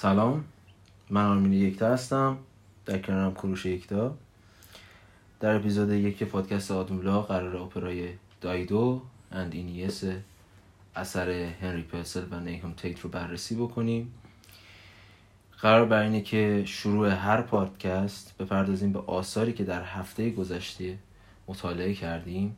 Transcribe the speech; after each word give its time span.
سلام. 0.00 0.44
من 1.10 1.24
آرمین 1.26 1.52
یکتا 1.52 1.92
هستم. 1.92 2.38
در 2.86 2.98
کنارم 2.98 3.34
کروش 3.34 3.66
یکتا. 3.66 4.16
در 5.40 5.54
اپیزود 5.56 5.90
یک 5.90 6.24
پادکست 6.24 6.70
آدمولا 6.70 7.22
قرار 7.22 7.56
اپرای 7.56 8.08
دایدو 8.40 9.02
اند 9.32 9.54
اینیس 9.54 10.04
اثر 10.96 11.30
هنری 11.30 11.82
پرسل 11.82 12.22
و 12.30 12.40
نیهم 12.40 12.72
تیت 12.72 13.00
رو 13.00 13.10
بررسی 13.10 13.54
بکنیم. 13.54 14.14
قرار 15.60 15.84
بر 15.84 16.02
اینه 16.02 16.20
که 16.20 16.62
شروع 16.66 17.08
هر 17.08 17.42
پادکست 17.42 18.38
بپردازیم 18.38 18.92
به 18.92 18.98
آثاری 19.06 19.52
که 19.52 19.64
در 19.64 19.82
هفته 19.82 20.30
گذشته 20.30 20.98
مطالعه 21.48 21.94
کردیم 21.94 22.56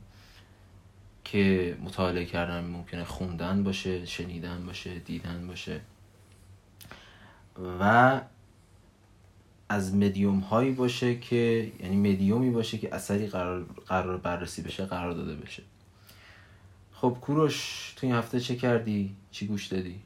که 1.24 1.76
مطالعه 1.84 2.24
کردن 2.24 2.64
ممکنه 2.64 3.04
خوندن 3.04 3.64
باشه 3.64 4.06
شنیدن 4.06 4.66
باشه 4.66 4.98
دیدن 4.98 5.46
باشه. 5.46 5.80
و 7.80 8.20
از 9.68 9.94
مدیوم 9.94 10.38
هایی 10.38 10.70
باشه 10.70 11.18
که 11.18 11.72
یعنی 11.80 12.12
مدیومی 12.12 12.50
باشه 12.50 12.78
که 12.78 12.94
اثری 12.94 13.26
قرار, 13.26 13.66
قرار 13.86 14.16
بررسی 14.16 14.62
بشه 14.62 14.86
قرار 14.86 15.12
داده 15.12 15.34
بشه 15.34 15.62
خب 16.92 17.16
کوروش 17.20 17.92
تو 17.96 18.06
این 18.06 18.16
هفته 18.16 18.40
چه 18.40 18.56
کردی؟ 18.56 19.16
چی 19.30 19.46
گوش 19.46 19.66
دادی؟ 19.66 20.00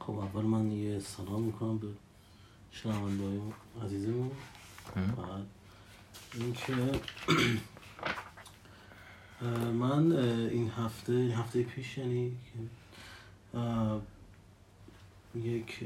خب 0.00 0.18
اول 0.18 0.42
من 0.42 0.72
یه 0.72 0.98
سلام 0.98 1.42
می‌کنم 1.42 1.78
به 1.78 1.86
شنونده 2.70 3.24
های 3.24 3.40
عزیزمون 3.84 4.30
بعد 4.94 5.46
اینکه 6.34 6.74
من 9.80 10.12
این 10.48 10.70
هفته 10.70 11.12
این 11.12 11.30
هفته 11.30 11.62
پیش 11.62 11.98
یعنی 11.98 12.36
یک 15.34 15.84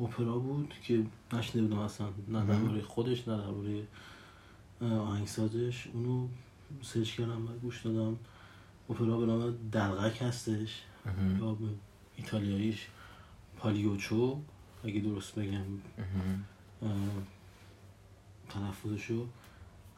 اپرا 0.00 0.38
بود 0.38 0.74
که 0.82 1.06
نشنیده 1.32 1.68
بودم 1.68 1.80
اصلا 1.80 2.06
نه 2.28 2.46
درباره 2.46 2.82
خودش 2.82 3.28
نه 3.28 3.36
درباره 3.36 3.86
آهنگسازش. 4.80 5.86
اونو 5.92 6.28
سرچ 6.82 7.16
کردم 7.16 7.44
و 7.44 7.48
گوش 7.62 7.86
دادم. 7.86 8.18
اپرا 8.90 9.18
به 9.18 9.26
نام 9.26 9.54
دلغک 9.72 10.22
هستش. 10.22 10.82
یا 11.40 11.54
به 11.54 11.66
ایتالیاییش 12.16 12.88
پالیوچو 13.56 14.38
اگه 14.84 15.00
درست 15.00 15.34
بگم. 15.38 15.64
تلفظشو. 18.48 19.26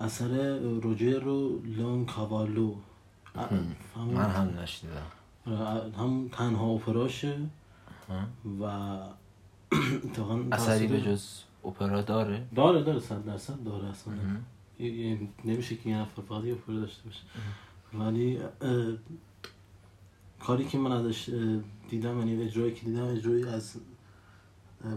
اثر 0.00 0.58
روجرو 0.58 1.62
لون 1.64 2.06
کاوالو 2.06 2.74
من 3.96 4.30
هم 4.30 4.58
نشنیدم. 4.58 5.06
هم 5.98 6.28
تنها 6.32 6.66
اپراشه. 6.66 7.38
و 8.60 8.98
اثری 10.52 10.86
به 10.86 11.00
جز 11.00 11.26
اپرا 11.64 12.02
داره؟ 12.02 12.46
داره 12.54 12.82
داره 12.82 13.00
صد 13.00 13.24
درصد 13.24 13.64
داره 13.64 13.88
اصلا. 13.88 14.14
نمیشه 15.44 15.76
که 15.76 15.90
یه 15.90 15.96
نفر 15.96 16.22
فقط 16.22 16.44
یه 16.44 16.52
اپرا 16.52 16.74
داشته 16.74 17.02
باشه. 17.04 17.22
ولی 17.94 18.38
کاری 20.40 20.64
که 20.64 20.78
من 20.78 20.92
ازش 20.92 21.28
دیدم 21.88 22.18
یعنی 22.18 22.42
اجرایی 22.42 22.74
که 22.74 22.84
دیدم 22.84 23.04
اجرایی 23.04 23.44
از 23.44 23.76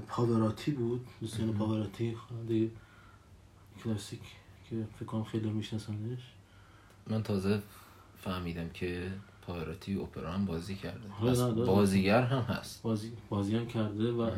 پاوراتی 0.08 0.72
بود. 0.72 1.08
دوستان 1.22 1.54
پاوراتی 1.54 2.16
خانده 2.16 2.70
کلاسیک 3.84 4.22
که 4.70 4.76
فکر 4.96 5.06
کنم 5.06 5.24
خیلی 5.24 5.50
میشناسنش. 5.50 6.20
من 7.08 7.24
تازه 7.24 7.62
فهمیدم 8.18 8.70
که 8.70 9.12
پاوراتی 9.50 9.96
اپرا 9.96 10.32
هم 10.32 10.46
بازی 10.46 10.76
کرده. 10.76 11.08
بازیگر 11.66 12.22
هم 12.22 12.42
هست. 12.42 12.82
بازی 12.82 13.12
بازی 13.30 13.56
هم 13.56 13.66
کرده 13.66 14.12
و 14.12 14.32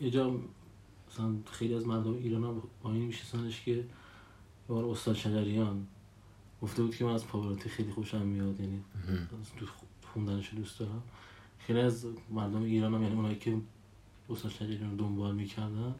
یه 0.00 0.10
جا 0.10 0.40
مثلا 1.10 1.34
خیلی 1.52 1.74
از 1.74 1.86
مردم 1.86 2.12
ایران 2.14 2.44
هم 2.44 2.62
با 2.82 2.92
این 2.92 3.04
میشناسنش 3.04 3.62
که 3.62 3.84
بار 4.68 4.84
استاد 4.84 5.14
شجریان 5.14 5.86
گفته 6.62 6.82
بود 6.82 6.96
که 6.96 7.04
من 7.04 7.12
از 7.12 7.26
پاوراتی 7.26 7.68
خیلی 7.68 7.92
خوشم 7.92 8.22
میاد 8.22 8.60
یعنی 8.60 8.84
خوندنش 10.12 10.54
دوست 10.54 10.78
دارم. 10.78 11.02
خیلی 11.58 11.80
از 11.80 12.06
مردم 12.30 12.62
ایران 12.62 12.94
هم 12.94 13.02
یعنی 13.02 13.14
اونایی 13.14 13.36
که 13.36 13.56
استاد 14.30 14.50
شجریان 14.50 14.90
رو 14.90 14.96
دنبال 14.96 15.34
می‌کردن 15.34 15.94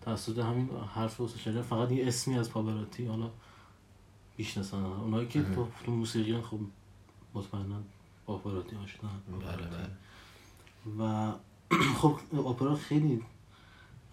توسط 0.00 0.38
همین 0.38 0.70
حرف 0.94 1.20
استاد 1.20 1.40
شجریان 1.40 1.62
فقط 1.62 1.92
یه 1.92 2.06
اسمی 2.06 2.38
از 2.38 2.50
پاوراتی 2.50 3.06
حالا 3.06 3.30
می‌شناسن. 4.38 4.82
اونایی 4.82 5.28
که 5.28 5.44
تو 5.84 5.92
موسیقی 5.92 6.40
خب 6.40 6.60
مطمئنا 7.34 7.82
با 8.26 8.34
اپراتی 8.34 8.76
آشنا 8.76 9.10
بله 9.40 9.66
بله. 9.66 9.90
و 10.98 11.32
خب 12.00 12.16
اپرا 12.46 12.74
خیلی 12.74 13.22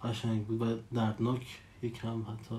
قشنگ 0.03 0.45
بود 0.45 0.61
و 0.61 0.77
دردناک 0.93 1.59
یکم 1.81 2.21
حتی. 2.21 2.55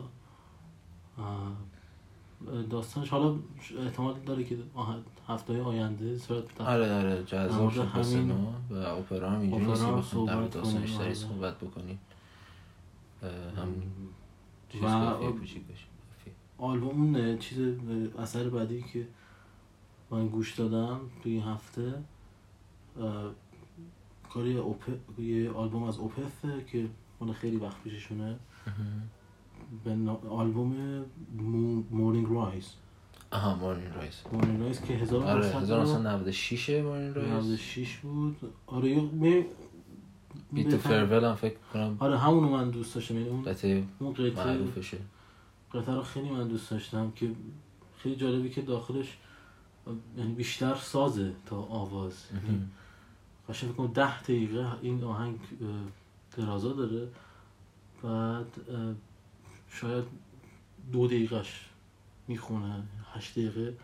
داستانش 2.70 3.08
حالا 3.08 3.34
احتمال 3.78 4.20
داره 4.26 4.44
که 4.44 4.58
هفته 5.28 5.62
آینده 5.62 6.18
صورت 6.18 6.60
آره 6.60 6.94
آره 6.94 7.24
جذاب 7.24 7.70
شد 7.70 7.80
همین 7.80 8.30
و 8.70 8.76
اپرا 8.76 9.30
هم 9.30 9.40
اینجوری 9.40 9.64
نیست 9.66 9.86
که 9.86 9.92
بخوام 9.92 10.26
در 10.26 10.42
داستانش 10.46 10.96
سرسری 10.96 11.14
صحبت 11.14 11.58
بکنیم. 11.58 11.98
هم 13.56 13.74
چیز 14.68 14.82
و 14.82 15.16
آلبوم 16.58 17.38
چیز 17.38 17.58
اثر 18.18 18.48
بعدی 18.48 18.84
که 18.92 19.08
من 20.12 20.28
گوش 20.28 20.54
دادم 20.54 21.00
توی 21.22 21.32
این 21.32 21.42
هفته 21.42 21.94
کاری. 24.30 24.62
یه 25.18 25.50
آلبوم 25.50 25.82
از 25.82 25.98
Opeth 25.98 26.53
ه 26.53 26.64
که 26.72 26.88
اون 27.18 27.32
خیلی 27.32 27.56
وقت 27.56 27.82
پیششونه. 27.82 28.36
به 29.84 29.96
آلبوم 30.30 31.04
Morningrise 31.90 32.72
آها 33.30 33.54
Morningrise 33.54 34.20
Morningrise 34.32 34.80
که 34.80 34.94
1996 34.94 36.70
Morningrise 36.70 37.28
96 37.30 37.96
بود. 37.96 38.36
آره 38.66 38.88
یه 38.90 39.46
بیت 40.52 40.76
فرول 40.76 41.24
هم 41.24 41.34
فکر 41.34 41.56
کنم 41.72 41.96
آره 42.00 42.18
همونو 42.18 42.48
من 42.48 42.70
دوست 42.70 42.94
داشتم. 42.94 43.14
یعنی 43.16 43.28
اون 43.28 43.42
قطعه 43.42 43.84
اون 43.98 44.12
قطعه 44.12 44.46
معروفشه. 44.46 44.98
قطعه 45.74 45.94
رو 45.94 46.02
خیلی 46.02 46.30
من 46.30 46.48
دوست 46.48 46.70
داشتم 46.70 47.12
که 47.16 47.30
خیلی 47.98 48.16
جالبی 48.16 48.50
که 48.50 48.62
داخلش 48.62 49.18
یعنی 50.16 50.32
بیشتر 50.34 50.74
سازه 50.74 51.32
تا 51.46 51.56
آواز. 51.56 52.24
یعنی 52.32 52.68
قشنگ 53.48 53.70
فکر 53.70 53.76
کنم 53.78 53.92
ده 53.92 54.22
دقیقه 54.22 54.66
این 54.82 55.04
آهنگ 55.04 55.38
درازا 56.36 56.72
داره. 56.72 57.08
بعد 58.02 58.46
شاید 59.70 60.04
دو 60.92 61.06
دقیقهش 61.06 61.66
می‌خونه 62.28 62.82
هشت 63.12 63.38
دقیقه. 63.38 63.76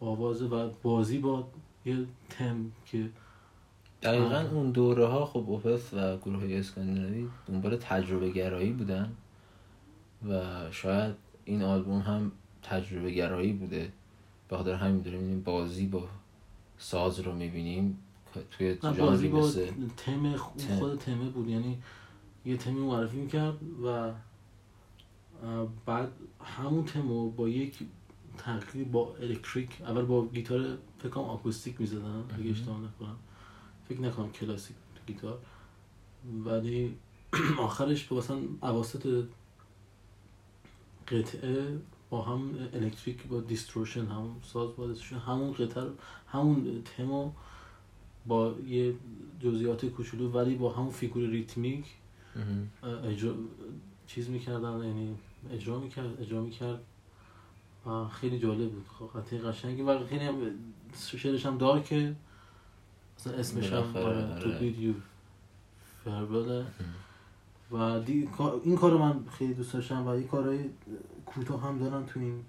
آوازه 0.00 0.46
و 0.46 0.70
بازی 0.82 1.18
با 1.18 1.48
یه 1.84 2.06
تم 2.30 2.72
که 2.86 3.10
دقیقا 4.02 4.48
اون 4.52 4.70
دوره 4.70 5.06
ها 5.06 5.26
خب 5.26 5.44
اوپس 5.46 5.94
و 5.94 6.16
گروه 6.16 6.40
های 6.40 6.58
اسکاندیناوی 6.58 7.28
دنبال 7.46 7.76
تجربه 7.76 8.30
گرایی 8.30 8.72
بودن 8.72 9.12
و 10.28 10.42
شاید 10.70 11.14
این 11.44 11.62
آلبوم 11.62 12.00
هم 12.00 12.32
تجربه 12.62 13.10
گرایی 13.10 13.52
بوده. 13.52 13.92
به 14.48 14.56
خاطر 14.56 14.74
همین 14.74 15.02
داریم 15.02 15.20
این 15.20 15.42
بازی 15.42 15.86
با 15.86 16.08
ساز 16.78 17.20
رو 17.20 17.34
می‌بینیم. 17.34 17.98
توی 18.50 18.74
بازی 18.74 19.28
با 19.28 19.50
تم 19.96 20.36
خود 20.36 20.98
تمه 20.98 21.28
بود. 21.30 21.48
یعنی 21.48 21.78
یه 22.44 22.56
تمی 22.56 22.80
معرفی 22.80 23.16
می‌کرد 23.16 23.58
و 23.84 24.12
بعد 25.86 26.12
همون 26.44 26.84
تمو 26.84 27.30
با 27.30 27.48
یک 27.48 27.78
تقریب 28.38 28.90
با 28.90 29.16
الکتریک 29.16 29.80
اول 29.80 30.02
با 30.02 30.26
گیتار 30.26 30.78
فکر 30.98 31.08
کنم 31.08 31.24
آکوستیک 31.24 31.80
می‌زدن 31.80 32.24
اگه 32.38 32.50
اشتباه 32.50 32.78
نکنم. 32.78 33.16
فکر 33.88 34.00
نکنم 34.00 34.32
کلاسیک 34.32 34.76
گیتار. 35.06 35.38
ولی 36.44 36.96
آخرش 37.58 38.04
با 38.04 38.16
مثلا 38.16 38.38
اواسط 38.62 39.24
قطعه 41.08 41.78
با 42.10 42.22
هم 42.22 42.50
الکتریک 42.74 43.26
با 43.26 43.40
distortion 43.40 44.06
همون 44.06 44.36
ساز 44.42 44.76
با 44.76 44.86
distortion 44.86 45.18
همون 45.18 45.52
قطعه 45.52 45.86
همون 46.28 46.82
تمو 46.96 47.30
با 48.26 48.54
یه 48.68 48.94
جزئیات 49.40 49.86
کوچولو 49.86 50.30
ولی 50.30 50.54
با 50.54 50.72
همون 50.72 50.90
فیگور 50.90 51.22
ریتمیک 51.22 51.84
اجرا 53.04 53.34
چیز 54.06 54.30
می‌کردن 54.30 54.84
یعنی 54.84 55.16
اجرا 55.52 55.78
می‌کرد 55.78 56.20
اجرا 56.20 56.40
می‌کرد 56.40 56.80
و 57.86 58.04
خیلی 58.08 58.38
جالب 58.38 58.70
بود. 58.70 58.86
خب، 58.98 59.18
قطعه 59.18 59.38
قشنگی 59.38 59.82
و 59.82 60.06
خیلی 60.06 60.24
هم 60.24 60.34
شعرش 60.96 61.46
هم 61.46 61.58
دار 61.58 61.80
که 61.80 62.16
مثلا 63.18 63.32
اسمش 63.32 63.72
هم 63.72 64.38
تو 64.38 64.50
بید 64.58 64.78
یو 64.78 64.94
فربله 66.04 66.66
و 67.72 68.00
دی... 68.00 68.28
این 68.64 68.76
کار 68.76 68.96
من 68.96 69.24
خیلی 69.38 69.54
دوست 69.54 69.72
داشتم 69.72 70.04
و 70.04 70.08
این 70.08 70.28
کارهای 70.28 70.64
کوتاه 71.34 71.62
هم 71.62 71.78
دارن 71.78 72.06
تو 72.06 72.20
این 72.20 72.44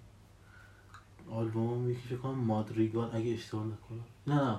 آلبوم 1.30 1.90
یکی 1.90 2.02
فکر 2.02 2.18
کنم 2.18 2.38
مادریگال 2.38 3.10
اگه 3.14 3.34
اشتباه 3.34 3.66
نکنم 3.66 4.06
نه 4.28 4.44
نه 4.44 4.58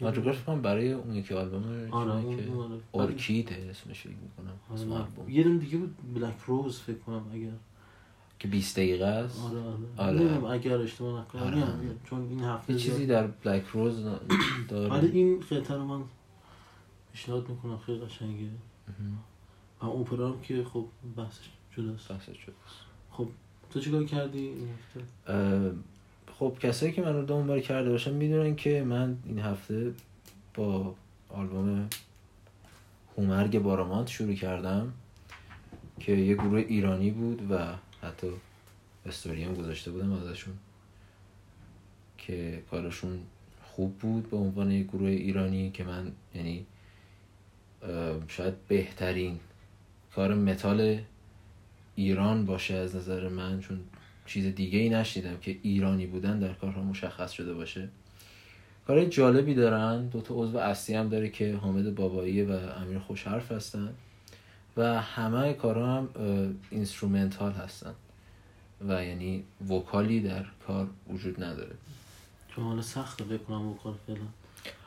مادریگال 0.00 0.32
فکر 0.32 0.44
کنم 0.44 0.62
برای 0.62 0.92
اون 0.92 1.14
یکی 1.14 1.34
آلبوم 1.34 1.88
آره 1.90 2.36
که 2.36 2.46
اون 2.46 2.48
اون 2.48 2.72
آره. 2.72 2.80
اورکید 2.92 3.52
اسمش 3.52 4.00
فکر 4.00 4.10
می‌کنم 4.10 4.52
آره، 4.70 4.80
اسم. 4.80 4.92
آلبوم 4.92 5.28
یه 5.28 5.42
دونه 5.42 5.58
دیگه 5.58 5.78
بود 5.78 5.96
بلک 6.14 6.34
روز 6.46 6.78
فکر 6.78 6.98
کنم 6.98 7.24
اگر 7.32 7.52
که 8.38 8.48
20 8.48 8.76
دقیقه 8.76 9.04
است 9.04 9.40
آره 9.44 9.60
آره, 9.96 10.34
آره. 10.36 10.50
اگر 10.50 10.78
اشتباه 10.78 11.20
نکنم 11.20 11.42
آره. 11.42 11.76
میگم. 11.76 11.94
چون 12.04 12.28
این 12.28 12.40
هفته 12.40 12.72
یه 12.72 12.78
چیزی 12.78 13.06
در 13.06 13.26
بلک 13.26 13.66
روز 13.66 14.04
داره 14.68 14.92
آره 14.92 15.08
این 15.08 15.40
قطعه 15.40 15.76
رو 15.76 15.84
من 15.84 16.04
پیشنهاد 17.12 17.48
می‌کنم 17.48 17.78
خیلی 17.78 17.98
قشنگه. 17.98 18.50
و 19.82 19.86
اپرا 19.86 20.28
هم 20.28 20.40
که 20.40 20.64
خب 20.64 20.86
بحثش 21.16 21.50
جداست. 21.76 22.08
بحث 22.08 22.24
شد 22.24 22.54
خب 23.10 23.28
تو 23.70 23.80
چیکار 23.80 24.04
کردی 24.04 24.38
این 24.38 24.68
هفته؟ 24.68 25.32
اه، 25.32 25.72
خب 26.38 26.56
کسایی 26.60 26.92
که 26.92 27.02
من 27.02 27.14
رو 27.14 27.24
دنبال 27.24 27.60
کرده 27.60 27.90
باشن 27.90 28.12
می‌دونن 28.12 28.56
که 28.56 28.82
من 28.82 29.16
این 29.24 29.38
هفته 29.38 29.92
با 30.54 30.94
آلبوم 31.28 31.88
هومرگ 33.16 33.58
بارامانت 33.58 34.08
شروع 34.08 34.34
کردم 34.34 34.92
که 36.00 36.12
یه 36.12 36.34
گروه 36.34 36.58
ایرانی 36.58 37.10
بود 37.10 37.50
و 37.50 37.74
حتی 38.02 38.26
استوری 39.06 39.44
هم 39.44 39.54
گذاشته 39.54 39.90
بودم 39.90 40.12
ازشون 40.12 40.54
که 42.18 42.62
کارشون 42.70 43.18
خوب 43.64 43.98
بود 43.98 44.30
به 44.30 44.36
عنوان 44.36 44.70
یه 44.70 44.82
گروه 44.82 45.08
ایرانی 45.08 45.70
که 45.70 45.84
من 45.84 46.12
یعنی 46.34 46.66
شاید 48.28 48.54
بهترین 48.68 49.40
کار 50.14 50.34
متال 50.34 50.98
ایران 51.96 52.46
باشه 52.46 52.74
از 52.74 52.96
نظر 52.96 53.28
من 53.28 53.60
چون 53.60 53.80
چیز 54.26 54.54
دیگه 54.54 54.78
ای 54.78 54.88
نشنیدم 54.88 55.36
که 55.36 55.58
ایرانی 55.62 56.06
بودن 56.06 56.38
در 56.38 56.52
کارها 56.52 56.82
مشخص 56.82 57.32
شده 57.32 57.54
باشه. 57.54 57.88
کارهای 58.86 59.08
جالبی 59.08 59.54
دارن. 59.54 60.06
دو 60.06 60.20
تا 60.20 60.34
عضو 60.34 60.58
اصلی 60.58 60.96
هم 60.96 61.08
داره 61.08 61.28
که 61.28 61.56
حامد 61.56 61.94
بابایی 61.94 62.42
و 62.42 62.52
امیر 62.52 62.98
خوشحرف 62.98 63.52
هستن 63.52 63.94
و 64.76 65.00
همه 65.00 65.52
کارها 65.52 65.96
هم 65.96 66.08
instrumental 66.70 67.52
هستن 67.52 67.94
و 68.88 69.04
یعنی 69.04 69.44
vocal 69.70 70.12
ی 70.12 70.20
در 70.20 70.44
کار 70.66 70.88
وجود 71.08 71.44
نداره. 71.44 71.74
چون 72.48 72.64
حالا 72.64 72.82
سخته 72.82 73.24
بکنم 73.24 73.68
و 73.68 73.74
کار 73.74 73.94
فعلا. 74.06 74.18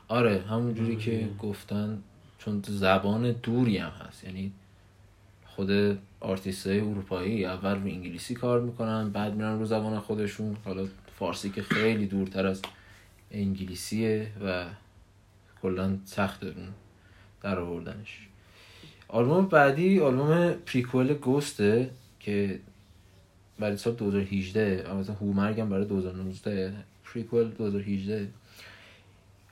آره 0.08 0.42
همون 0.50 0.74
جوری 0.74 0.94
آره. 0.94 1.04
که 1.04 1.30
گفتن 1.40 2.04
چون 2.38 2.64
زبان 2.68 3.32
دوری 3.32 3.78
هم 3.78 3.90
هست. 3.90 4.24
یعنی 4.24 4.52
خود 5.46 6.00
آرتیست 6.20 6.68
های 6.68 6.80
اروپایی 6.80 7.46
اول 7.46 7.76
رو 7.76 7.86
انگلیسی 7.86 8.34
کار 8.34 8.62
می‌کنن 8.62 9.10
بعد 9.10 9.36
میرن 9.36 9.60
رو 9.60 9.66
زبان 9.66 10.00
خودشون. 10.00 10.58
حالا 10.66 10.88
فارسی 11.20 11.50
که 11.50 11.62
خیلی 11.62 12.06
دورتر 12.06 12.48
از 12.48 12.62
انگلیسیه 13.32 14.28
و 14.46 14.66
کلا 15.62 15.98
سخت 16.06 16.44
اون 16.44 16.68
در 17.42 17.60
آوردنش. 17.60 18.28
آلبوم 19.08 19.46
بعدی 19.46 20.00
آلبوم 20.00 20.52
Prequelle 20.66 21.14
Ghost 21.14 21.77
ه 21.77 21.90
که 22.20 22.60
برای 23.60 23.78
سال 23.78 23.94
2018 23.94 24.86
البته 24.88 25.14
هومرگ 25.14 25.60
هم 25.60 25.70
برای 25.70 25.86
2019 25.86 26.74
Prequelle 27.14 27.50
2018 27.50 28.28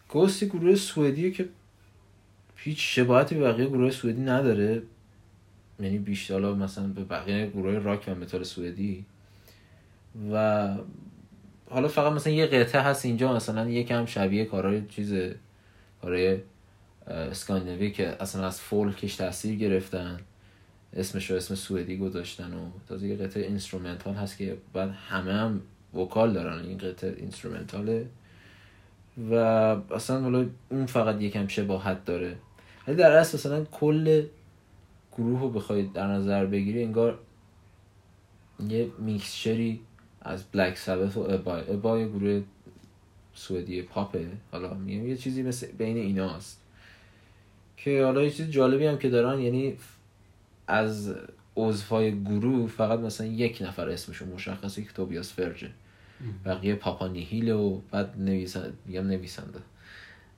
Ghost 0.10 0.44
یه 0.44 0.50
گروه 0.50 0.76
سوئدیه 0.76 1.32
که 1.32 1.50
هیچ 2.56 2.96
شباهتی 2.96 3.36
به 3.36 3.42
بقیه 3.42 3.66
گروه 3.66 3.92
سوئدی 3.92 4.22
نداره. 4.22 4.82
یعنی 5.80 5.98
بیشتر 5.98 6.40
مثلا 6.40 6.88
به 6.88 7.04
بقیه 7.04 7.48
گروه 7.48 7.74
راک 7.74 8.06
و 8.08 8.16
متال 8.16 8.44
سوئدی. 8.44 9.06
و 10.32 10.68
حالا 11.70 11.88
فقط 11.88 12.12
مثلا 12.12 12.34
یه 12.34 12.46
قطعه 12.46 12.82
هست 12.82 13.06
اینجا 13.06 13.34
مثلا 13.34 13.70
یکم 13.70 14.06
شبیه 14.06 14.46
کارهای 14.46 14.82
چیز 14.90 15.14
کارهای 16.02 16.38
اسکاندیناوی 17.08 17.92
که 17.92 18.16
اصلا 18.20 18.48
از 18.48 18.62
فولکش 18.62 19.16
تاثیر 19.16 19.56
گرفتن. 19.56 20.20
اسمش 20.94 21.32
رو 21.32 21.38
اسم 21.38 21.56
سوئدی 21.56 21.98
گذاشتن 21.98 22.54
و 22.54 22.70
تازه 22.90 23.08
یه 23.08 23.16
قطعه 23.16 23.44
instrumental 23.44 24.14
هست 24.14 24.38
که 24.38 24.58
بعد 24.74 24.90
همه 25.10 25.34
هم 25.34 25.62
وکال 25.94 26.34
دارن. 26.34 26.66
این 26.66 26.78
قطعه 26.78 27.16
اینسترومنتاله. 27.18 28.06
و 29.32 29.34
اصلا 29.94 30.22
حالا 30.22 30.46
اون 30.70 30.86
فقط 30.86 31.22
یکم 31.22 31.48
شباهت 31.48 32.06
داره. 32.06 32.36
ولی 32.88 32.96
در 32.96 33.12
اصل 33.12 33.38
مثلا 33.38 33.66
کل 33.66 34.24
گروه 35.18 35.42
رو 35.42 35.50
بخواید 35.50 35.94
در 35.94 36.08
نظر 36.08 36.46
بگیری 36.46 36.84
انگار 36.84 37.20
یه 38.70 38.90
میکسچری 39.00 39.82
از 40.22 40.44
بلک 40.44 40.78
سابت 40.78 41.18
و 41.18 41.20
ابا 41.20 41.56
ابا 41.56 42.00
یه 42.00 42.08
گروه 42.08 42.44
سوئدی 43.34 43.82
پاپه. 43.82 44.28
حالا 44.52 44.74
میگم 44.74 45.08
یه 45.08 45.16
چیزی 45.16 45.44
مثل 45.44 45.68
بین 45.72 45.98
ایناست 45.98 46.62
که 47.78 48.04
حالا 48.04 48.24
یه 48.24 48.32
چیز 48.32 48.50
جالبی 48.50 48.86
هم 48.86 48.98
که 48.98 49.10
دارن 49.10 49.40
یعنی 49.40 49.78
از 50.68 51.16
عضوهای 51.56 52.24
گروه 52.24 52.70
فقط 52.70 53.00
مثلا 53.00 53.28
یک 53.28 53.62
نفر 53.62 53.90
اسمشون 53.90 54.30
مشخصه 54.30 54.84
که 54.84 54.92
توبیاس 54.94 55.34
فرجه 55.34 55.70
بقیه 56.46 56.76
پاپا 56.76 57.08
نیهیل 57.08 57.52
و 57.52 57.82
بعد 57.92 58.20
نویسنده 58.20 58.74
میگم 58.86 59.08
نویسنده. 59.08 59.60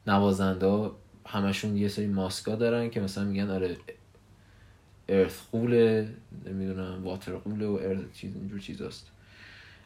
نوازنده 0.08 0.90
همشون 1.26 1.78
یه 1.78 1.88
سری 1.88 2.08
ماسکا 2.08 2.56
دارن 2.56 2.90
که 2.90 3.00
مثلا 3.00 3.24
میگن 3.24 3.50
آره 3.50 3.78
ارث 5.10 5.42
قوله 5.52 6.10
نمی‌دونم 6.46 7.04
واتر 7.04 7.36
قوله 7.36 7.68
و 7.68 7.80
ارث 7.82 8.00
چیز 8.14 8.36
اینجور 8.36 8.60
چیزاست 8.60 9.08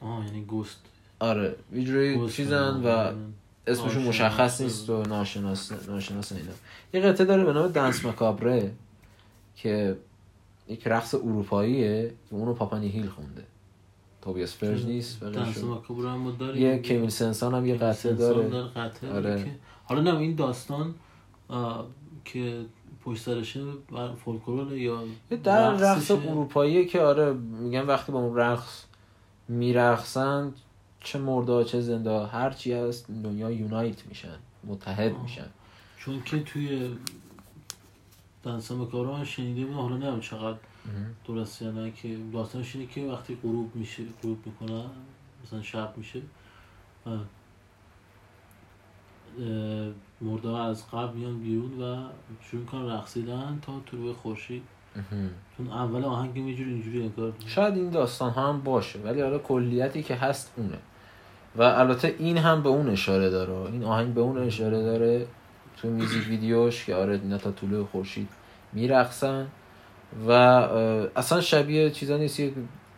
آه 0.02 0.26
یعنی 0.26 0.42
گوست 0.46 0.80
آره 1.20 1.56
یه 1.74 1.84
جوری 1.84 2.16
گوست 2.16 2.36
چیزن 2.36 2.82
و 2.84 2.88
آره. 2.88 3.16
اسمشون. 3.68 4.04
مشخص 4.04 4.62
نیست 4.62 4.90
و 4.90 5.04
ناشناس 5.04 5.72
ناشناس 5.88 6.32
اینا 6.32 6.52
یه 6.94 7.02
قطعه 7.02 7.26
داره 7.26 7.44
به 7.44 7.54
نام 7.54 7.68
دنس 7.68 8.06
مکابره 8.06 8.72
که 9.56 9.98
یک 10.68 10.88
رقص 10.88 11.16
اروپاییه 11.16 12.14
که 12.30 12.36
اونو 12.36 12.54
پاپا 12.54 12.78
نیهیل 12.78 13.10
خونده 13.10 13.44
توبیاس 14.22 14.56
فرج 14.56 14.86
نیست 14.86 15.24
دنس. 15.24 15.64
ماکابور 15.64 16.08
هم 16.08 16.36
داریم 16.40 16.62
یه 16.62 16.80
کمیل 16.80 17.10
سنسان 17.10 17.54
هم 17.54 17.66
یه 17.66 17.76
قطعه 17.76 18.14
داره 18.14 18.50
داره 18.50 18.68
قطعه 18.68 19.10
آره. 19.12 19.22
داره 19.22 19.56
حالا 19.86 20.02
نه 20.02 20.18
این 20.18 20.36
داستان 20.36 20.96
که 22.26 22.66
پشت 23.06 23.22
سرشه 23.22 23.64
فولکلور 24.26 24.78
یا 24.78 25.04
در 25.44 25.74
رقص. 25.74 26.12
اروپاییه 26.12 26.86
که 26.86 27.02
آره 27.02 27.34
میگن 27.34 27.82
وقتی 27.82 28.12
با 28.12 28.20
اون 28.20 28.36
رقص 28.36 28.86
میرقصن 29.48 30.54
چه 31.00 31.20
مرده 31.20 31.64
چه 31.64 31.82
زنده 31.82 32.26
هر 32.26 32.50
چی 32.50 32.74
هست 32.74 33.12
دنیا 33.12 33.52
یونایت 33.52 34.06
میشن 34.06 34.38
متحد 34.64 35.14
آه. 35.14 35.22
میشن 35.22 35.50
چون 35.98 36.24
که 36.24 36.40
توی 36.40 36.96
دنس 38.44 38.72
ماکابور 38.72 39.18
من 39.18 39.24
شنیده 39.24 39.66
بودم 39.66 39.80
حالا 39.80 39.96
نمی‌دونم 39.96 40.20
چقدر 40.20 40.58
درسته 41.28 41.66
یا 41.66 41.72
نه 41.72 41.92
که 41.92 42.18
داستانش 42.34 42.76
اینه 42.76 42.88
که 42.88 43.02
وقتی 43.02 43.38
غروب 43.44 43.76
میشه 43.76 44.04
غروب 44.24 44.38
می‌کنن 44.46 44.86
مثلا 45.44 45.62
شب 45.62 45.94
میشه 45.98 46.22
مرده 50.22 50.50
از 50.50 50.92
قبل 50.92 51.18
میان 51.18 51.40
بیرون 51.40 51.82
و 51.82 52.04
شروع 52.42 52.62
می‌کنن 52.62 52.92
رقصیدن 52.92 53.60
تا 53.62 53.74
طلوع 53.92 54.14
خورشید. 54.14 54.64
چون 55.58 55.68
اول 55.68 56.06
آهنگ 56.06 56.32
اینجوری 56.36 56.72
اینجوری 56.72 57.02
انگار 57.02 57.34
شاید 57.46 57.76
این 57.78 57.90
داستان 57.90 58.32
ها 58.32 58.50
هم 58.50 58.62
باشه 58.62 59.00
ولی 59.00 59.22
حالا 59.22 59.40
کلیتی 59.40 60.04
که 60.04 60.16
هست 60.16 60.54
اونه. 60.58 60.78
و 61.56 61.62
البته 61.62 62.16
این 62.20 62.38
هم 62.38 62.64
به 62.64 62.70
اون 62.70 62.90
اشاره 62.90 63.30
داره. 63.30 63.54
این 63.54 63.84
آهنگ 63.84 64.14
به 64.14 64.22
اون 64.22 64.38
اشاره 64.38 64.84
داره 64.84 65.28
تو 65.78 65.88
میوزیک 65.88 66.28
ویدیوش 66.28 66.86
که 66.86 66.96
آره 66.96 67.14
اینا 67.24 67.38
تا 67.38 67.52
طلوع 67.52 67.86
خورشید 67.86 68.30
میرقصن. 68.74 69.48
و 70.28 70.32
اصلا 71.16 71.42
شبیه 71.42 71.90
چیزا 71.90 72.18
نیست. 72.18 72.40
یه 72.40 72.54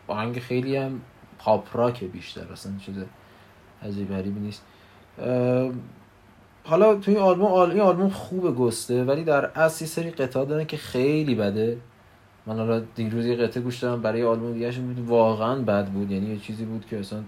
آهنگ 0.07 0.39
خیلی 0.39 0.75
هم 0.75 1.01
پاپ 1.39 1.77
راک 1.77 2.03
بیشتر. 2.03 2.51
اصلا 2.51 2.71
چیز 2.85 2.95
عجیب 3.83 4.09
غریبی 4.09 4.39
نیست. 4.39 4.65
حالا 6.65 6.95
تو 6.95 7.11
این 7.11 7.19
آلبوم 7.19 7.45
آل... 7.45 7.71
این 7.71 7.81
آلبوم 7.81 8.09
خوبه 8.09 8.51
گسته 8.51 9.03
ولی 9.03 9.23
در 9.23 9.45
اصل 9.45 9.83
یه 9.83 9.89
سری 9.89 10.11
قطعات 10.11 10.47
دارن 10.47 10.65
که 10.65 10.77
خیلی 10.77 11.35
بده. 11.35 11.77
من 12.45 12.57
حالا 12.57 12.79
دیروز 12.79 13.25
یه 13.25 13.35
قطعه 13.35 13.63
گوش 13.63 13.79
دادم 13.79 14.01
برای 14.01 14.23
آلبوم 14.23 14.53
دیگه 14.53 14.71
بود 14.71 14.99
واقعا 14.99 15.55
بد 15.55 15.87
بود. 15.87 16.11
یعنی 16.11 16.25
یه 16.25 16.37
چیزی 16.39 16.65
بود 16.65 16.85
که 16.85 16.99
اصلا 16.99 17.23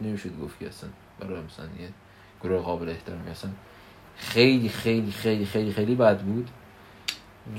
نمی‌شد 0.00 0.40
گفت 0.42 0.58
که 0.58 0.68
اصلا 0.68 0.90
برای 1.20 1.40
مثلا 1.40 1.64
یه 1.64 1.88
گروه 2.42 2.62
قابل 2.62 2.88
احترامی 2.88 3.30
اصلا 3.30 3.50
خیلی 4.16 4.68
خیلی 4.68 5.10
خیلی 5.10 5.46
خیلی 5.46 5.72
خیلی 5.72 5.94
بد 5.94 6.20
بود. 6.20 6.50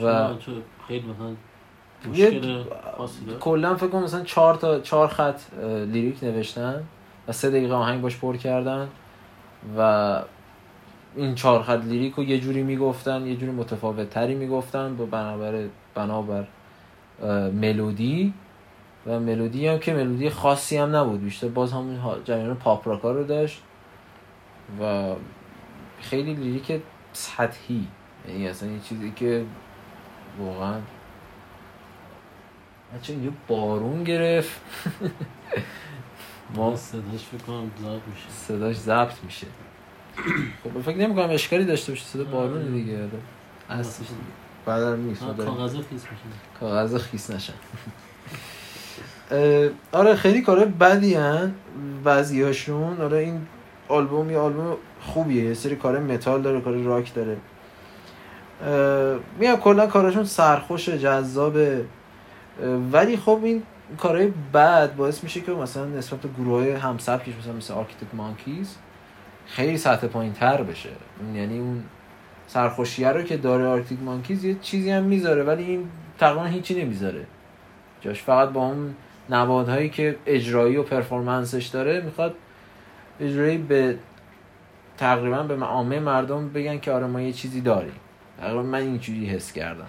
و 0.04 0.30
خیلی 0.88 1.06
مثلا 1.08 1.36
داره 3.25 3.39
کلا 3.39 3.75
فکر 3.75 3.88
کنم 3.88 4.04
مثلا 4.04 4.24
چهار 4.24 4.56
تا 4.56 4.80
چهار 4.80 5.08
خط 5.08 5.42
لیریک 5.63 6.24
نوشتن 6.24 6.84
و 7.27 7.32
سه 7.32 7.50
دقیقه 7.50 7.74
آهنگ 7.74 8.01
باش 8.01 8.18
پر 8.18 8.38
کردن. 8.38 8.88
و 9.77 10.22
این 11.15 11.36
چهار 11.36 11.63
خط 11.63 11.84
لیریک 11.84 12.13
رو 12.13 12.24
یه 12.24 12.39
جوری 12.39 12.63
می‌گفتن 12.63 13.27
یه 13.27 13.36
جوری 13.36 13.51
متفاوت 13.51 14.10
تری 14.10 14.36
می‌گفتن 14.36 14.95
با 14.98 15.05
بنابر 15.05 15.67
بنابر 15.95 16.45
ملودی. 17.53 18.34
و 19.07 19.19
ملودی 19.19 19.67
هم 19.67 19.79
که 19.79 19.93
ملودی 19.93 20.29
خاصی 20.29 20.77
هم 20.77 20.95
نبود 20.95 21.24
بیشتر 21.24 21.48
باز 21.48 21.72
ها- 21.72 22.19
جریان 22.24 22.55
پاپ 22.55 22.88
راکا 22.88 23.12
رو 23.12 23.24
داشت 23.24 23.62
و 24.81 25.13
خیلی 26.01 26.34
لیریک 26.34 26.81
سطحی. 27.13 27.88
یعنی 28.27 28.48
اصلا 28.48 28.72
یه 28.72 28.79
چیزی 28.79 29.12
که 29.15 29.45
واقعا 30.39 30.79
بچه 32.95 33.13
اینجا 33.13 33.29
بارون 33.48 34.03
گرفت. 34.03 34.62
ما 36.55 36.75
صداش 36.75 37.23
فکر 37.31 37.43
کنم 37.47 37.71
ضبط 37.81 38.01
میشه. 38.13 38.29
صداش 38.47 38.75
ضبط 38.75 39.23
میشه. 39.23 39.47
خب 40.63 40.81
فکر 40.81 40.97
نمی 40.97 41.15
کنم 41.15 41.29
اشکالی 41.29 41.65
داشته 41.65 41.91
باشه 41.91 42.05
صدا 42.05 42.23
بارون 42.23 42.73
دیگه. 42.73 42.97
آره. 42.97 43.79
اصلش 43.79 44.07
بعد 44.65 44.83
نیست 44.83 45.21
کاغذ 45.21 45.75
خیس 45.75 45.89
میشه. 45.91 46.07
کاغذ 46.59 46.97
خیس 46.97 47.31
نشن. 47.31 47.53
اه، 49.31 49.69
آره 49.91 50.15
خیلی 50.15 50.41
کار 50.41 50.65
بدی 50.65 51.13
هن 51.13 51.55
بعضی 52.03 52.41
هاشون 52.43 53.01
آره 53.01 53.17
این 53.17 53.47
آلبوم 53.87 54.31
یه 54.31 54.37
آلبوم 54.37 54.77
خوبیه. 55.01 55.43
یه 55.43 55.53
سری 55.53 55.75
کار 55.75 55.99
متال 55.99 56.41
داره 56.41 56.61
کار 56.61 56.73
راک 56.73 57.13
داره. 57.13 57.37
میگم 59.39 59.55
کلا 59.55 59.87
کارشون 59.87 60.23
سرخوشه 60.23 60.99
جذابه. 60.99 61.85
اه، 62.63 62.69
ولی 62.69 63.17
خب 63.17 63.39
این 63.43 63.63
کارهای 63.98 64.34
بد 64.54 64.96
باعث 64.96 65.24
میشه 65.24 65.42
که 65.42 65.51
مثلا 65.51 65.86
نسبت 65.86 66.20
به 66.20 66.30
گروه 66.30 66.60
های 66.60 66.72
همسبکش 66.72 67.34
مثلا 67.42 67.54
مثل 67.54 67.74
Arctic 67.74 68.15
Monkeys 68.15 68.75
خیلی 69.46 69.77
سطح 69.77 70.08
پایین 70.08 70.34
تر 70.34 70.63
بشه 70.63 70.89
یعنی 71.36 71.60
اون 71.60 71.84
سرخوشیه 72.48 73.10
رو 73.10 73.22
که 73.22 73.38
داره 73.38 73.65
Arctic 73.65 74.00
Monkeys 74.01 74.43
یه 74.44 74.56
چیزی 74.62 74.92
هم 74.92 75.04
می‌ذاره 75.04 75.44
ولی 75.44 75.63
این 75.63 75.88
تقریبا 76.20 76.46
هیچی 76.46 76.84
نمی‌ذاره. 76.84 77.25
جاش 78.01 78.24
فقط 78.24 78.50
با 78.50 78.65
اون 78.65 78.96
نمادهایی 79.29 79.89
که 79.89 80.18
اجرایی 80.25 80.77
و 80.77 80.84
performance 80.84 81.53
ش 81.53 81.65
داره 81.65 82.01
می‌خواد 82.01 82.36
اجرایی 83.20 83.58
به 83.58 83.98
تقریبا 84.98 85.44
به 85.44 85.65
عامه 85.65 86.00
مردم 86.00 86.50
بگن 86.50 86.80
که 86.80 86.92
آره 86.92 87.08
ما 87.08 87.22
یه 87.22 87.34
چیزی 87.34 87.62
داریم. 87.62 87.94
تقریبا 88.42 88.63
من 88.63 88.80
اینجوری 88.80 89.25
حس 89.25 89.54
کردم. 89.54 89.88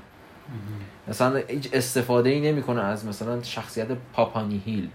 مثلا 1.08 1.36
هیچ 1.36 1.70
استفاده 1.72 2.30
ای 2.30 2.52
نمی‌کنه 2.52 2.80
از 2.80 3.06
مثلا 3.06 3.42
شخصیت 3.42 3.88
Papa 4.12 4.62
Nihil. 4.64 4.88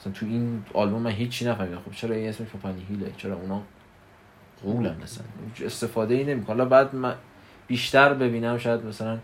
مثلا 0.00 0.12
تو 0.12 0.26
این 0.26 0.64
آلبوم 0.74 1.02
من 1.02 1.10
هیچی 1.10 1.44
نفهمیدم. 1.44 1.78
خب 1.78 1.92
چرا 1.92 2.14
این 2.14 2.28
اسمش 2.28 2.48
Papa 2.48 2.86
Nihil 2.88 3.05
ه؟ 3.05 3.12
چرا 3.16 3.36
اونا 3.36 3.62
قولن 4.62 4.96
مثلا؟ 5.02 5.24
هیچ 5.54 5.66
استفاده 5.66 6.14
ای 6.14 6.24
نمی‌کنه. 6.24 6.56
حالا 6.56 6.64
بعد 6.64 6.94
من 6.94 7.14
بیشتر 7.66 8.14
ببینم 8.14 8.58
شاید 8.58 8.86
مثلا 8.86 9.18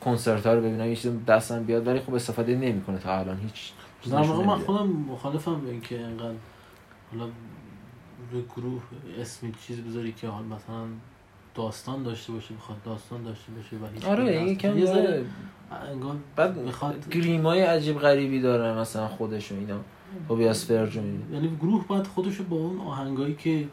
کنسرت 0.00 0.46
ها 0.46 0.54
رو 0.54 0.60
ببینم 0.60 0.92
یه 0.92 0.98
دستم 1.26 1.64
بیاد 1.64 1.86
ولی 1.86 2.00
خب 2.00 2.14
استفاده 2.14 2.56
نمی‌کنه 2.56 2.98
تا 2.98 3.18
الان. 3.18 3.38
هیچ 3.38 3.72
در 4.10 4.18
واقع 4.18 4.44
من. 4.44 4.58
خودم 4.58 4.86
مخالفم 4.86 5.60
به 5.60 5.70
اینکه 5.70 6.00
انقدر 6.00 6.34
حالا 7.12 7.28
روی 8.32 8.42
گروه 8.56 8.82
اسمی 9.20 9.54
چیز 9.66 9.80
بذاری 9.80 10.12
که 10.12 10.28
حال 10.28 10.44
مثلا 10.44 10.84
داستان 11.56 12.02
داشته 12.02 12.32
باشه 12.32 12.54
بخواد 12.54 12.82
داستان 12.82 13.22
داشته 13.22 13.52
باشه 13.52 13.76
و 13.76 13.94
هیچ 13.94 14.04
آره 14.04 14.42
یکم 14.42 14.78
یه 14.78 14.86
ذره 14.86 15.24
بعد 16.36 16.58
می‌خواد 16.58 17.08
گریمای 17.08 17.62
عجیب 17.62 17.98
غریبی 17.98 18.40
داره 18.40 18.80
مثلا 18.80 19.08
خودش 19.08 19.52
و 19.52 19.54
اینا 19.54 19.80
بابی 20.28 20.46
اسپرج 20.48 20.96
و 20.96 21.00
اینا. 21.00 21.34
یعنی 21.34 21.56
گروه 21.56 21.86
باید 21.86 22.06
خودشو 22.06 22.44
با 22.44 22.56
اون 22.56 22.80
آهنگایی 22.80 23.34
که 23.34 23.68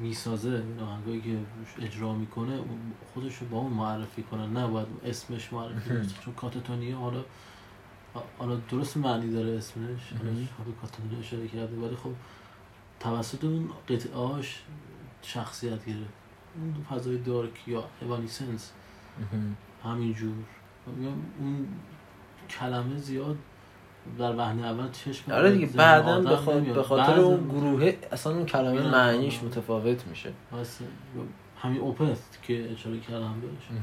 می‌سازه 0.00 0.48
این 0.48 0.80
آهنگایی 0.80 1.20
که 1.20 1.38
اجرا 1.84 2.14
می‌کنه 2.14 2.52
اون 2.52 2.78
خودشو 3.14 3.44
با 3.46 3.58
اون 3.58 3.72
معرفی 3.72 4.22
کنه 4.22 4.46
نه 4.46 4.66
باید 4.66 4.86
اسمش 5.04 5.52
معرفی. 5.52 5.88
کنه 5.88 6.06
چون 6.24 6.34
کاتاتونیه 6.34 6.96
حالا 6.96 7.24
حالا 8.38 8.56
درست 8.70 8.96
معنی 8.96 9.30
داره 9.32 9.56
اسمش. 9.56 10.12
حالا 10.58 10.70
کاتاتونیه 10.82 11.18
اشاره 11.18 11.48
کرده. 11.48 11.76
ولی 11.76 11.96
خب 11.96 12.10
توسط 13.00 13.44
اون 13.44 13.68
قطعاش 13.88 14.62
شخصیت 15.22 15.84
گرفت. 15.84 16.12
اون 16.54 16.86
فضای 16.90 17.18
دارک 17.18 17.68
یا 17.68 17.84
اوانیسنس 18.00 18.72
مهم. 19.20 19.56
همینجور. 19.84 20.34
اون 21.40 21.68
کلمه 22.50 22.96
زیاد 22.96 23.36
در 24.18 24.36
وهله 24.36 24.66
اول 24.66 24.90
چشم 24.90 25.32
آره 25.32 25.52
دیگه 25.52 25.66
بعدا 25.66 26.20
به 26.74 26.82
خاطر 26.82 27.20
اون 27.20 27.48
گروه 27.48 27.92
اصلا 28.12 28.32
اون 28.32 28.46
کلمه. 28.46 28.90
معنیش 28.90 29.42
متفاوت 29.42 30.06
میشه. 30.06 30.32
همین 31.62 31.80
اوپث 31.80 32.20
که 32.42 32.72
اشاره 32.72 33.00
کردم 33.00 33.40
بهش. 33.40 33.80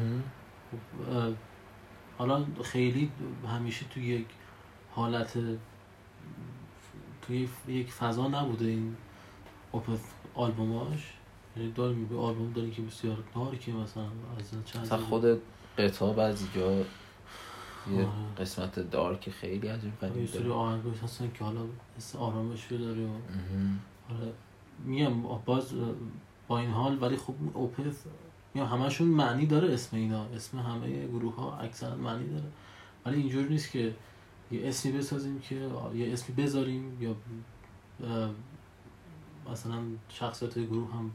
خب، 0.72 1.34
حالا 2.18 2.46
خیلی 2.64 3.12
همیشه 3.48 3.86
تو 3.86 4.00
یک 4.00 4.26
حالت 4.92 5.38
توی 7.22 7.50
یک 7.68 7.92
فضا 7.92 8.28
نبوده 8.28 8.66
این 8.66 8.96
اوپث 9.72 10.00
آلبوماش. 10.34 11.14
یعنی 11.58 11.72
داریم 11.72 12.06
به 12.06 12.18
آلبوم 12.18 12.54
داریم 12.54 12.72
که 12.72 12.82
بسیار 12.82 13.18
دارکه 13.36 13.72
مثلا 13.72 14.04
از 14.40 14.52
چند 14.66 14.84
مثلا. 14.84 14.98
خود 14.98 15.42
قطعه 15.78 16.14
بعضی 16.14 16.48
جا 16.56 16.72
یه 16.72 16.86
آره. 17.98 18.08
قسمت 18.38 18.80
دارک 18.80 19.30
خیلی 19.30 19.68
عجیب 19.68 19.94
یه 20.04 20.10
غریب 20.10 20.26
سری 20.26 20.50
آهنگاش 20.50 21.00
هستن 21.04 21.32
که 21.34 21.44
حالا 21.44 21.62
حس 21.98 22.16
آرامش 22.16 22.68
رو 22.72 22.78
داره 22.78 23.02
و 23.02 23.08
مهم. 23.08 23.80
آره 24.10 24.34
میگم 24.86 25.22
باز 25.46 25.74
با 26.48 26.60
این 26.60 26.70
حال 26.70 27.02
ولی 27.02 27.18
خب 27.18 27.34
اوپث 27.54 27.96
میگم 28.54 28.68
همشون 28.68 29.08
معنی 29.08 29.46
داره 29.46 29.74
اسم 29.74 29.98
اینا 29.98 30.26
اسم 30.26 30.60
همه 30.60 31.08
گروه 31.08 31.36
ها 31.36 31.58
اکثرا 31.58 31.96
معنی 31.96 32.30
داره 32.30 32.48
ولی 33.06 33.18
اینجور 33.18 33.48
نیست 33.48 33.72
که 33.72 33.96
یه 34.52 34.68
اسمی 34.68 34.92
بسازیم 34.92 35.40
که 35.40 35.56
یه 35.96 36.14
اسمی 36.14 36.36
بذاریم 36.36 36.98
یا 37.02 37.16
مثلا 39.52 39.82
شخصیت 40.10 40.60
گروه 40.60 40.94
هم 40.94 41.12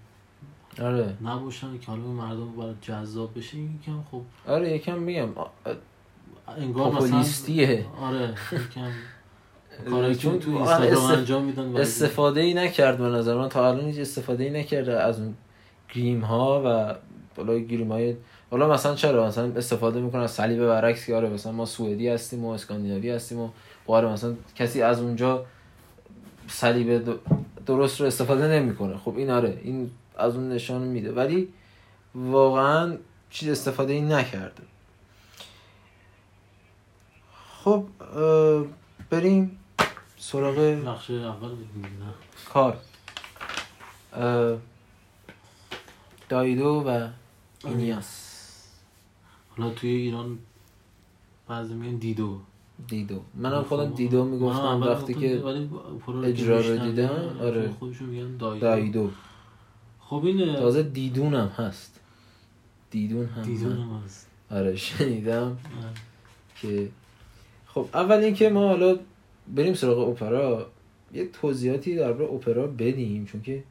آره. 0.81 1.17
نباشن 1.23 1.79
که 1.79 1.87
حالا 1.87 2.03
به 2.03 2.09
مردم 2.09 2.57
برای 2.57 2.75
جذاب 2.81 3.39
بشه 3.39 3.57
این 3.57 3.79
یکم 3.83 4.03
خب 4.11 4.23
آره 4.47 4.71
یکم 4.71 4.99
میگم 4.99 5.29
انگار 6.59 6.91
پاپولیستیه. 6.91 7.87
مثلا 7.97 8.07
آره 8.09 8.35
یکم 8.53 8.91
کارایی 9.91 10.15
چون 10.15 10.39
که 10.39 10.45
تو 10.45 10.51
اینستاگرام 10.51 11.05
انجام 11.05 11.45
میدن 11.45 11.77
استفاده 11.77 12.41
ای 12.41 12.55
نکرد 12.55 12.99
به 12.99 13.05
نظر 13.05 13.35
من. 13.35 13.49
تا 13.49 13.69
الان 13.69 13.85
هیچ 13.85 13.99
استفاده 13.99 14.45
ای 14.45 14.51
نکرده 14.51 15.03
از 15.03 15.21
اون 15.21 15.35
گریم 15.95 16.21
ها 16.21 16.63
و 16.65 16.95
بالا 17.37 17.59
گریم 17.59 17.93
های 17.93 18.17
حالا 18.51 18.69
مثلا 18.69 18.95
چرا؟ 18.95 19.27
مثلا 19.27 19.53
استفاده 19.57 20.01
می‌کنه 20.01 20.23
از 20.23 20.31
صلیب 20.31 20.67
برعکس 20.67 21.07
که 21.07 21.15
آره 21.15 21.29
مثلا 21.29 21.53
ما 21.53 21.67
سوئدی 21.67 22.09
هستیم 22.09 22.45
و 22.45 22.49
اسکاندیناوی 22.49 23.11
هستیم 23.11 23.39
و 23.39 23.49
آره 23.87 24.09
مثلا 24.09 24.35
کسی 24.57 24.83
از 24.83 25.01
اونجا 25.01 25.45
صلیب 26.49 27.19
درست 27.67 28.01
رو 28.01 28.07
استفاده 28.07 28.49
نمی‌کنه. 28.49 28.97
خب 28.97 29.17
این 29.17 29.31
آره 29.31 29.61
این 29.63 29.91
از 30.17 30.37
اون 30.37 30.49
نشان 30.49 30.83
میده. 30.83 31.13
ولی 31.13 31.49
واقعا 32.15 32.97
چیز 33.31 33.49
استفاده 33.49 33.93
ای 33.93 34.01
نکرده 34.01 34.63
خب 37.65 37.87
بریم 39.11 39.59
سراغ 40.19 40.59
نقش 40.59 41.11
اول 41.11 41.51
کار. 42.49 42.77
دایدو 46.29 46.85
و 46.87 47.09
اینیاس. 47.65 48.29
حالا 49.57 49.71
توی 49.71 49.91
ایران 49.91 50.39
بعضی 51.49 51.75
میگن 51.75 51.97
دیدو. 51.97 52.41
دیدو. 52.87 53.23
منم 53.35 53.63
خودم 53.63 53.95
دیدو 53.95 54.25
منم 54.25 54.35
می‌گفتم 54.35 54.83
وقتی 54.83 55.15
که 55.15 55.29
دیدو، 55.29 55.69
رو 56.07 56.19
اجرا 56.25 56.61
رو 56.61 56.77
دیدم، 56.77 57.39
آره. 57.41 57.63
چون 57.63 57.73
خودشون 57.73 58.09
میگن 58.09 58.37
دایدو. 58.37 59.11
خب 60.13 60.25
این 60.25 60.55
تازه 60.57 60.83
دیدونم 60.83 61.47
هست. 61.49 62.01
دیدون 62.91 63.27
هم 63.27 63.43
دیدو 63.43 63.69
من- 63.69 63.77
هم 63.77 64.03
هست. 64.05 64.27
آره 64.51 64.77
شنیدم. 64.77 65.57
که 66.57 66.89
خب 67.67 67.89
اول 67.95 68.17
اینکه 68.17 68.49
ما 68.49 68.69
حالا 68.69 68.99
بریم 69.55 69.75
سراغ 69.75 70.09
اپرا. 70.09 70.67
یه 71.15 71.27
توضیحاتی 71.29 71.97
درباره 71.97 72.33
اپرا 72.33 72.67
بدیم 72.67 73.25
چون 73.27 73.43
که 73.43 73.65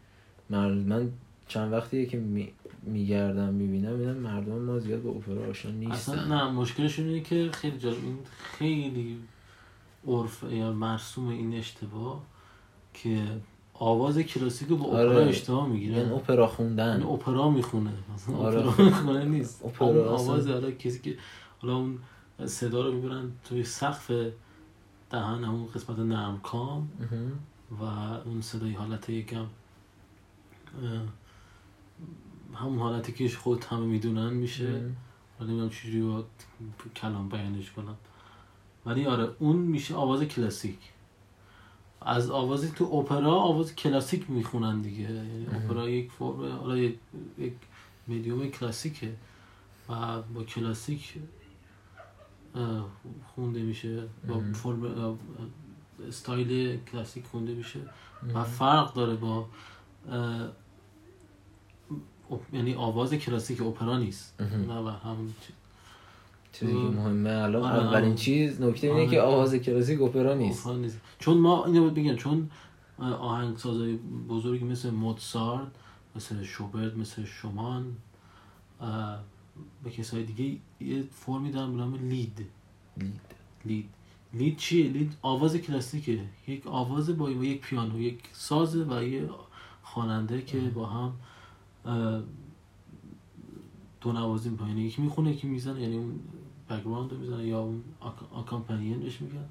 من 0.50 1.10
چند 1.48 1.74
وقتیه 1.74 2.05
که 2.05 2.17
می... 2.17 2.51
میگردم 2.83 3.53
می‌بینم 3.53 4.17
مردم 4.17 4.62
ما 4.62 4.79
زیاد 4.79 5.01
با 5.01 5.10
اپرا 5.10 5.50
آشنا 5.50 5.71
نیستن. 5.71 5.93
اصلا 5.93 6.25
نه 6.45 6.51
مشکلشون 6.51 7.07
اینه 7.07 7.21
که 7.21 7.50
خیلی 7.53 7.77
جالب 7.77 8.03
این 8.03 8.17
خیلی 8.57 9.17
عرف 10.07 10.43
یا 10.51 10.71
مرسوم 10.74 11.27
این 11.27 11.53
اشتباه 11.53 12.21
که 12.93 13.24
آواز 13.82 14.18
کلاسیک 14.20 14.68
رو 14.68 14.78
با 14.78 14.86
اپرا 14.86 15.00
آره. 15.00 15.26
اشتباه 15.30 15.68
می‌گیره 15.68 15.98
یعنی 15.98 16.12
اپرا 16.12 16.48
خوندن 16.48 16.98
این 17.02 17.14
اپرا 17.14 17.50
می‌خونه 17.50 17.92
مثلا 18.14 18.36
آره. 18.36 18.68
اپرا 18.68 18.86
می‌خونه 18.86 19.26
نیست 19.26 19.62
اپرا. 19.66 20.18
آواز 20.18 20.48
حالا 20.48 20.72
کسی 20.72 21.00
که 21.00 21.18
حالا 21.62 21.76
اون 21.76 22.00
صدا 22.46 22.82
رو 22.86 22.94
می‌برن 22.94 23.32
توی 23.44 23.64
سقف 23.64 24.12
دهن 25.10 25.44
همون 25.44 25.68
قسمت 25.68 26.00
نرم 26.00 26.40
کام. 26.44 26.90
و 27.82 27.84
اون 28.26 28.42
صدای 28.42 28.72
حالت 28.74 29.10
یکم 29.10 29.46
همون 32.54 32.80
حالتی 32.80 33.12
که 33.12 33.30
خود 33.38 33.64
همه 33.64 33.86
می‌دونن 33.86 34.34
میشه. 34.34 34.82
حالا 35.40 35.50
نمی‌دونم 35.52 35.70
چجوری 35.70 36.02
باید 36.02 36.26
کلام 36.96 37.30
بیانش 37.30 37.72
کنم 37.72 37.96
ولی 38.86 39.06
آره 39.06 39.30
اون 39.40 39.56
میشه 39.56 39.96
آواز 39.96 40.24
کلاسیک 40.24 40.80
از 42.01 42.29
آوازی 42.29 42.72
تو 42.72 42.86
اپرا 42.86 43.36
آواز 43.36 43.75
کلاسیک 43.75 44.29
می‌خونن 44.29 44.81
دیگه 44.81 45.01
یعنی. 45.01 45.48
اپرا 45.51 45.89
یک 45.89 46.12
فرم 46.12 46.51
حالا 46.51 46.77
یک, 46.77 46.98
یک 47.38 47.53
مدیوم 48.08 48.48
کلاسیکه 48.50 49.13
و 49.89 50.22
با 50.22 50.43
کلاسیک 50.43 51.13
خونده 53.36 53.62
میشه 53.62 54.03
با. 54.27 54.41
فرم 54.53 55.20
استایل 56.08 56.79
کلاسیک 56.91 57.25
خونده 57.25 57.53
میشه 57.53 57.79
و. 58.34 58.43
فرق 58.43 58.93
داره 58.93 59.15
با 59.15 59.48
یعنی 62.53 62.74
آواز 62.74 63.13
کلاسیک 63.13 63.62
اپرا 63.62 63.98
نیست. 63.98 64.41
نه 64.67 64.74
و 64.74 64.88
همون 64.88 65.34
چیزی 66.51 66.72
که 66.72 66.77
مهمه 66.77 67.29
الان 67.29 67.63
آره، 67.63 67.84
اولین. 67.84 68.15
چیز 68.15 68.62
نکته 68.62 68.88
اینه 68.88 69.00
آره. 69.00 69.10
که 69.10 69.22
آواز 69.22 69.55
کلاسیک 69.55 70.01
اپرا 70.01 70.34
نیست 70.34 70.67
نیست 70.67 71.01
چون 71.20 71.38
ما 71.38 71.65
اینو 71.65 71.89
بگم 71.89 72.15
چون 72.15 72.50
آهنگسازای 73.00 73.98
بزرگی 74.29 74.65
مثل 74.65 74.89
موتسارت 74.89 75.67
مثل 76.15 76.43
شوبرت 76.43 76.98
مثل 76.98 77.24
شومان 77.25 77.98
به 79.84 79.89
کسای 79.89 80.24
دیگه 80.24 80.58
یه 80.79 81.03
فرمی 81.12 81.51
دارن 81.51 81.72
به 81.72 81.77
نام 81.77 81.96
Lied 81.96 82.46
Lied. 82.98 83.20
Lied 83.65 83.89
Lied 84.34 84.58
چیه؟ 84.58 84.88
Lied 84.88 85.13
آواز 85.22 85.55
کلاسیکه 85.55 86.20
یک 86.48 86.67
آواز 86.67 87.17
با 87.17 87.31
یک 87.31 87.62
پیانو 87.62 88.01
یک 88.01 88.20
ساز 88.34 88.75
و 88.75 89.03
یه 89.03 89.29
خواننده 89.84 90.41
که 90.41 90.60
با 90.60 90.86
هم 90.86 91.13
دو 94.01 94.12
نوازی 94.12 94.50
می‌کنه 94.50 94.70
یعنی 94.70 94.81
یکی 94.81 95.01
می‌خونه 95.01 95.31
یکی 95.31 95.48
می‌زنه 95.48 95.81
یعنی 95.81 95.98
اون 95.98 96.20
background 96.77 97.12
رو 97.12 97.18
می‌زنه 97.18 97.48
یا 97.48 97.60
اون 97.60 97.84
accompanying 98.32 99.00
بهش 99.00 99.22
میگن. 99.22 99.46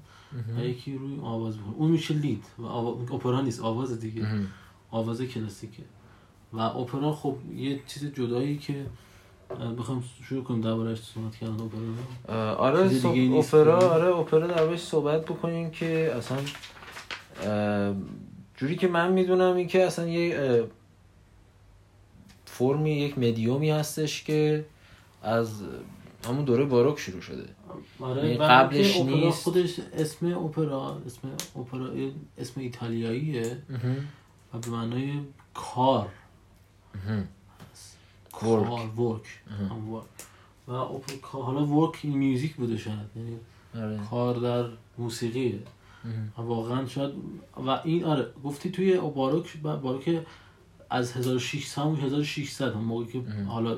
و. 0.57 0.65
یکی 0.65 0.97
روی 0.97 1.19
آواز 1.23 1.57
می‌خونه 1.57 1.75
اون 1.77 1.91
میشه 1.91 2.13
Lied 2.13 2.43
و 2.57 2.65
آوا... 2.65 3.15
اپرا 3.15 3.41
نیست 3.41 3.61
آواز 3.61 3.99
دیگه. 3.99 4.27
آواز 4.91 5.21
کلاسیکه. 5.21 5.83
و 6.53 6.59
اپرا 6.59 7.13
خب 7.13 7.35
یه 7.55 7.79
چیز 7.87 8.05
جدایی 8.05 8.57
که 8.57 8.85
بخوام 9.79 10.03
شروع 10.23 10.43
کنیم 10.43 10.61
دربارهش 10.61 10.99
صحبت 10.99 11.35
کردن 11.35 11.53
اپرا 11.53 12.55
آره 12.55 12.87
نیست 12.87 13.53
اپرا 13.55 13.77
آره 13.77 14.15
اپرا 14.15 14.47
دربارش 14.47 14.79
صحبت 14.79 15.25
بکنیم 15.25 15.71
که 15.71 16.13
اصلا 16.15 16.37
جوری 18.55 18.75
که 18.75 18.87
من 18.87 19.11
می‌دونم 19.11 19.55
این 19.55 19.67
که 19.67 19.85
اصلا 19.85 20.07
یه 20.07 20.63
فرمی 22.45 22.91
یک 22.91 23.17
مدیومی 23.17 23.69
هستش 23.71 24.23
که 24.23 24.65
از 25.23 25.63
همون 26.27 26.45
دوره 26.45 26.65
باروک 26.65 26.99
شروع 26.99 27.21
شده 27.21 27.45
آره 27.99 28.25
یعنی 28.25 28.37
قبلش 28.37 28.97
نیست. 28.97 29.43
خودش 29.43 29.79
اسم 29.93 30.37
اپرا 30.37 31.01
اسم 31.05 31.27
اپرا 31.59 31.89
اسم 32.37 32.61
ایتالیاییه 32.61 33.57
و 34.53 34.57
به 34.57 34.69
معنای 34.69 35.13
کار. 35.53 36.09
کار. 38.31 38.59
ورک. 38.99 39.43
و 40.67 40.81
حالا 41.21 41.65
ورک 41.65 41.99
این 42.03 42.17
میوزیک 42.17 42.55
بوده 42.55 42.77
شاید 42.77 42.97
یعنی 43.15 43.37
آره 43.75 43.99
کار 44.09 44.35
در. 44.35 44.69
و 46.37 46.41
واقعا 46.41 46.85
شاید 46.87 47.13
و 47.67 47.69
این 47.83 48.03
آره 48.03 48.27
گفتی 48.43 48.71
توی 48.71 48.97
باروک 48.97 49.57
باروک 49.57 50.21
از 50.89 51.17
1600 51.17 51.81
همون 51.81 51.95
1600 51.95 52.73
هم 52.73 52.81
موقعی 52.81 53.07
که. 53.07 53.21
حالا 53.47 53.77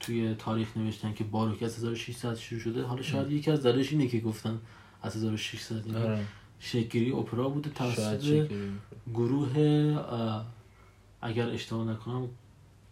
توی 0.00 0.34
تاریخ 0.34 0.76
نوشتن 0.76 1.12
که 1.12 1.24
باروک 1.24 1.62
از 1.62 1.76
1600 1.78 2.34
شروع 2.34 2.60
شده. 2.60 2.82
حالا 2.82 3.02
شاید 3.02 3.30
یکی 3.32 3.50
از 3.50 3.62
دلیلش 3.66 3.92
اینه 3.92 4.06
که 4.08 4.20
گفتن 4.20 4.58
از 5.02 5.16
1600 5.16 5.86
یعنی 5.86 5.98
آره. 5.98 6.20
اپرا 7.12 7.48
بوده. 7.48 7.70
توسط. 7.70 8.48
گروه 9.14 9.52
اگر 11.20 11.48
اشتباه 11.48 11.86
نکنم 11.90 12.28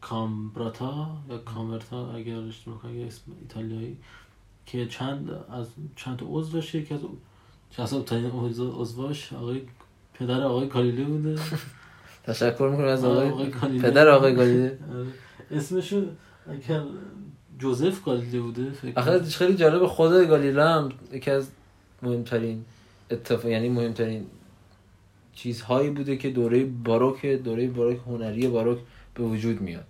کامبراتا 0.00 1.16
یا 1.30 1.38
کامرتا 1.38 2.12
اگر 2.12 2.36
اشتباه 2.38 2.76
نکنم 2.78 2.94
یه 2.94 3.06
اسم 3.06 3.22
ایتالیایی 3.40 3.96
که 4.66 4.86
چند 4.86 5.30
از 5.50 5.66
چند 5.96 6.16
تا 6.16 6.26
عضو 6.28 6.52
داشته 6.52 6.78
یکی 6.78 6.94
از 6.94 7.00
جذاب 7.70 8.04
ترین 8.04 8.30
عضو- 8.30 8.80
عضواش 8.80 9.32
آقای 9.32 9.62
پدر 10.14 10.42
آقای 10.42 10.68
کالیله 10.68 11.04
بوده. 11.04 11.34
تشکر 12.24 12.68
می‌کنم 12.70 12.86
از 12.88 13.04
آقای 13.04 13.28
آقای 13.30 13.50
کالیله. 13.50 13.90
پدر 13.90 14.08
آقای 14.08 14.34
گالیله 14.34 14.78
آره. 15.50 15.60
اگر 16.48 16.82
جوزف 17.58 18.02
کالیله 18.02 18.40
بوده 18.40 18.70
فکر. 18.70 19.22
خیلی 19.22 19.54
جالب 19.54 19.86
خود 19.86 20.12
گالیله 20.12 20.64
هم 20.64 20.92
یکی 21.12 21.30
از 21.30 21.48
مهمترین 22.02 22.64
اتفاق 23.10 23.50
یعنی 23.50 23.68
مهمترین 23.68 24.26
چیزهایی 25.34 25.90
بوده 25.90 26.16
که 26.16 26.30
دوره 26.30 26.64
باروک 26.64 27.26
دوره 27.26 27.68
باروک 27.68 27.98
هنری 28.06 28.48
باروک 28.48 28.78
به 29.14 29.22
وجود 29.22 29.60
میاد. 29.60 29.84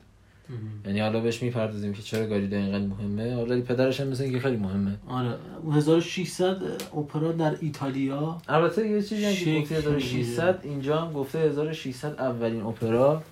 یعنی 0.87 1.01
حالا 1.01 1.21
بهش 1.21 1.43
می‌پردازیم 1.43 1.93
که 1.93 2.03
چرا 2.03 2.27
گالیله 2.27 2.57
اینقدر 2.57 2.87
مهمه. 2.87 3.35
حالا 3.35 3.61
پدرش 3.61 4.01
هم 4.01 4.09
مثل 4.09 4.23
اینکه 4.23 4.39
خیلی 4.39 4.57
مهمه. 4.57 4.99
آره. 5.09 5.35
اون 5.63 5.75
1600 5.75 6.63
اپرا 6.97 7.33
در 7.33 7.57
ایتالیا. 7.61 8.39
البته 8.49 8.89
یه 8.89 9.03
چیزی 9.03 9.25
هم 9.25 9.35
که 9.35 9.61
گفته 9.61 9.75
1600 9.75 10.61
اینجا 10.63 11.01
هم 11.01 11.13
گفته 11.13 11.39
1600 11.39 12.21
اولین 12.21 12.63
اپرا 12.63 13.23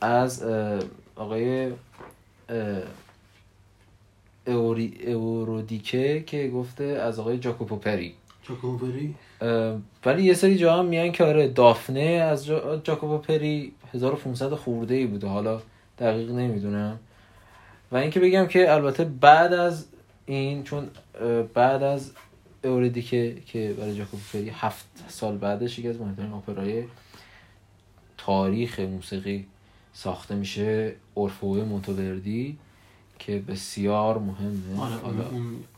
از 0.00 0.42
آقای 1.16 1.72
اورودیکه 4.46 6.22
که 6.26 6.48
گفته 6.48 6.84
از 6.84 7.18
آقای 7.18 7.38
جاکوپو 7.38 7.76
پری. 7.76 8.14
چاکوبری 8.48 9.14
اه، 9.40 9.80
ولی 10.04 10.22
یه 10.22 10.34
سری 10.34 10.56
جا 10.56 10.76
هم 10.76 10.84
میگن 10.84 11.12
که 11.12 11.24
آره 11.24 11.48
دافنه 11.48 12.00
از 12.00 12.46
جا... 12.46 12.76
جاکوبو 12.76 13.18
پری 13.18 13.72
1500 13.94 14.54
خورده 14.54 14.94
ای 14.94 15.06
بوده. 15.06 15.26
حالا 15.26 15.60
دقیق 15.98 16.30
نمی‌دونم. 16.30 16.98
و 17.92 17.96
اینکه 17.96 18.20
بگم 18.20 18.46
که 18.46 18.72
البته 18.72 19.04
بعد 19.04 19.52
از 19.52 19.86
این 20.26 20.62
چون 20.62 20.90
بعد 21.54 21.82
از 21.82 22.12
اوریدیکه 22.64 23.36
که 23.46 23.74
برای 23.78 23.96
جاکوبو 23.96 24.22
پری 24.32 24.48
هفت 24.48 24.86
سال 25.08 25.38
بعدش 25.38 25.78
یکی 25.78 25.88
از 25.88 26.00
مهمترین 26.00 26.32
اپرای 26.32 26.84
تاریخ 28.18 28.80
موسیقی 28.80 29.46
ساخته 29.96 30.34
میشه 30.34 30.96
اورفوه 31.14 31.64
مونتووردی 31.64 32.58
که 33.18 33.38
بسیار 33.48 34.18
مهمه. 34.18 34.80
آره 34.80 34.94
آره 35.00 35.24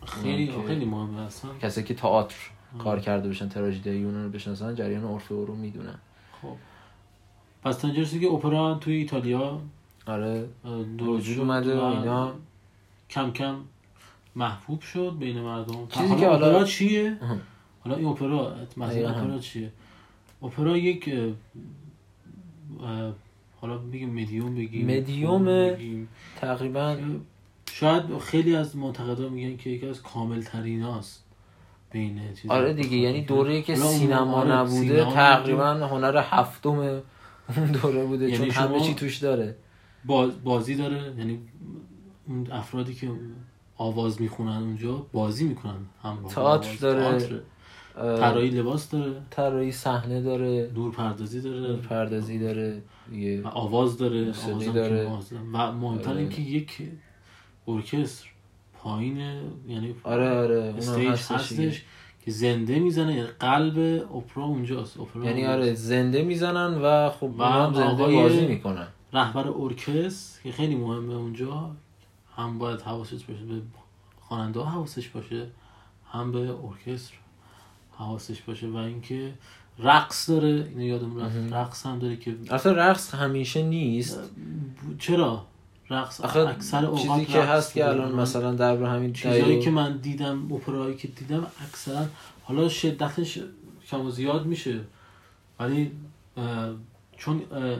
خیلی 0.06 0.52
خیلی 0.66 0.84
مهمه 0.84 1.20
اصلا. 1.20 1.50
کسایی 1.62 1.86
که 1.86 1.94
تئاتر 1.94 2.36
کار 2.78 3.00
کرده 3.00 3.28
باشن 3.28 3.48
تراژدی 3.48 3.90
یونان 3.90 4.24
رو 4.24 4.30
بشناسن 4.30 4.74
جریان 4.74 5.04
اورفئو 5.04 5.44
رو 5.44 5.54
می‌دونن. 5.56 5.98
خب. 6.42 6.48
پس 7.64 7.76
تا 7.78 7.90
که 7.90 8.26
اپرا 8.26 8.74
توی 8.74 8.94
ایتالیا 8.94 9.60
آره. 10.06 10.44
وجود 10.98 11.38
اومده 11.38 11.80
و 11.80 11.84
اینا. 11.84 12.32
کم 13.10 13.30
کم 13.32 13.56
محبوب 14.36 14.80
شد 14.80 15.16
بین 15.18 15.40
مردم. 15.40 15.86
چیزی 15.88 16.16
که 16.16 16.28
حالا- 16.28 16.46
اپرا 16.46 16.64
چیه. 16.64 17.16
حالا 17.84 17.96
این 17.96 18.06
اپرا 18.06 18.56
مثلا. 18.76 19.10
اپرا 19.10 19.38
چیه؟ 19.38 19.72
اپرا 20.42 20.76
یک 20.76 21.08
حالا 23.66 23.78
بگیم 23.78 24.22
مدیوم 24.22 24.54
بگیم 24.54 24.96
مدیوم 24.96 25.44
بگیم. 25.44 26.08
تقریبا 26.40 26.96
شاید 27.72 28.18
خیلی 28.18 28.56
از 28.56 28.76
منتقدا 28.76 29.28
میگن 29.28 29.56
که 29.56 29.70
یکی 29.70 29.86
از 29.86 30.02
کامل 30.02 30.42
تریناست 30.42 31.24
بین 31.92 32.20
چیز 32.34 32.50
آره 32.50 32.72
دیگه 32.72 32.96
یعنی 32.96 33.22
دوره 33.22 33.62
که 33.62 33.74
سینما 33.74 34.32
آره، 34.32 34.52
نبوده 34.52 34.80
سینما 34.80 35.12
تقریبا 35.12 35.64
هنر 35.74 36.22
هفتم 36.26 36.68
اون 37.56 37.72
دوره 37.82 38.04
بوده 38.04 38.24
یعنی 38.30 38.36
چون 38.50 38.64
همه 38.64 38.80
چی 38.80 38.94
توش 38.94 39.16
داره 39.16 39.56
باز- 40.04 40.42
بازی 40.44 40.74
داره 40.74 41.14
یعنی 41.18 41.38
اون 42.28 42.46
افرادی 42.52 42.94
که 42.94 43.10
آواز 43.76 44.20
می‌خونن 44.20 44.56
اونجا 44.62 45.06
بازی 45.12 45.44
می‌کنن 45.48 45.74
هم 46.02 46.18
تئاتر. 46.28 46.74
داره. 46.80 47.00
تئاتر. 47.18 47.40
طراحی 47.96 48.50
لباس 48.50 48.90
داره؟ 48.90 49.22
طراحی 49.30 49.72
صحنه 49.72 50.22
داره. 50.22 50.70
نور 50.74 50.92
پردازی 50.92 51.40
داره؟ 51.40 51.76
پردازی 51.76 52.38
داره 52.38 52.82
و 53.44 53.48
آواز 53.48 53.98
داره. 53.98 54.32
آوازم 54.50 54.72
داره. 54.72 55.04
که 55.04 55.10
آواز 55.10 55.30
داره. 55.30 55.42
و 55.42 55.72
مهمتر 55.72 56.10
آره. 56.10 56.20
اینکه 56.20 56.42
یک 56.42 56.82
ارکستر 57.68 58.28
پایین 58.78 59.16
یعنی 59.68 59.94
آره 60.04 60.30
آره 60.30 60.74
استیج 60.78 61.08
هستش 61.08 61.82
که 62.24 62.30
زنده 62.30 62.78
می‌زنه. 62.78 63.14
یعنی 63.14 63.28
قلب 63.40 63.78
اپرا 64.16 64.44
اونجاست. 64.44 65.00
اپرا 65.00 65.24
یعنی 65.24 65.46
اونجاست. 65.46 65.62
آره 65.62 65.74
زنده 65.74 66.22
می‌زنن 66.22 66.80
و 66.82 67.10
خب 67.10 67.30
و 67.38 67.44
هم 67.44 67.74
زنده 67.74 68.06
بازی 68.06 68.46
می‌کنن. 68.46 68.86
رهبر 69.12 69.48
ارکستر 69.48 70.42
که 70.42 70.52
خیلی 70.52 70.74
مهمه 70.74 71.14
اونجا 71.14 71.70
هم 72.36 72.58
باید 72.58 72.80
حواسش 72.80 73.24
باشه 73.24 73.44
به 73.44 73.54
خواننده 74.20 74.60
حواسش 74.60 75.08
باشه 75.08 75.46
هم 76.12 76.32
به 76.32 76.38
ارکستر. 76.38 77.14
حواسش 77.98 78.42
باشه 78.42 78.66
و 78.66 78.76
اینکه 78.76 79.34
رقص 79.78 80.30
داره 80.30 80.48
اینو 80.48 80.82
یادم 80.82 81.20
رفت. 81.20 81.52
رقص 81.52 81.86
هم 81.86 81.98
داره 81.98 82.16
که 82.16 82.36
اصلا 82.50 82.72
رقص 82.72 83.14
همیشه 83.14 83.62
نیست 83.62 84.20
چرا 84.98 85.46
رقص 85.90 86.20
اکثر 86.20 86.86
اوقات 86.86 87.02
چیزی 87.02 87.32
که 87.32 87.42
هست 87.42 87.74
که. 87.74 87.88
الان 87.88 88.14
مثلا 88.14 88.54
در 88.54 88.82
همین 88.82 89.12
چیزایی 89.12 89.60
که 89.60 89.70
من 89.70 89.96
دیدم 89.96 90.52
اپرایی 90.52 90.96
که 90.96 91.08
دیدم 91.08 91.46
اکثرا 91.68 92.06
حالا 92.42 92.68
شدتش 92.68 93.38
کم 93.90 94.06
و 94.06 94.10
زیاد 94.10 94.46
میشه 94.46 94.80
ولی 95.60 95.90
اه، 96.36 96.70
چون 97.16 97.42
اه، 97.52 97.76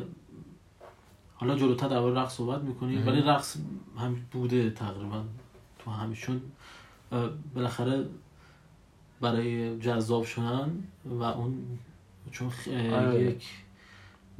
حالا 1.35 1.57
جلوتر 1.57 1.88
در 1.88 2.00
رقص 2.00 2.37
صحبت 2.37 2.61
می‌کنیم. 2.62 3.07
ولی 3.07 3.20
رقص 3.20 3.57
هم 3.98 4.16
بوده 4.33 4.70
تقریبا 4.70 5.22
تو 5.79 5.90
همه 5.90 6.14
چون 6.16 6.40
اه، 7.12 7.29
بالاخره 7.55 8.05
برای 9.20 9.79
جذاب 9.79 10.24
شدن 10.24 10.85
و 11.05 11.22
اون 11.22 11.79
چون 12.31 12.52
آره. 12.92 13.22
یک 13.22 13.48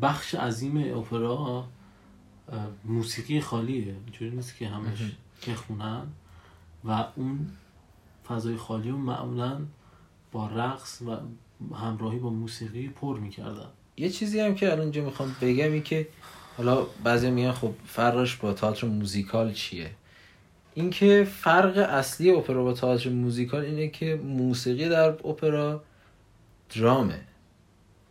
بخش 0.00 0.34
عظیم 0.34 0.98
اپرا 0.98 1.64
موسیقی 2.84 3.40
خالیه 3.40 3.94
اینجوری 4.04 4.30
نیست 4.30 4.56
که 4.56 4.68
همش. 4.68 4.98
بخونن 5.48 6.02
و 6.84 7.04
اون 7.16 7.50
فضای 8.28 8.56
خالی 8.56 8.90
رو 8.90 8.96
معمولا 8.96 9.60
با 10.32 10.46
رقص 10.46 11.02
و 11.02 11.16
همراهی 11.74 12.18
با 12.18 12.30
موسیقی 12.30 12.88
پر 12.88 13.18
می‌کردن 13.18 13.68
یه 13.96 14.10
چیزی 14.10 14.40
هم 14.40 14.54
که 14.54 14.66
الان 14.66 14.80
اینجا 14.80 15.04
می‌خوام 15.04 15.36
بگم 15.40 15.72
این 15.72 15.82
که 15.82 16.08
حالا 16.56 16.86
بعضی 17.04 17.30
میگن 17.30 17.52
خب 17.52 17.72
فرقش 17.86 18.36
با 18.36 18.52
تئاتر 18.52 18.86
موزیکال 18.86 19.52
چیه 19.52 19.90
اینکه 20.76 21.24
فرق 21.24 21.78
اصلی 21.78 22.30
اپرا 22.30 22.64
با 22.64 22.72
تئاتر 22.72 23.10
موزیکال 23.10 23.64
اینه 23.64 23.88
که 23.88 24.16
موسیقی 24.16 24.88
در 24.88 25.08
اپرا 25.08 25.82
درامه. 26.76 27.20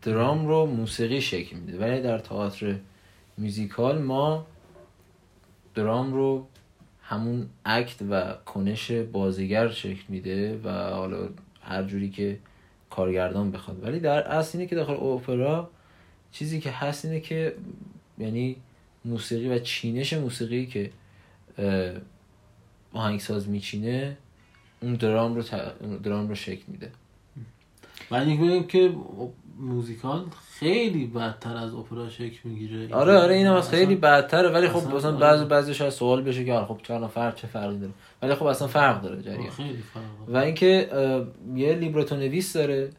درام 0.02 0.48
رو 0.48 0.66
موسیقی 0.66 1.22
شکل 1.22 1.56
میده. 1.56 1.80
ولی 1.80 2.02
در 2.02 2.18
تئاتر 2.18 2.76
موزیکال 3.38 4.02
ما 4.02 4.48
درام 5.76 6.14
رو 6.14 6.48
همون 7.02 7.50
اکت 7.66 8.02
و 8.10 8.34
کنش 8.46 8.92
بازیگر 8.92 9.70
شکل 9.70 10.04
میده 10.10 10.60
و 10.64 10.70
حالا 10.70 11.30
هر 11.62 11.84
جوری 11.84 12.10
که 12.10 12.40
کارگردان 12.90 13.52
بخواد. 13.52 13.84
ولی 13.84 14.00
در 14.00 14.24
اصل 14.28 14.58
اینه 14.58 14.70
که 14.70 14.76
داخل 14.76 14.94
اپرا 14.94 15.70
چیزی 16.32 16.60
که 16.60 16.72
هست 16.72 17.06
اینه 17.06 17.20
که 17.20 17.56
یعنی 18.18 18.56
موسیقی 19.06 19.50
و 19.50 19.60
چینش 19.60 20.14
موسیقی 20.14 20.66
که 20.66 20.92
آهنگساز 22.96 23.50
میچینه 23.50 24.18
اون 24.82 24.94
درام 24.94 25.36
رو 25.36 25.44
درام 26.04 26.28
رو 26.28 26.36
شکل 26.36 26.64
میده. 26.68 26.92
اینکه 28.12 28.44
بگم 28.44 28.64
که 28.64 28.96
موزیکال 29.60 30.26
خیلی 30.60 31.08
بدتر 31.08 31.58
از 31.58 31.74
اپرا 31.74 32.10
شکل 32.10 32.40
می‌گیره. 32.44 32.96
آره 32.96 33.18
آره 33.18 33.36
این 33.36 33.48
هم 33.48 33.54
از 33.54 33.70
خیلی 33.70 33.96
بدتره 33.96 34.50
ولی 34.50 34.68
خب 34.68 34.96
مثلا 34.96 35.12
آره. 35.12 35.20
بعضی 35.20 35.46
بعضی 35.46 35.74
شاید 35.74 35.90
سوال 35.90 36.22
بشه 36.22 36.46
که 36.46 36.54
آره 36.54 36.66
خب 36.66 36.80
چرا 36.84 37.08
فرق 37.08 37.36
چه 37.36 37.48
فرقی 37.48 37.80
داره؟ 37.80 37.94
ولی 38.22 38.36
خب 38.36 38.46
اصلا 38.46 38.68
فرق 38.68 39.02
داره 39.02 39.22
جریان. 39.22 39.50
خیلی 39.50 39.84
فرق 39.94 40.04
و 40.28 40.38
اینکه 40.38 40.90
یه 41.56 41.74
لیبرتو 41.74 42.16
نویس 42.16 42.54
داره. 42.54 42.90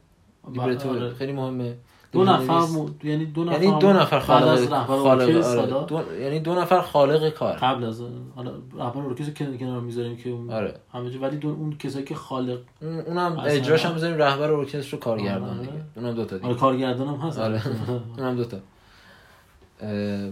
لیبرتو 0.53 0.91
آره. 0.91 1.15
خیلی 1.15 1.33
مهمه. 1.33 1.75
دو 2.17 2.25
نفر. 2.25 2.61
مو... 2.61 2.89
یعنی 3.05 3.27
دو 3.27 3.45
نفر 3.45 3.63
یعنی 3.63 3.79
دو 3.79 3.93
نفر 3.93 4.19
بعد 4.19 4.49
از 4.49 4.69
خالق 4.69 5.41
خالق 5.41 5.47
آره. 5.47 5.87
دو... 5.87 6.03
یعنی 6.23 6.41
دو 6.41 6.55
نفر 6.55 6.81
خالق 6.81 7.29
کار. 7.31 7.57
قبل 7.57 7.85
از 7.85 8.03
حالا 8.37 8.51
رهبر 8.79 9.01
ارکستر 9.01 9.33
کنار 9.33 9.57
کنار 9.57 9.81
می‌ذاریم 9.81 10.17
که 10.17 10.31
اون 10.31 10.51
آره. 10.53 10.75
همه 10.93 11.11
جا 11.11 11.21
ولی 11.21 11.37
دو 11.37 11.49
اون 11.49 11.77
کسایی 11.79 12.05
که 12.05 12.15
خالق 12.15 12.59
اون 12.83 13.01
اونم 13.01 13.39
اجراش 13.47 13.87
هم 13.87 13.95
بذاریم 13.95 14.19
رهبر 14.19 14.53
ارکستر 14.53 14.97
و 14.97 14.99
کارگردان 14.99 15.49
آره. 15.49 15.59
دیگه. 15.59 15.73
اونم 15.97 16.15
دو 16.15 16.25
تا 16.25 16.37
دیگه. 16.37 16.49
آره 16.49 16.59
کارگردان 16.59 17.09
هم 17.09 17.15
هست. 17.29 17.39
آره. 17.39 17.63
اونم 18.19 18.37
دو 18.37 18.45
تا. 18.45 18.57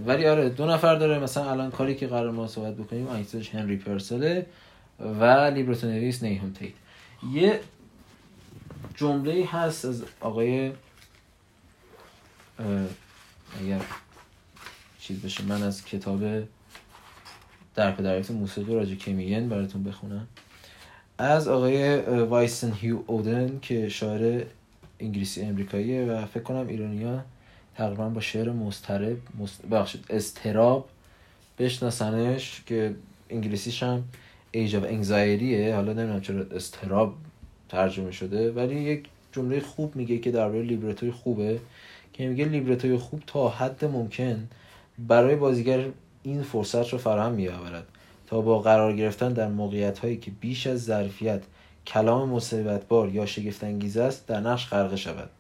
ولی 0.06 0.26
آره 0.26 0.48
دو 0.48 0.66
نفر 0.66 0.94
داره. 0.94 1.18
مثلا 1.18 1.50
الان 1.50 1.70
کاری 1.70 1.94
که 1.94 2.06
قرار 2.06 2.30
ما 2.30 2.46
صحبت 2.46 2.76
بکنیم 2.76 3.06
آهنگسازش 3.08 3.54
هنری 3.54 3.76
پرسله 3.76 4.46
و 5.20 5.24
لیبرتو 5.54 5.86
نویس 5.86 6.22
نیهم 6.22 6.52
تیت. 6.52 6.72
یه 7.32 7.60
جمله 8.94 9.44
هست 9.50 9.84
از 9.84 10.04
آقای 10.20 10.72
اگر 12.58 13.80
چیز 15.00 15.20
بشه 15.20 15.44
من 15.44 15.62
از 15.62 15.84
کتاب 15.84 16.20
درک 17.74 18.00
و 18.00 18.02
دریافت 18.02 18.30
موسیقی 18.30 18.74
راجع 18.74 18.94
کمیین 18.94 19.48
براتون 19.48 19.82
بخونم. 19.82 20.26
از 21.18 21.48
آقای 21.48 21.96
وایسن 22.00 22.72
هیو 22.72 22.98
اودن 23.06 23.58
که 23.62 23.88
شاعر 23.88 24.44
انگلیسی 25.00 25.42
امریکاییه 25.42 26.04
و 26.04 26.26
فکر 26.26 26.42
کنم 26.42 26.68
ایرانیا 26.68 27.24
تقریبا 27.76 28.08
با 28.08 28.20
شعر 28.20 28.50
مسترب 28.50 29.16
مست... 29.38 29.66
ببخشید 29.66 30.04
استراب 30.10 30.88
بشناسنش 31.58 32.62
که 32.66 32.94
انگلیسیش 33.30 33.82
هم 33.82 34.04
ایج 34.50 34.76
of 34.76 34.84
انگزایریه 34.84 35.74
حالا 35.74 35.92
نمی‌دونم 35.92 36.20
چرا 36.20 36.46
استراب 36.56 37.14
ترجمه 37.68 38.10
شده 38.10 38.52
ولی 38.52 38.74
یک 38.74 39.04
جمله 39.32 39.60
خوب 39.60 39.96
میگه 39.96 40.18
که 40.18 40.30
درباره 40.30 40.62
لیبرتوی 40.62 41.10
خوبه. 41.10 41.60
که 42.14 42.28
میگه 42.28 42.44
لیبرتوی 42.44 42.96
خوب 42.96 43.22
تا 43.26 43.48
حد 43.48 43.84
ممکن 43.84 44.48
برای 44.98 45.36
بازیگر 45.36 45.84
این 46.22 46.42
فرصت 46.42 46.88
رو 46.88 46.98
فراهم 46.98 47.32
میآورد. 47.32 47.84
تا 48.26 48.40
با 48.40 48.58
قرار 48.58 48.96
گرفتن 48.96 49.32
در 49.32 49.48
موقعیت 49.48 49.98
هایی 49.98 50.16
که 50.16 50.30
بیش 50.30 50.66
از 50.66 50.84
ظرفیت 50.84 51.42
کلام 51.86 52.28
مصیبتبار 52.28 53.08
یا 53.08 53.26
شگفتانگیز 53.26 53.96
است 53.96 54.26
در 54.26 54.40
نقش 54.40 54.68
غرقه 54.68 54.96
شود. 54.96 55.30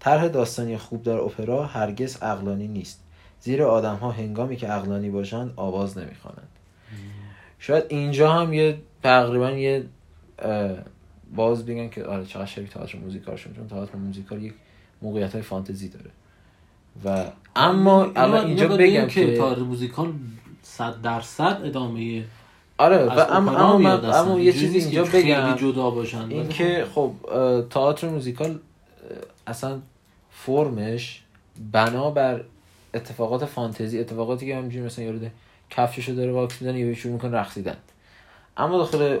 طرح 0.00 0.28
داستانی 0.28 0.76
خوب 0.76 1.02
در 1.02 1.16
اپرا 1.16 1.66
هرگز 1.66 2.16
عقلانی 2.22 2.68
نیست. 2.68 3.04
زیرا 3.40 3.70
آدم 3.70 3.96
ها 3.96 4.10
هنگامی 4.10 4.56
که 4.56 4.66
عقلانی 4.66 5.10
باشند 5.10 5.52
آواز 5.56 5.98
نمی‌خوانند. 5.98 6.48
شاید 7.58 7.84
اینجا 7.88 8.32
هم 8.32 8.52
یه 8.52 8.78
تقریبا 9.02 9.50
یه 9.50 9.84
باز 11.34 11.66
بگن 11.66 11.88
که 11.88 12.04
آره 12.04 12.24
چقدر 12.24 12.46
شبیه 12.46 12.68
تئاتر 12.68 12.98
موزیکالشون 12.98 13.54
چون 13.54 13.68
تئاتر 13.68 13.96
موزیکال 13.96 14.42
یک 14.42 14.54
موقعیت 15.02 15.32
های 15.32 15.42
فانتزی 15.42 15.88
داره. 15.88 16.10
و 17.04 17.30
اما 17.56 18.12
الان 18.16 18.46
اینجا 18.46 18.68
بگم 18.68 19.06
که 19.06 19.36
تئاتر 19.36 19.60
موزیکال 19.60 20.12
صد 20.62 21.02
درصد 21.02 21.60
ادامه 21.64 22.24
آره 22.78 23.04
و 23.04 23.26
اما 23.30 23.56
اما. 23.56 23.90
اما 23.90 24.40
یه 24.40 24.52
چیزی 24.52 24.78
اینجا 24.78 25.04
بگم. 25.04 25.56
جدا 25.56 25.90
باشن. 25.90 26.18
این 26.18 26.40
ولی 26.40 26.48
که 26.48 26.86
خب 26.94 27.12
تئاتر 27.70 28.08
موزیکال 28.08 28.58
اصلا 29.46 29.78
فرمش 30.30 31.22
بنا 31.72 32.10
بر 32.10 32.44
اتفاقات 32.94 33.44
فانتزی 33.44 34.00
اتفاقاتی 34.00 34.46
که 34.46 34.56
همینجوری 34.56 34.84
مثلا 34.84 35.04
یارو 35.04 35.18
کفششو 35.70 36.12
داره 36.12 36.32
واکس 36.32 36.62
می‌زنه 36.62 36.80
یا 36.80 36.94
شروع 36.94 37.12
می‌کنه 37.12 37.38
رقصیدن. 37.38 37.76
اما 38.56 38.78
داخل 38.78 39.18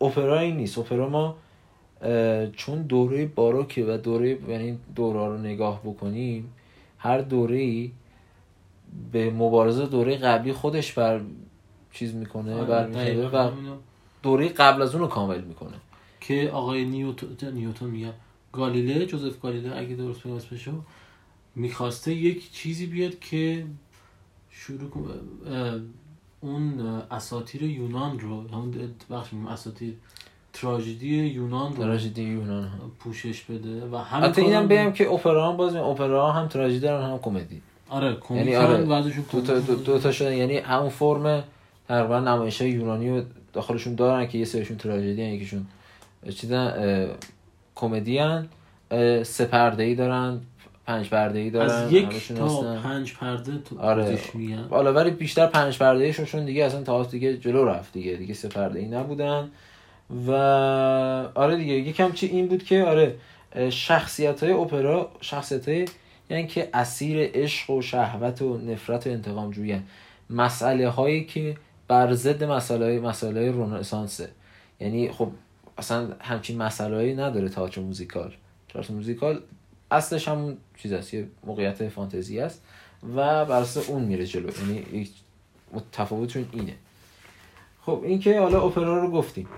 اپرا 0.00 0.38
این 0.38 0.56
نیست. 0.56 0.78
اپرا 0.78 1.08
ما 1.08 1.36
چون 2.56 2.82
دوره 2.82 3.26
باروکه 3.26 3.84
و 3.84 3.96
دوره 3.96 4.38
یعنی 4.48 4.78
دوره 4.94 5.26
رو 5.26 5.38
نگاه 5.38 5.80
بکنیم 5.84 6.52
هر 6.98 7.18
دوره 7.18 7.90
به 9.12 9.30
مبارزه 9.30 9.86
دوره 9.86 10.16
قبلی 10.16 10.52
خودش 10.52 10.92
بر 10.92 11.20
چیز 11.92 12.14
می‌کنه 12.14 12.54
آره، 12.54 12.86
دقیقاً 12.86 13.48
و. 13.48 13.52
دوره 14.22 14.48
قبل 14.48 14.82
از 14.82 14.94
اون 14.94 15.02
رو 15.02 15.08
کامل 15.08 15.40
می‌کنه 15.40 15.76
که 16.20 16.50
آقای 16.52 16.84
نیوتن 16.84 17.52
نیوتن 17.52 17.86
میگم 17.86 18.12
گالیله 18.52 19.06
جوزف 19.06 19.40
گالیله 19.40 19.76
اگه 19.76 19.94
درست 19.94 20.20
بگم 20.20 20.32
اسمشو 20.32 20.72
می‌خواسته 21.54 22.14
یک 22.14 22.52
چیزی 22.52 22.86
بیاد 22.86 23.18
که 23.18 23.66
شروع 24.50 24.90
اون 26.40 26.80
اساطیر 27.10 27.62
یونان 27.62 28.20
رو 28.20 28.48
همون 28.48 28.94
بخش 29.10 29.32
میگم 29.32 29.46
اساطیر 29.46 29.96
تراژدی 30.54 31.16
یونان 31.16 31.76
رو 31.76 31.82
تراژدی 31.82 32.22
یونان. 32.22 32.64
ها 32.64 32.90
پوشش 32.98 33.42
بده 33.42 33.86
و 33.92 33.96
همین 33.96 34.30
حتی 34.30 34.42
اینم 34.42 34.68
بگم 34.68 34.92
که 34.92 35.10
اپرا 35.10 35.50
هم 35.50 35.56
باز 35.56 35.74
اپرا 35.74 36.32
هم 36.32 36.48
تراژدی 36.48 36.80
دارن 36.80 37.10
هم 37.10 37.18
کمدی. 37.18 37.62
آره 37.88 38.16
کمدی 38.20 38.50
یعنی 38.50 38.56
آره، 38.56 39.02
دو 39.32 39.40
تا, 39.40 39.58
دو, 39.58 39.74
دو 39.74 39.98
تا 39.98 40.12
شده 40.12 40.36
یعنی 40.36 40.56
همون 40.56 40.88
فرم 40.88 41.44
تقریبا 41.88 42.20
نمایش 42.20 42.60
یونانی 42.60 43.10
رو 43.10 43.22
داخلشون 43.52 43.94
دارن 43.94 44.26
که 44.26 44.38
یه 44.38 44.44
سریشون 44.44 44.76
تراژدی 44.76 45.22
هن 45.22 45.28
یکیشون 45.28 45.66
چیزن 46.30 47.08
کمدی 47.74 48.18
اه، 48.18 49.22
سه 49.22 49.44
پرده 49.44 49.82
ای 49.82 49.94
دارن 49.94 50.40
پنج 50.86 51.08
پرده 51.08 51.38
ای 51.38 51.50
دارن 51.50 51.70
از 51.70 51.92
یک 51.92 52.32
تا 52.32 52.46
هستن. 52.46 52.80
پنج 52.80 53.14
پرده 53.14 53.58
تو 53.58 53.78
آره. 53.80 54.18
میگن. 54.34 54.66
حالا 54.70 54.92
ولی 54.92 55.10
بیشتر 55.10 55.46
پنج 55.46 55.78
پرده 55.78 56.04
ایشون 56.04 56.24
چون 56.24 56.44
دیگه 56.44 56.64
اصلا 56.64 56.82
تئاتر 56.82 57.10
دیگه 57.10 57.36
جلو 57.36 57.64
رفت 57.64 57.92
دیگه. 57.92 58.16
دیگه 58.16 58.34
سه 58.34 58.48
پرده 58.48 58.78
ای 58.78 58.86
نبودن. 58.86 59.50
و 60.26 60.32
آره 61.34 61.56
دیگه 61.56 61.72
یکم 61.72 62.12
چی 62.12 62.26
این 62.26 62.48
بود 62.48 62.64
که 62.64 62.84
آره 62.84 63.16
شخصیت 63.70 64.42
های 64.42 64.52
اپرا 64.52 65.10
شخصیت 65.20 65.68
های 65.68 65.88
یعنی 66.30 66.46
که 66.46 66.68
اسیر 66.74 67.30
عشق 67.34 67.70
و 67.70 67.82
شهوت 67.82 68.42
و 68.42 68.58
نفرت 68.58 69.06
و 69.06 69.10
انتقام 69.10 69.50
جویان 69.50 69.82
مسئله 70.30 70.88
هایی 70.88 71.24
که 71.24 71.56
بر 71.88 72.12
ضد 72.12 72.44
مسئله 72.44 73.00
مسئله 73.00 73.52
رنسانسه. 73.52 74.28
یعنی 74.80 75.10
خب 75.12 75.30
اصلا 75.78 76.08
همچین 76.20 76.62
مسئله 76.62 76.96
هایی 76.96 77.14
نداره 77.14 77.48
تئاتر 77.48 77.80
موزیکال. 77.80 78.32
تئاتر 78.68 78.94
موزیکال 78.94 79.40
اصلش 79.90 80.28
همون 80.28 80.56
چیز 80.76 80.92
است 80.92 81.14
یه 81.14 81.26
موقعیت 81.44 81.88
فانتزی 81.88 82.40
است 82.40 82.62
و 83.16 83.44
بر 83.44 83.60
اساس 83.60 83.88
اون 83.88 84.02
میره 84.02 84.26
جلو. 84.26 84.50
یعنی 84.60 85.08
تفاوتشون 85.92 86.48
اینه. 86.52 86.74
خب 87.86 88.00
این 88.04 88.20
که 88.20 88.40
حالا 88.40 88.62
اپرا 88.62 89.02
رو 89.02 89.10
گفتیم. 89.10 89.48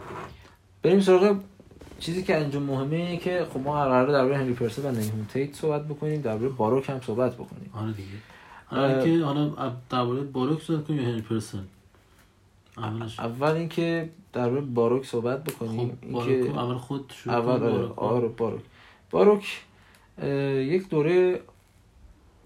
بریم 0.82 1.00
سراغ 1.00 1.36
چیزی 2.00 2.22
که 2.22 2.38
اینجا 2.38 2.60
مهمه 2.60 2.96
اینه 2.96 3.16
که 3.16 3.46
خب 3.54 3.60
ما 3.60 3.72
قراره 3.72 4.12
درباره 4.12 4.38
هنری 4.38 4.52
پرسه 4.52 4.82
و 4.82 4.90
نیهون 4.90 5.26
تیت 5.32 5.54
صحبت 5.54 5.84
بکنیم 5.84 6.20
درباره 6.20 6.48
باروک 6.48 6.90
هم 6.90 7.00
صحبت 7.00 7.34
بکنیم. 7.34 7.70
آره 7.74 7.92
دیگه. 7.92 8.08
حالا 8.66 9.04
که 9.04 9.24
حالا 9.24 9.72
درباره 9.90 10.20
باروک 10.20 10.62
صحبت 10.62 10.84
کنیم 10.86 11.00
یا 11.00 11.08
هنری 11.08 11.22
پرسن 11.22 11.64
اولش. 12.76 13.20
اول 13.20 13.50
اینکه 13.50 14.10
درباره 14.32 14.60
باروک 14.60 15.06
صحبت 15.06 15.44
بکنیم. 15.44 15.98
خب 16.02 16.10
باروک 16.10 16.56
اول 16.56 16.76
خود 16.76 17.12
شروع 17.16 17.36
اول. 17.36 17.50
آره 17.50 17.68
باروک. 17.68 17.98
آره 17.98 18.28
باروک. 18.28 18.62
باروک 19.10 19.62
یک 20.72 20.88
دوره 20.88 21.40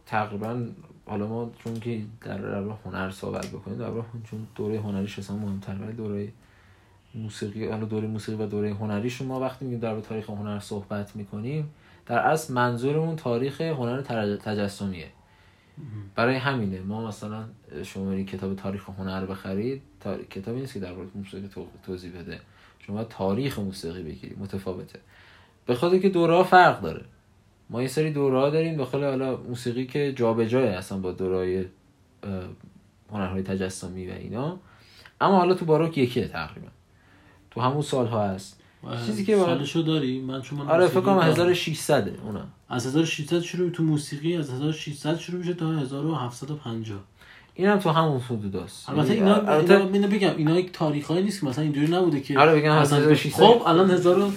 تقریبا 0.06 0.66
حالا 1.10 1.26
ما 1.26 1.50
چون 1.64 1.80
که 1.80 2.02
در 2.20 2.38
درباره 2.38 2.78
هنر 2.84 3.10
صحبت 3.10 3.46
بکنیم 3.46 3.78
درباره 3.78 4.02
هن- 4.02 4.22
چون 4.30 4.46
دوره 4.54 4.80
هنریش 4.80 5.18
اصلا 5.18 5.36
مهمتر 5.36 5.74
ولی 5.74 5.92
دوره 5.92 6.32
موسیقی 7.14 7.68
حالا 7.68 7.84
دوره 7.84 8.08
موسیقی 8.08 8.42
و 8.42 8.46
دوره 8.46 8.74
هنریش 8.74 9.16
رو 9.16 9.26
ما 9.26 9.40
وقتی 9.40 9.64
میگیم 9.64 9.80
در 9.80 10.00
تاریخ 10.00 10.30
هنر 10.30 10.58
صحبت 10.60 11.16
می‌کنیم 11.16 11.70
در 12.06 12.18
اصل 12.18 12.54
منظورمون 12.54 13.16
تاریخ 13.16 13.60
هنر 13.60 14.02
تجسمیه. 14.36 15.08
برای 16.14 16.36
همینه. 16.36 16.80
ما 16.80 17.08
مثلا 17.08 17.44
شما 17.84 18.04
برید 18.04 18.26
کتاب 18.26 18.54
تاریخ 18.56 18.88
هنر 18.98 19.26
بخرید 19.26 19.82
تا... 20.00 20.16
کتابی 20.16 20.60
نیست 20.60 20.74
که 20.74 20.80
در 20.80 20.92
مورد 20.92 21.08
موسیقی 21.14 21.48
تو... 21.48 21.66
توضیح 21.86 22.12
بده. 22.18 22.40
شما 22.78 23.04
تاریخ 23.04 23.58
موسیقی 23.58 24.02
بگیرید. 24.02 24.38
متفاوته. 24.38 24.98
به 25.66 25.74
خاطر 25.74 25.98
که 25.98 26.08
دوره 26.08 26.42
فرق 26.42 26.80
داره. 26.80 27.04
ما 27.70 27.82
یه 27.82 27.88
سری 27.88 28.10
دوره 28.12 28.50
داریم 28.50 28.76
داخل 28.76 29.04
حالا 29.04 29.36
موسیقی 29.36 29.86
که 29.86 30.12
جابجاه 30.12 30.62
اصلا 30.62 30.98
با 30.98 31.12
دوره 31.12 31.66
هنرهای 33.12 33.42
تجسمی 33.42 34.06
و 34.06 34.12
اینا. 34.12 34.58
اما 35.20 35.38
حالا 35.38 35.54
تو 35.54 35.64
باروک 35.64 35.98
یکیه 35.98 36.28
تقریبا. 36.28 36.68
تو 37.50 37.60
همون 37.60 37.82
سال 37.82 38.06
ها 38.06 38.28
هست 38.28 38.60
چیزی 39.06 39.24
که 39.24 39.36
سالشو 39.36 39.80
داری؟ 39.80 40.20
من 40.20 40.42
چون 40.42 40.58
من 40.58 40.68
آره 40.68 40.86
فکر 40.86 41.00
کنم 41.00 41.14
دارم. 41.14 41.30
1600 41.30 42.08
اونا. 42.24 42.44
از 42.68 42.86
1600 42.86 43.40
شروع 43.40 43.70
تو 43.70 43.82
موسیقی 43.82 44.36
از 44.36 44.50
1600 44.50 45.18
شروع 45.18 45.38
میشه 45.38 45.54
تا 45.54 45.72
1750 45.72 46.98
این 47.54 47.68
هم 47.68 47.78
تو 47.78 47.90
همون 47.90 48.20
حدود 48.20 48.56
هست 48.56 48.88
البته 48.88 49.12
اینا 49.12 49.34
البته 49.34 49.80
اینا 49.92 50.06
بگم 50.06 50.36
اینا 50.36 50.58
یک 50.58 50.72
تاریخایی 50.72 51.22
نیست 51.22 51.40
که 51.40 51.46
مثلا 51.46 51.64
اینجوری 51.64 51.92
نبوده 51.92 52.20
که 52.20 52.38
آره 52.38 52.54
بگم 52.54 52.78
مثلا 52.78 52.98
1600 52.98 53.42
خب 53.42 53.62
الان 53.66 53.90
1000 53.90 54.32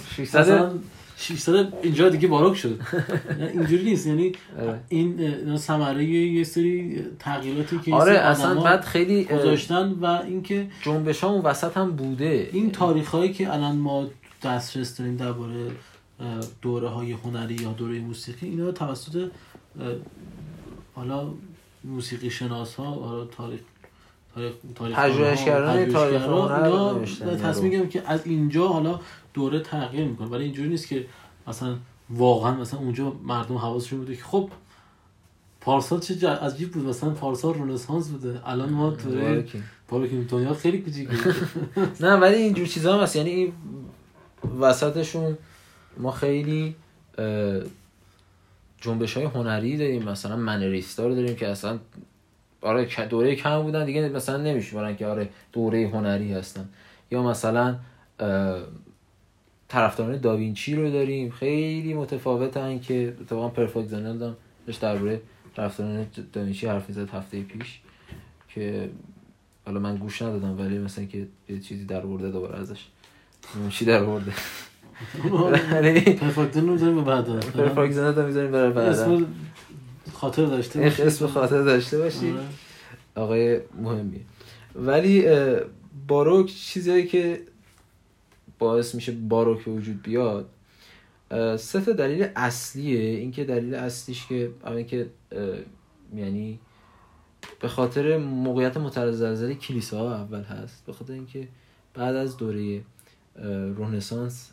600 1.24 1.54
مثلا 1.54 1.64
600 1.64 1.74
اینجا 1.84 2.10
دیگه 2.10 2.28
باروک 2.28 2.58
شد. 2.58 2.80
یعنی 3.30 3.52
اینجوری 3.52 3.84
نیست. 3.84 4.08
یعنی 4.08 4.32
آره. 4.62 4.80
این 4.90 5.58
ثمره 5.58 6.06
یه 6.06 6.44
سری 6.44 7.06
تغییراتی 7.20 7.80
که 7.80 7.96
آره 7.96 8.14
اصلا 8.14 8.62
بعد 8.62 8.82
خیلی 8.82 9.24
گذاشتن 9.24 9.92
و 9.92 10.06
اینکه 10.06 10.68
جنبش 10.82 11.24
ها 11.24 11.30
اون 11.30 11.42
وسط 11.42 11.78
هم 11.78 11.92
بوده. 11.92 12.50
این 12.54 12.72
تاریخهایی 12.72 13.34
که 13.34 13.54
الان 13.54 13.76
ما 13.76 14.08
دسترس 14.44 14.98
داریم 14.98 15.16
درباره 15.16 15.72
دوره 16.62 16.88
های 16.88 17.12
هنری 17.12 17.56
یا 17.56 17.72
دوره 17.72 18.00
موسیقی 18.00 18.48
اینا 18.48 18.72
توسط 18.72 19.30
حالا 20.96 21.28
موسیقی 21.84 22.30
شناس 22.30 22.76
ها 22.76 22.86
حالا 22.86 23.26
تاریخ 23.26 23.60
تاریخ 24.36 24.54
تاریخ 24.76 25.00
پژوهشگران 25.00 25.92
تاریخ 25.92 26.22
هنر 26.22 26.64
اینا 26.64 26.94
نوشتن. 26.94 27.30
اینا 27.30 27.42
تصمیم 27.42 27.90
که 27.90 28.04
از 28.06 28.28
اینجا 28.28 28.68
حالا 28.68 29.00
دوره 29.34 29.60
تغییر 29.60 30.08
می‌کنه. 30.08 30.28
ولی 30.28 30.44
اینجوری 30.44 30.70
نیست 30.70 30.88
که 30.88 31.06
مثلا 31.48 31.76
واقعا 32.10 32.56
مثلا 32.56 32.80
اونجا 32.80 33.16
مردم 33.24 33.58
حواسشون 33.58 34.00
بوده 34.00 34.16
که 34.16 34.24
خب 34.24 34.50
پارسال 35.62 36.00
چه 36.00 36.30
عجیب 36.30 36.72
بود. 36.72 36.86
مثلا 36.86 37.10
پارسال 37.10 37.54
رنسانس 37.54 38.10
بوده. 38.10 38.50
الان 38.50 38.70
ما 38.70 38.90
دوره. 38.90 39.46
باروک 39.90 40.10
دنیا 40.30 40.54
خیلی 40.54 40.78
کوچیکه 40.78 41.12
نه 42.06 42.14
ولی 42.16 42.36
اینجور 42.36 42.68
چیزا 42.68 42.98
هم 42.98 43.04
هست. 43.04 43.16
یعنی 43.16 43.54
وسطشون 44.60 45.38
ما 45.98 46.12
خیلی 46.12 46.76
جنبش 48.82 49.18
های 49.18 49.26
هنری 49.26 49.78
داریم. 49.78 50.04
مثلا 50.04 50.36
منریستا 50.36 51.08
رو 51.08 51.16
داریم 51.16 51.36
که 51.36 51.48
اصلا 51.48 51.80
آره 52.62 53.08
دوره 53.10 53.36
کم 53.36 53.62
بودن. 53.62 53.86
دیگه 53.86 54.10
مثلا 54.10 54.38
نمیشمارن 54.38 54.96
که 54.96 55.08
آره 55.08 55.30
دوره 55.54 55.90
هنری 55.94 56.34
هستن. 56.34 56.70
یا 57.12 57.24
مثلا 57.24 57.76
طرفداران 59.68 60.18
داوینچی 60.18 60.76
رو 60.76 60.92
داریم. 60.92 61.30
خیلی 61.30 61.94
متفاوتن 61.94 62.80
که 62.80 63.18
اتفاقا 63.22 63.50
پرفکت 63.50 63.88
زنل 63.88 64.24
هم 64.24 64.36
داشت 64.68 64.82
درباره 64.82 65.22
طرفداران 65.56 66.06
داوینچی 66.34 66.68
حرف 66.68 66.90
می‌زد 66.90 67.10
هفته 67.10 67.42
پیش 67.42 67.80
که 68.50 68.90
حالا 69.66 69.80
من 69.80 69.98
گوش 69.98 70.22
ندادم 70.22 70.60
ولی 70.60 70.78
مثلا 70.78 71.06
که 71.06 71.28
یه 71.50 71.60
چیزی 71.60 71.86
در 71.86 72.06
ورده 72.06 72.32
دوباره 72.32 72.60
ازش. 72.60 72.86
چی 73.70 73.86
در 73.86 74.04
ورده. 74.04 74.32
ولی 75.72 76.02
پرفکتن 76.02 76.68
رو 76.68 76.78
داریم 76.78 76.96
به 76.96 77.02
بعد 77.02 77.26
پرفکت 77.40 77.92
زنل 77.92 78.26
می‌ذاریم 78.26 78.52
برای 78.52 78.72
بعدا 78.72 78.90
اسم 78.90 79.26
خاطر 80.14 80.46
داشته 80.46 80.82
باشی. 80.82 81.02
اسم 81.02 81.28
خاطر 81.28 81.62
داشته 81.62 81.98
باشی. 81.98 82.32
آره. 82.32 82.42
آقای 83.16 83.60
مهمیه. 83.82 84.22
ولی 84.76 85.26
باروک 86.08 86.46
چیزایی 86.46 87.08
که 87.08 87.42
باعث 88.60 88.96
میشه 88.96 89.12
باروک 89.12 89.66
به 89.66 89.72
وجود 89.72 90.02
بیاد. 90.02 90.50
سه 91.58 91.82
تا 91.82 91.92
دلیل 91.92 92.28
اصلیه. 92.36 93.00
اینکه 93.00 93.44
دلیل 93.44 93.76
اصلیش 93.76 94.28
که 94.28 94.52
اول 94.66 94.84
که 94.84 95.10
اه، 95.32 95.58
یعنی 96.16 96.60
به 97.60 97.68
خاطر 97.68 98.18
موقعیت 98.18 98.78
متزلزل 98.78 99.54
کلیساها 99.54 100.16
اول 100.16 100.42
هست. 100.42 100.86
به 100.86 100.94
خاطر 100.94 101.14
اینکه 101.14 101.48
بعد 101.94 102.16
از 102.16 102.38
دوره 102.38 102.82
رنسانس 103.78 104.52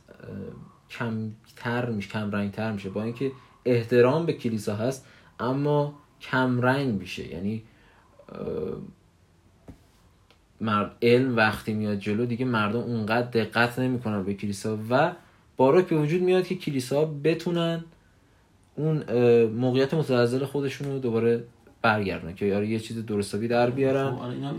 کمتر 0.90 1.90
میشه 1.90 2.08
کم 2.08 2.30
رنگتر 2.30 2.72
میشه. 2.72 2.90
با 2.90 3.02
اینکه 3.02 3.32
احترام 3.64 4.26
به 4.26 4.32
کلیسا 4.32 4.76
هست 4.76 5.06
اما 5.40 5.94
کم 6.20 6.60
رنگ 6.60 7.00
میشه. 7.00 7.32
یعنی 7.32 7.62
مرد 10.60 10.96
علم 11.02 11.36
وقتی 11.36 11.72
میاد 11.72 11.98
جلو 11.98 12.26
دیگه 12.26 12.44
مردم 12.44 12.80
اونقدر 12.80 13.26
دقت 13.30 13.78
نمی‌کنن 13.78 14.22
به 14.22 14.34
کلیسا 14.34 14.78
و 14.90 15.12
باروک 15.56 15.86
به 15.86 15.96
وجود 15.96 16.22
میاد 16.22 16.46
که 16.46 16.54
کلیسا 16.54 17.04
بتونن 17.04 17.84
اون 18.76 19.02
موقعیت 19.46 19.94
متزلزل 19.94 20.44
خودشون 20.44 20.92
رو 20.92 20.98
دوباره 20.98 21.44
برگردن 21.82 22.34
که 22.34 22.46
یاره 22.46 22.68
یه 22.68 22.78
چیز 22.78 23.06
درستابی 23.06 23.48
در 23.48 23.70
بیارن 23.70 24.10
خب، 24.10 24.22
آره، 24.22 24.34
اینا 24.34 24.52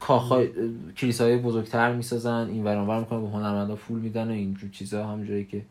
کاخهای 0.00 0.48
کلیساهای 0.96 1.36
بزرگتر 1.36 1.92
می‌سازن 1.92 2.48
این 2.48 2.64
ورانور 2.64 3.00
می‌کنن 3.00 3.20
به 3.20 3.28
هنرمندا 3.28 3.76
پول 3.76 3.98
میدن 3.98 4.28
و 4.28 4.32
اینجور 4.32 4.70
چیزا 4.70 5.06
همونجوری 5.06 5.44
که 5.44 5.62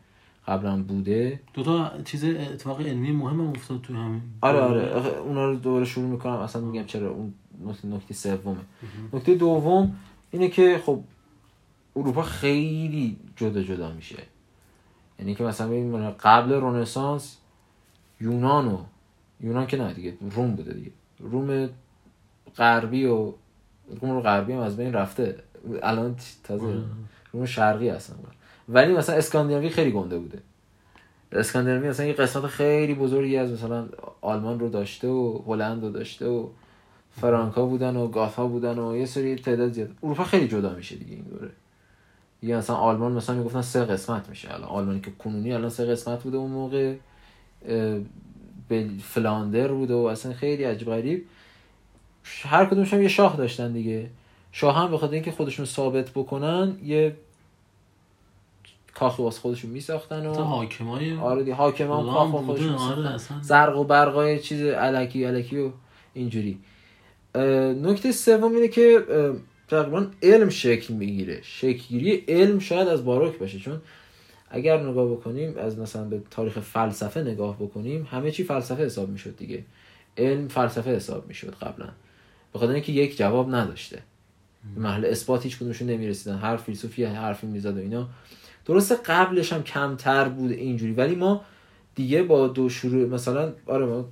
قبلا 0.48 0.82
بوده. 0.82 1.40
دو 1.54 1.62
تا 1.62 1.90
چیز 2.04 2.24
اتفاق 2.24 2.80
علمی 2.80 3.12
مهم 3.12 3.40
هم 3.40 3.48
افتاد 3.48 3.80
تو 3.80 3.94
همین. 3.94 4.20
آره 4.40 4.60
آره 4.60 5.18
اونا 5.18 5.50
رو 5.50 5.56
دوباره 5.56 5.84
شروع 5.84 6.06
می‌کنم 6.06 6.32
اصلا 6.32 6.62
میگم 6.62 6.84
چرا 6.84 7.10
اون 7.10 7.34
نکته 7.84 8.14
سومه. 8.14 8.56
نکته 9.12 9.34
دوم 9.34 9.96
اینه 10.30 10.48
که 10.48 10.80
خب 10.86 11.00
اروپا 11.96 12.22
خیلی 12.22 13.16
جدا 13.36 13.62
جدا 13.62 13.92
میشه. 13.92 14.22
یعنی 15.18 15.34
که 15.34 15.44
مثلا 15.44 15.68
ببین 15.68 16.10
قبل 16.10 16.52
رنسانس 16.52 17.36
یونان 18.20 18.68
و 18.68 18.78
یونان 19.40 19.66
که 19.66 19.76
نه 19.76 19.92
دیگه 19.92 20.14
روم 20.30 20.54
بوده 20.54 20.72
دیگه. 20.72 20.90
روم 21.18 21.68
غربی 22.56 23.06
و 23.06 23.32
روم 24.00 24.20
غربی 24.20 24.52
هم 24.52 24.58
از 24.58 24.76
بین 24.76 24.92
رفته. 24.92 25.36
الان 25.82 26.16
تازه. 26.44 26.64
روم 27.32 27.46
شرقی 27.46 27.88
هستن. 27.88 28.16
ولی 28.68 28.92
مثلا 28.92 29.16
اسکاندیناوی 29.16 29.68
خیلی 29.68 29.90
گنده 29.90 30.18
بوده. 30.18 30.38
اسکاندیناوی 31.32 31.88
مثلا 31.88 32.06
یه 32.06 32.12
قسمت 32.12 32.46
خیلی 32.46 32.94
بزرگی 32.94 33.36
از 33.36 33.52
مثلا 33.52 33.88
آلمان 34.20 34.60
رو 34.60 34.68
داشته 34.68 35.08
و 35.08 35.42
هلند 35.46 35.82
رو 35.82 35.90
داشته 35.90 36.26
و 36.26 36.48
فرانکا 37.20 37.66
بودن 37.66 37.96
و 37.96 38.08
گاتا 38.08 38.46
بودن 38.46 38.78
و 38.78 38.96
یه 38.96 39.06
سری 39.06 39.36
تعداد 39.36 39.72
زیاد. 39.72 39.90
اروپا 40.02 40.24
خیلی 40.24 40.48
جدا 40.48 40.74
میشه 40.74 40.96
دیگه 40.96 41.12
این 41.12 41.24
دوره. 41.24 41.50
دیگه 42.40 42.56
مثلا 42.56 42.76
آلمان 42.76 43.12
مثلا 43.12 43.36
می‌گفتن 43.36 43.62
سه 43.62 43.84
قسمت 43.84 44.28
میشه. 44.28 44.54
الان 44.54 44.68
آلمانی 44.68 45.00
که 45.00 45.10
کنونی 45.18 45.52
الان 45.52 45.70
سه 45.70 45.86
قسمت 45.86 46.22
بوده 46.22 46.36
اون 46.36 46.50
موقع 46.50 46.94
فلاندر 49.02 49.68
بوده 49.68 49.94
و 49.94 49.98
اصلا 49.98 50.32
خیلی 50.32 50.64
عجیب 50.64 50.88
غریب. 50.88 51.26
هر 52.42 52.64
کدومش 52.64 52.94
هم 52.94 53.02
یه 53.02 53.08
شاه 53.08 53.36
داشتن 53.36 53.72
دیگه. 53.72 54.10
شاه 54.52 54.76
هم 54.76 54.90
به 54.90 54.98
خاطر 54.98 55.14
اینکه 55.14 55.30
خودشون 55.30 55.66
ثابت 55.66 56.10
بکنن 56.10 56.76
یه 56.84 57.16
کاخی 58.94 59.22
واسه 59.22 59.40
خودشون 59.40 59.70
میساختن 59.70 60.26
و 60.26 60.34
تا 60.34 60.44
حاکمای 60.44 61.16
آره 61.16 61.42
دی 61.42 61.50
حاکمان 61.50 62.06
کاخ 62.06 62.44
خودشون 62.44 62.74
آره،. 62.74 63.16
زرق 63.42 63.78
و 63.78 63.84
برقای 63.84 64.40
چیز 64.40 64.62
علکی 64.62 65.24
علکی 65.24 65.58
و 65.58 65.70
اینجوری. 66.14 66.58
نکته 67.82 68.12
سوم 68.12 68.54
اینه 68.54 68.68
که 68.68 69.04
تقریبا 69.68 70.06
علم 70.22 70.48
شکل 70.48 70.94
می‌گیره. 70.94 71.40
شکلگیری 71.42 72.24
علم 72.28 72.58
شاید 72.58 72.88
از 72.88 73.04
باروک 73.04 73.38
باشه 73.38 73.58
چون 73.58 73.80
اگر 74.50 74.82
نگاه 74.82 75.10
بکنیم 75.10 75.58
از 75.58 75.78
مثلا 75.78 76.04
به 76.04 76.22
تاریخ 76.30 76.58
فلسفه 76.58 77.20
نگاه 77.22 77.56
بکنیم 77.56 78.08
همه 78.10 78.30
چی 78.30 78.44
فلسفه 78.44 78.84
حساب 78.84 79.08
می‌شد 79.08 79.36
دیگه. 79.36 79.64
علم 80.18 80.48
فلسفه 80.48 80.90
حساب 80.90 81.28
می‌شد 81.28 81.54
قبلا. 81.54 81.88
به 82.52 82.58
خاطر 82.58 82.72
اینکه 82.72 82.92
یک 82.92 83.16
جواب 83.16 83.54
نداشته. 83.54 84.02
محل 84.76 85.04
اثبات 85.04 85.44
هیچ 85.44 85.56
کدومشون 85.56 85.90
نمی‌رسیدن. 85.90 86.36
هر 86.36 86.56
فیلسوفی 86.56 87.04
حرفی 87.04 87.46
می‌زد 87.46 87.76
و 87.76 87.80
اینا. 87.80 88.08
درسته 88.66 88.96
قبلش 88.96 89.52
هم 89.52 89.62
کمتر 89.62 90.28
بود 90.28 90.50
اینجوری 90.50 90.92
ولی 90.92 91.14
ما 91.14 91.44
دیگه 91.94 92.22
با 92.22 92.48
دو 92.48 92.68
شروع 92.68 93.08
مثلا 93.08 93.52
آره 93.66 93.86
ما 93.86 94.08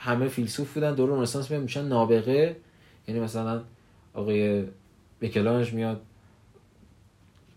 همه 0.00 0.28
فیلسوف 0.28 0.74
بودن 0.74 0.94
دور 0.94 1.18
رنسانس 1.18 1.50
میاد 1.50 1.62
میشن 1.62 1.84
نابغه. 1.84 2.56
یعنی 3.08 3.20
مثلا 3.20 3.62
آقای 4.14 4.64
میکلانج 5.20 5.72
میاد 5.72 6.00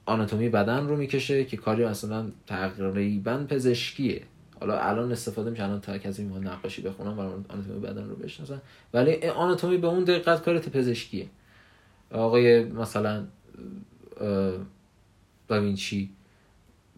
آناتومی 0.05 0.49
بدن 0.49 0.87
رو 0.87 0.95
می‌کشه 0.97 1.45
که 1.45 1.57
کاری 1.57 1.85
مثلا 1.85 2.31
تقریبا 2.47 3.45
پزشکیه. 3.49 4.21
حالا 4.59 4.79
الان 4.79 5.11
استفاده 5.11 5.49
میشه 5.49 5.63
الان 5.63 5.81
تا 5.81 5.97
کسی 5.97 6.23
می‌خواد 6.23 6.47
نقاشی 6.47 6.81
بخونم 6.81 7.15
برای 7.15 7.31
آناتومی 7.49 7.79
بدن 7.79 8.09
رو 8.09 8.15
بشناسن. 8.15 8.61
ولی 8.93 9.27
آناتومی 9.27 9.77
به 9.77 9.87
اون 9.87 10.03
دقت 10.03 10.43
کار 10.43 10.59
پزشکیه. 10.59 11.27
آقای 12.11 12.63
مثلا 12.63 13.23
داوینچی 15.47 16.09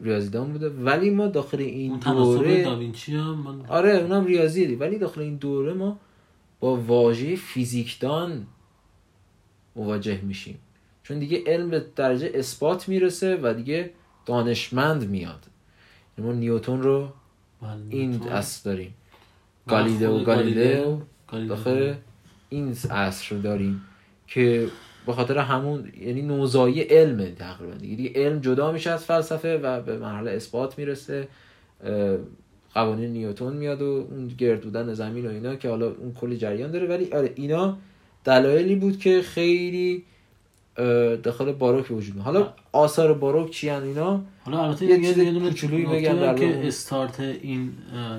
ریاضیدان 0.02 0.52
بوده. 0.52 0.70
ولی 0.70 1.10
ما 1.10 1.28
داخل 1.28 1.60
این 1.60 1.98
دوره 1.98 2.64
داوینچی 2.64 3.16
هم 3.16 3.36
من... 3.36 3.66
آره 3.66 3.92
اونم 3.92 4.26
ریاضی 4.26 4.68
دی. 4.68 4.76
ولی 4.76 4.98
داخل 4.98 5.22
این 5.22 5.36
دوره 5.36 5.74
ما 5.74 6.00
با 6.60 6.76
واژه 6.76 7.36
فیزیکدان 7.36 8.48
مواجه 9.76 10.22
میشیم. 10.22 10.60
چون 11.04 11.20
دیگه 11.20 11.44
علم 11.48 11.70
به 11.70 11.86
درجه 11.96 12.32
اثبات 12.34 12.90
می‌رسه 12.90 13.40
و 13.44 13.54
دیگه 13.54 13.92
دانشمند 14.26 15.10
میاد. 15.10 15.46
ما 16.18 16.32
نیوتون 16.32 16.82
رو 16.82 17.10
این 17.90 18.24
اصل 18.24 18.70
داریم. 18.72 18.94
گالیلئو 19.68 20.24
گالیلئو. 20.24 21.00
داخل 21.50 21.94
این 22.50 22.76
اصل 22.90 23.36
رو 23.36 23.42
داریم 23.42 23.82
که 24.28 24.70
به 25.06 25.14
خاطر 25.14 25.38
همون 25.38 25.92
یعنی 26.02 26.22
نوزایی 26.22 26.82
علمه 26.82 27.32
تقریبا. 27.32 27.74
دیگه 27.74 28.12
علم 28.16 28.40
جدا 28.40 28.72
میشه 28.72 28.92
از 28.92 29.06
فلسفه 29.06 29.58
و 29.58 29.82
به 29.82 29.98
مرحله 29.98 30.32
اثبات 30.32 30.78
می‌رسه. 30.78 31.28
قوانین 32.74 33.14
نیوتون 33.14 33.54
میاد 33.54 33.82
و 33.82 34.08
اون 34.12 34.28
گردودن 34.28 34.94
زمین 34.94 35.26
و 35.26 35.30
اینا 35.30 35.56
که 35.56 35.70
حالا 35.70 35.88
اون 35.88 36.14
کلی 36.14 36.38
جریان 36.38 36.72
داره. 36.72 36.88
ولی 36.88 37.14
آره 37.14 37.32
اینا 37.36 37.78
دلایلی 38.26 38.76
بود 38.76 39.00
که 39.00 39.22
خیلی 39.22 40.04
داخل 41.24 41.52
باروک 41.52 41.92
وجود 41.92 42.18
حالا 42.18 42.54
آثار 42.72 43.14
باروک 43.14 43.52
چی 43.52 43.70
اینا؟ 43.70 44.22
حالا 44.44 44.64
البته 44.64 44.86
یه 44.86 44.98
چیزی 44.98 45.40
کوچولویی 45.40 45.86
بگم 45.86 46.36
که 46.36 46.68
استارت 46.68 47.20
این 47.20 47.72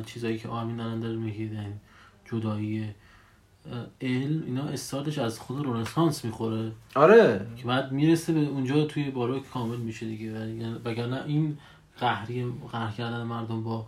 چیزایی 0.07 0.39
که 0.39 0.49
آمین 0.49 0.81
الان 0.81 1.01
داره 1.01 1.17
میگه 1.17 1.51
جدایی 2.31 2.85
علم 4.01 4.43
اینا 4.47 4.63
استارتش 4.63 5.19
از 5.19 5.39
خود 5.39 5.67
رنسانس 5.67 6.25
می‌خوره. 6.25 6.73
آره. 6.95 7.47
که 7.57 7.65
بعد 7.65 7.93
می‌رسه 7.93 8.33
به 8.33 8.41
اونجا 8.41 8.85
توی 8.85 9.11
باروک 9.11 9.51
کامل 9.51 9.77
میشه 9.77 10.07
دیگه. 10.07 10.31
وگرنه 10.85 11.23
این 11.27 11.59
قهری 12.01 12.47
قهر 12.73 12.97
کردن 12.97 13.23
مردم 13.23 13.63
با 13.63 13.87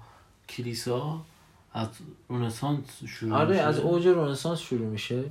کلیسا 0.48 1.20
از 1.72 1.88
رنسانس 2.30 3.04
شروع 3.06 3.34
آره 3.34 3.48
میشه. 3.48 3.62
از 3.62 3.78
اوج 3.78 4.06
رنسانس 4.06 4.58
شروع 4.58 4.86
میشه. 4.86 5.24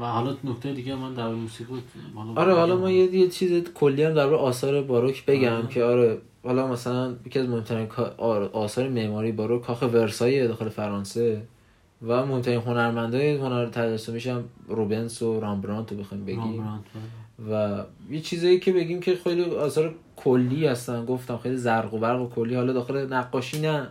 و 0.00 0.04
حالا 0.04 0.36
نکته 0.44 0.72
دیگه 0.72 0.94
من 0.94 1.14
در 1.14 1.28
موسیقی 1.28 1.82
آره 2.36 2.54
حالا 2.54 2.76
ما 2.76 2.90
یه, 2.90 3.14
یه 3.14 3.28
چیز 3.28 3.64
کلی 3.64 4.02
هم 4.02 4.14
در 4.14 4.34
آثار 4.34 4.82
باروک 4.82 5.26
بگم 5.26 5.52
آره. 5.52 5.68
که 5.68 5.84
آره 5.84 6.18
حالا 6.44 6.66
مثلا 6.66 7.14
یکی 7.26 7.38
از 7.38 7.48
مهمترین 7.48 7.88
آثار 8.52 8.88
معماری 8.88 9.32
باروک 9.32 9.62
کاخ 9.62 9.82
ورسای 9.82 10.48
داخل 10.48 10.68
فرانسه. 10.68 11.42
و 12.02 12.26
مهمترین 12.26 12.60
هنرمندای 12.60 13.36
هنر 13.36 13.66
تجسمی 13.66 14.14
میشم 14.14 14.44
روبنس 14.68 15.22
و 15.22 15.40
رامبرانت 15.40 15.92
رو 15.92 15.98
بخوایم 15.98 16.24
بگیم. 16.24 16.64
و 17.50 17.82
یه 18.10 18.20
چیزایی 18.20 18.58
که 18.58 18.72
بگیم 18.72 19.00
که 19.00 19.16
خیلی 19.24 19.42
آثار 19.42 19.94
کلی 20.16 20.66
هستن. 20.66 21.04
گفتم 21.04 21.36
خیلی 21.36 21.56
زرق 21.56 21.94
و 21.94 21.98
برق 21.98 22.20
و 22.20 22.28
کلی. 22.28 22.54
حالا 22.54 22.72
داخل 22.72 23.12
نقاشی 23.12 23.60
نه. 23.60 23.88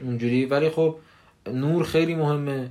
اونجوری. 0.00 0.46
ولی 0.46 0.70
خب 0.70 0.96
نور 1.52 1.84
خیلی 1.84 2.14
مهمه. 2.14 2.70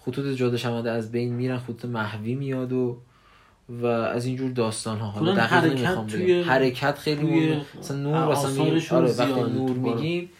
خطوط 0.00 0.36
جاده 0.36 0.56
شونده 0.56 0.90
از 0.90 1.12
بین 1.12 1.32
میرن. 1.32 1.58
خطوط 1.58 1.84
محوی 1.84 2.34
میاد 2.34 2.72
و 2.72 2.96
و 3.68 3.86
از 3.86 4.26
اینجور 4.26 4.50
داستان 4.50 4.98
ها 4.98 5.06
حالا 5.06 5.34
حرکت 5.34 6.06
توی 6.06 6.42
حرکت 6.42 6.98
خیلی 6.98 7.22
مهمه. 7.22 7.62
مثلا 7.78 7.96
نور 7.96 8.32
مثلا 8.32 8.98
آره 8.98 9.12
وقتی 9.12 9.52
نور 9.52 9.70
میگیم 9.70 10.30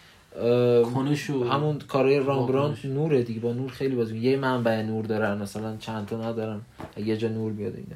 کنشو 0.93 1.43
همون 1.43 1.79
کارهای 1.79 2.19
رامبرانت 2.19 2.85
نوره 2.85 3.23
دیگه. 3.23 3.39
با 3.39 3.53
نور 3.53 3.69
خیلی 3.69 3.95
بازی 3.95 4.17
یه 4.17 4.37
منبع 4.37 4.81
نور 4.81 5.05
دارن 5.05 5.41
مثلا 5.41 5.77
چند 5.77 6.05
تا 6.05 6.17
ندارن. 6.17 6.61
یه 6.97 7.17
جا 7.17 7.27
نور 7.27 7.51
بیاد 7.51 7.75
اینه 7.75 7.95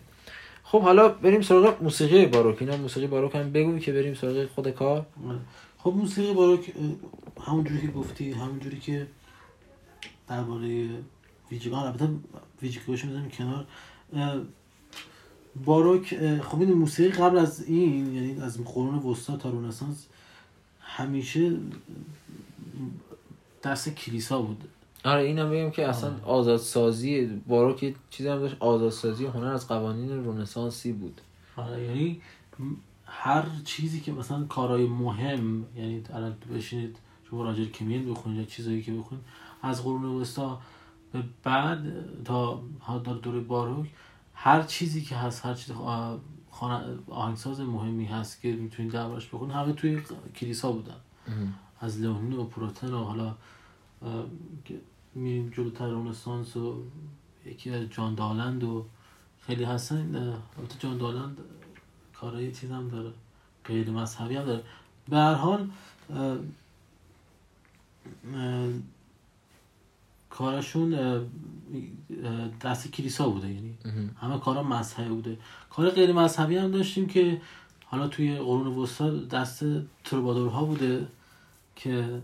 خب 0.64 0.82
حالا 0.82 1.10
بریم 1.10 1.42
سراغ 1.42 1.84
موسیقی 1.84 2.26
باروک. 2.26 2.62
اینا 2.62 2.78
موسیقی 2.78 3.08
باروک 3.08 3.36
هم 3.36 3.52
بگو 3.52 3.80
که 3.80 3.94
بریم 3.94 4.14
سراغ 4.14 4.46
خود 4.46 4.70
کار. 4.70 5.06
خب 5.78 5.94
موسیقی 5.94 6.34
باروک 6.34 6.74
همونجوری 7.48 7.82
که 7.82 7.88
گفتی 7.88 8.32
همونجوری 8.32 8.80
که 8.80 9.08
درباره 10.30 10.90
ویژگان 11.52 11.84
البته 11.84 12.10
ویژگیاش 12.62 13.06
می‌ذاریم 13.06 13.30
کنار. 13.30 13.66
باروک 15.66 16.16
خب 16.42 16.60
این 16.60 16.74
موسیقی 16.74 17.10
قبل 17.10 17.38
از 17.38 17.66
این 17.66 18.16
یعنی 18.16 18.42
از 18.42 18.64
قرون 18.64 18.96
وسطا 18.96 19.38
تا 19.38 19.50
رنسانس 19.50 20.08
همیشه 20.88 21.52
دست 23.64 23.90
کلیسا 23.90 24.42
بود 24.42 24.64
آره 25.06 25.22
اینم 25.22 25.50
بگم 25.50 25.72
که 25.72 25.88
اصلا. 25.88 26.12
آزادسازی 26.26 27.26
باروک 27.26 27.96
چیزی 28.10 28.30
هم 28.30 28.40
داشت 28.40 28.56
آزادسازی 28.60 29.26
هنر 29.26 29.48
از 29.48 29.68
قوانین 29.68 30.26
رنسانسی 30.26 30.94
بود 30.94 31.22
آره 31.58 31.84
یعنی 31.84 32.22
هر 33.06 33.46
چیزی 33.66 34.00
که 34.00 34.12
مثلا 34.12 34.44
کارهای 34.44 34.86
مهم 34.86 35.66
یعنی 35.76 36.04
الان 36.14 36.36
بشینید 36.56 36.98
شما 37.30 37.44
راجر 37.44 37.66
کمین 37.66 38.12
بخونید 38.12 38.40
یا 38.40 38.46
چیزایی 38.46 38.82
که 38.82 38.92
بخونید 38.92 39.24
از 39.62 39.84
قرون 39.84 40.06
وسطا 40.06 40.62
به 41.14 41.24
بعد 41.44 41.84
تا 42.26 42.62
دور 43.22 43.40
باروک 43.40 43.88
هر 44.34 44.64
چیزی 44.64 45.02
که 45.02 45.16
هست 45.16 45.46
هر 45.46 45.54
چیز 45.54 45.76
آهنگساز 47.10 47.62
مهمی 47.62 48.06
هست 48.06 48.42
که 48.42 48.52
می‌تونید 48.52 48.92
دربارش 48.92 49.28
بخونید. 49.28 49.56
همه 49.56 49.74
توی 49.74 50.02
کلیسا 50.36 50.72
بودن. 50.72 50.96
از 51.80 52.00
لئونین 52.00 52.34
و 52.34 52.44
پروتن 52.44 52.94
و 52.94 53.04
حالا 53.04 53.36
میریم 55.16 55.50
جلوتر 55.50 55.88
رونسانس 55.90 56.58
و 56.58 56.84
یکی 57.46 57.70
از 57.70 57.90
جان 57.90 58.16
دالند 58.16 58.64
و 58.64 58.86
خیلی 59.42 59.64
هستن. 59.64 60.16
البته 60.16 60.76
جان 60.80 60.98
دالند 60.98 61.38
کارهای 62.14 62.52
چیز 62.52 62.72
هم 62.72 62.88
داره. 62.88 63.14
غیر 63.66 63.90
مذهبی 63.90 64.36
هم 64.36 64.46
داره. 64.46 64.64
به 65.10 65.18
هر 65.18 65.34
حال 65.34 65.70
کارشون 70.38 70.90
دست 72.62 72.92
کلیسا 72.92 73.30
بوده 73.30 73.48
یعنی 73.48 73.78
همه 74.22 74.40
کارا 74.40 74.64
مذهبی 74.64 75.10
بوده. 75.10 75.38
کار 75.70 75.90
غیر 75.90 76.14
مذهبی 76.14 76.58
هم 76.58 76.72
داشتیم 76.72 77.08
که 77.08 77.42
حالا 77.86 78.08
توی 78.08 78.38
قرون 78.38 78.68
وسطا 78.68 79.10
دست 79.16 79.66
تروبادورها 80.04 80.66
بوده 80.66 81.08
که 81.76 82.22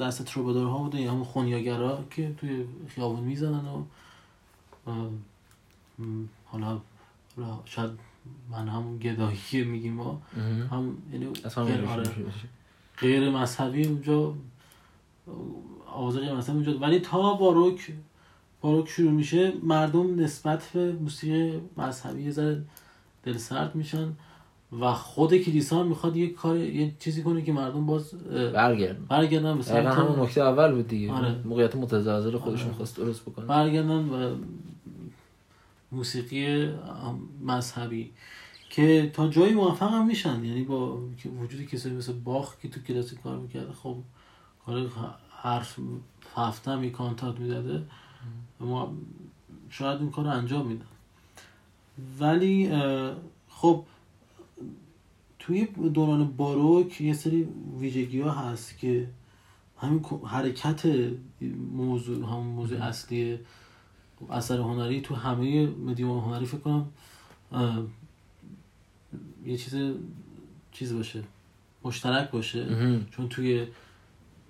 دست 0.00 0.24
تروبادورها 0.24 0.78
بوده 0.78 1.00
یا 1.00 1.12
همون 1.12 1.24
خونیاگرا 1.24 2.04
که 2.10 2.34
توی 2.36 2.64
خیابون 2.88 3.20
می‌زنن 3.20 3.64
و 3.66 3.84
حالا 6.44 6.80
شاید 7.64 7.90
من 8.50 8.68
همون 8.68 8.98
گدایی 8.98 9.64
میگیم 9.64 9.94
ما 9.94 10.22
هم 10.70 10.96
یعنی 11.12 11.26
آره. 11.86 12.10
غیر 12.98 13.30
مذهبی 13.30 13.84
اونجا 13.86 14.34
آوازه 15.86 16.20
غیر 16.20 16.34
مذهبی 16.34 16.56
اونجا 16.56 16.78
ولی 16.78 16.98
تا 16.98 17.34
باروک 17.34 17.92
باروک 18.60 18.88
شروع 18.88 19.10
میشه 19.10 19.52
مردم 19.62 20.20
نسبت 20.20 20.70
به 20.74 20.92
موسیقی 20.92 21.60
مذهبی 21.76 22.22
یه 22.22 22.30
ذره 22.30 22.62
دلسرد 23.22 23.74
میشن 23.74 24.12
و 24.80 24.92
خود 24.92 25.36
کلیسا 25.36 25.82
می‌خواد 25.82 26.16
یه 26.16 26.32
کار 26.32 26.56
یه 26.56 26.92
چیزی 26.98 27.22
کنه 27.22 27.42
که 27.42 27.52
مردم 27.52 27.86
باز 27.86 28.14
برگردن. 28.54 29.04
برگردن 29.08 29.58
به 29.58 29.90
همون 29.90 30.20
نکته 30.20 30.40
اول 30.40 30.72
بود 30.72 30.88
دیگه. 30.88 31.12
آره. 31.12 31.34
موقعیت 31.44 31.76
متزلزل 31.76 32.38
خودشون 32.38 32.66
آره. 32.66 32.76
خواست 32.76 32.96
درست 32.96 33.22
بکنه. 33.22 33.46
برگردن 33.46 34.08
و 34.08 34.36
موسیقی 35.92 36.68
مذهبی 37.42 38.10
که 38.70 39.10
تا 39.14 39.28
جایی 39.28 39.54
موفق 39.54 39.90
هم 39.90 40.06
میشن. 40.06 40.44
یعنی 40.44 40.64
با 40.64 40.98
وجود 41.42 41.66
کسایی 41.66 41.94
مثل 41.94 42.12
باخ 42.12 42.58
که 42.62 42.68
تو 42.68 42.80
کلاسیک 42.80 43.22
کار 43.22 43.38
می‌کرده 43.38 43.72
خب 43.72 43.96
کار 44.68 44.90
حرف 45.30 45.78
هفته 46.36 46.70
هم 46.70 46.90
کانتات 46.90 47.40
می‌داده. 47.40 47.82
ما 48.60 48.92
شاید 49.70 50.00
این 50.00 50.10
کار 50.10 50.24
رو 50.24 50.30
انجام 50.30 50.66
میدن 50.66 50.84
ولی 52.20 52.70
خب 53.48 53.84
توی 55.38 55.66
دوران 55.94 56.36
باروک 56.36 57.00
یه 57.00 57.12
سری 57.12 57.48
ویژگی 57.78 58.20
ها 58.20 58.30
هست 58.30 58.78
که 58.78 59.08
همین 59.78 60.04
حرکت 60.26 60.86
موضوع 61.72 62.26
همون 62.26 62.46
موضوع 62.46 62.82
اصلی 62.82 63.38
اثر 64.30 64.58
هنری 64.58 65.00
تو 65.00 65.14
همه 65.14 65.66
مدیوم 65.66 66.18
هنری 66.18 66.46
فکر 66.46 66.60
کنم 66.60 66.86
یه 69.46 69.56
چیز 69.56 69.94
چیز 70.72 70.94
باشه 70.94 71.22
مشترک 71.84 72.30
باشه. 72.30 72.66
چون 73.10 73.28
توی 73.28 73.66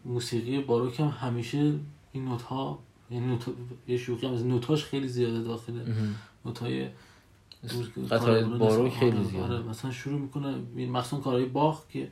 موسیقی 0.09 0.61
باروک 0.61 1.01
هم 1.01 1.09
همیشه 1.09 1.75
این 2.13 2.25
نوت 2.25 2.43
ها 2.43 2.79
یعنی 3.11 3.27
نوت 3.27 3.47
یه 3.89 3.97
شوخی 3.97 4.27
هم 4.27 4.33
از 4.33 4.47
نوتاش 4.47 4.85
خیلی 4.85 5.09
زیاده 5.09 5.43
داخله. 5.43 5.83
مهم. 5.83 6.15
نوت 6.45 6.59
های 6.59 6.89
قطعات 8.11 8.45
باروک 8.45 8.93
خیلی 8.93 9.25
زیاده. 9.25 9.55
آره. 9.55 9.63
مثلا 9.63 9.91
شروع 9.91 10.21
می‌کنه 10.21 10.59
مخصوصا 10.77 11.23
کارهای 11.23 11.45
باخ 11.45 11.89
که 11.89 12.09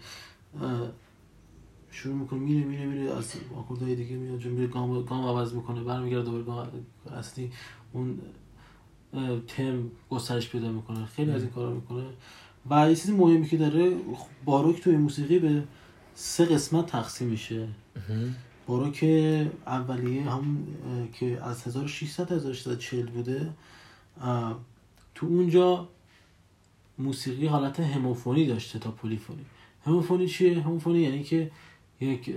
شروع 1.91 2.15
می‌کنه 2.15 2.39
میره 2.39 2.67
میره 2.67 2.87
میره 2.87 3.15
از 3.15 3.33
آکوردهای 3.59 3.95
دیگه 3.95 4.17
میاد 4.17 4.39
جو 4.39 4.51
میره 4.51 4.67
گام 4.67 5.03
گام 5.03 5.27
عوض 5.27 5.55
می‌کنه 5.55 5.85
برمیگرده 5.85 6.25
دوباره 6.25 6.45
گام 6.45 6.69
اصلی. 7.17 7.51
اون 7.93 8.19
تم 9.49 9.91
گسترش 10.11 10.49
پیدا 10.49 10.73
می‌کنه. 10.73 11.05
خیلی 11.05 11.31
از 11.31 11.43
این 11.43 11.51
کارا 11.51 11.71
می‌کنه. 11.71 12.05
و 12.71 12.91
یه 12.91 12.97
چیز 12.97 13.11
مهمی 13.11 13.47
که 13.47 13.57
داره 13.57 13.97
باروک 14.45 14.81
توی 14.81 14.97
موسیقی 14.97 15.39
به 15.39 15.63
سه 16.15 16.45
قسمت 16.45 16.87
تقسیم 16.87 17.29
میشه. 17.29 17.69
مهم. 17.97 18.35
باروک 18.67 19.05
اولیه 19.67 20.31
هم 20.31 20.67
که 21.13 21.43
از 21.43 21.67
1600 21.67 22.25
تا 22.25 22.35
1640 22.35 23.07
بوده 23.07 23.51
تو 25.15 25.27
اونجا 25.27 25.89
موسیقی 26.99 27.47
حالت 27.47 27.81
هموفونی 27.81 28.47
داشته 28.47 28.79
تا 28.79 28.91
پلیفونی 28.91 29.45
هموفونی 29.87 30.29
چیه؟ 30.29 30.61
هموفونی 30.63 31.01
یعنی 31.01 31.23
که 31.23 31.51
یک 32.01 32.35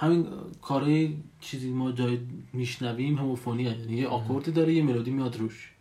همین 0.00 0.26
کارهای 0.62 1.14
چیزی 1.40 1.70
ما 1.70 1.92
جای 1.92 2.18
میشنویم 2.52 3.18
هموفونی 3.18 3.68
هست. 3.68 3.80
یعنی 3.80 3.96
یه 3.96 4.08
آکوردی 4.08 4.50
داره 4.50 4.74
یه 4.74 4.82
ملودی 4.82 5.10
میاد 5.10 5.36
روش 5.36 5.72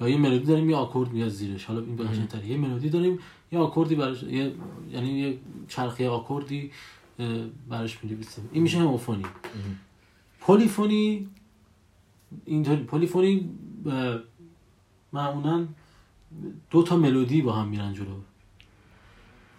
یا 0.00 0.08
یه 0.08 0.16
ملودی 0.16 0.46
داریم 0.46 0.70
یه 0.70 0.76
آکورد 0.76 1.12
میاد 1.12 1.28
زیرش 1.28 1.64
حالا 1.64 1.80
این 1.80 1.96
بخشن‌تره 1.96 2.46
یه 2.46 2.56
ملودی 2.56 2.90
داریم 2.90 3.18
یه 3.52 3.58
آکوردی 3.58 3.94
براش 3.94 4.22
یه 4.22 4.52
یعنی 4.92 5.08
یه 5.08 5.38
چرخه 5.68 6.08
آکوردی 6.08 6.70
براش 7.68 8.04
می‌نویسیم 8.04 8.48
این 8.52 8.62
میشه 8.62 8.78
هموفونی 8.78 9.24
پلیفونی 10.40 11.28
اینطوری. 12.44 12.82
پلیفونی 12.82 13.50
معمولا 15.12 15.68
دو 16.70 16.82
تا 16.82 16.96
ملودی 16.96 17.42
با 17.42 17.52
هم 17.52 17.68
میرن 17.68 17.94
جلو. 17.94 18.16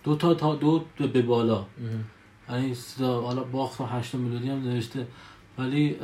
دو 0.04 0.16
تا 0.16 0.34
تا 0.34 0.56
دو 0.56 0.86
به 1.14 1.22
بالا. 1.22 1.66
یعنی 2.50 2.74
حالا 3.00 3.44
باخت 3.44 3.82
و 3.82 3.86
هشت 3.86 4.16
ملودی 4.16 4.50
هم 4.50 4.60
نوشته. 4.64 5.08
ولی 5.58 5.96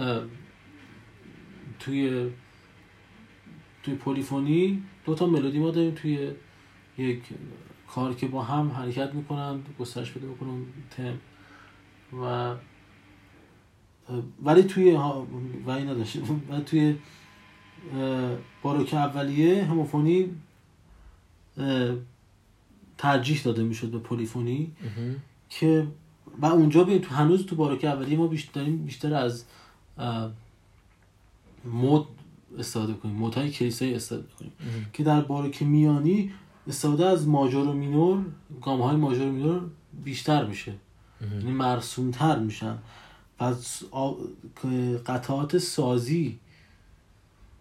توی 1.79 2.29
توی 3.83 3.95
پلیفونی 3.95 4.83
دو 5.05 5.15
تا 5.15 5.27
ملودی 5.27 5.59
ما 5.59 5.71
داریم 5.71 5.91
توی 5.91 6.31
یک 6.97 7.23
کار 7.87 8.13
که 8.13 8.27
با 8.27 8.43
هم 8.43 8.71
حرکت 8.71 9.13
می‌کنن 9.13 9.59
گسترش 9.79 10.11
پیدا 10.11 10.27
می‌کنن 10.27 10.65
تم. 10.89 11.17
و 12.22 12.55
ولی 14.43 14.64
توی 14.64 14.91
ها- 14.91 15.28
ولی 15.66 15.84
نداشته 15.86 16.20
ولی 16.49 16.61
توی 16.61 16.95
باروک 18.64 18.93
اولیه 18.93 19.64
هموفونی 19.64 20.30
ترجیح 22.97 23.41
داده 23.43 23.64
می‌شد 23.64 23.91
به 23.91 23.99
پلیفونی. 23.99 24.72
که 25.49 25.88
و 26.41 26.45
اونجا 26.45 26.84
به 26.84 26.99
تو 26.99 27.16
هنوز 27.16 27.45
تو 27.45 27.55
باروک 27.55 27.84
اولیه 27.84 28.18
ما 28.18 28.28
بیشتر 28.28 28.64
بیشتر 28.64 29.14
از 29.14 29.45
مد 31.74 32.03
استفاده 32.57 32.93
کنیم 32.93 33.16
مدهای 33.16 33.51
کلیسایی 33.51 33.93
استفاده 33.93 34.24
کنیم. 34.39 34.51
که 34.93 35.03
در 35.03 35.22
باروک 35.22 35.64
میانی 35.64 36.32
استفاده 36.68 37.05
از 37.05 37.28
ماژور 37.28 37.68
و 37.68 37.74
مینور 37.74 38.26
گام 38.61 38.82
های 38.82 38.95
ماژور 38.95 39.28
و 39.28 39.32
مینور 39.32 39.61
بیشتر 40.03 40.45
میشه 40.45 40.74
مرسومتر 41.43 42.39
میشن. 42.39 42.78
و 43.39 43.53
قطعات 45.05 45.57
سازی 45.57 46.39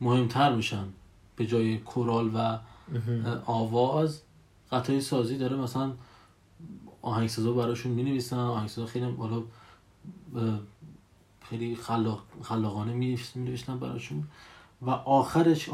مهمتر 0.00 0.54
میشن. 0.54 0.84
به 1.36 1.46
جای 1.46 1.78
کورال 1.78 2.30
و. 2.34 2.58
آواز 3.46 4.20
قطعه 4.72 5.00
سازی 5.00 5.38
داره 5.38 5.56
مثلا 5.56 5.92
آهنگسازا 7.02 7.52
براشون 7.52 7.92
می 7.92 8.02
نویسن 8.02 8.36
آهنگسازا 8.36 8.86
خیلی 8.86 9.04
اه، 9.04 10.60
خیلی 11.40 11.76
خلاق 11.76 12.22
خلاقانه 12.42 12.92
می 12.92 13.18
نوشتن 13.36 13.78
براشون. 13.78 14.24
و 14.82 14.90
آخرش 14.90 15.68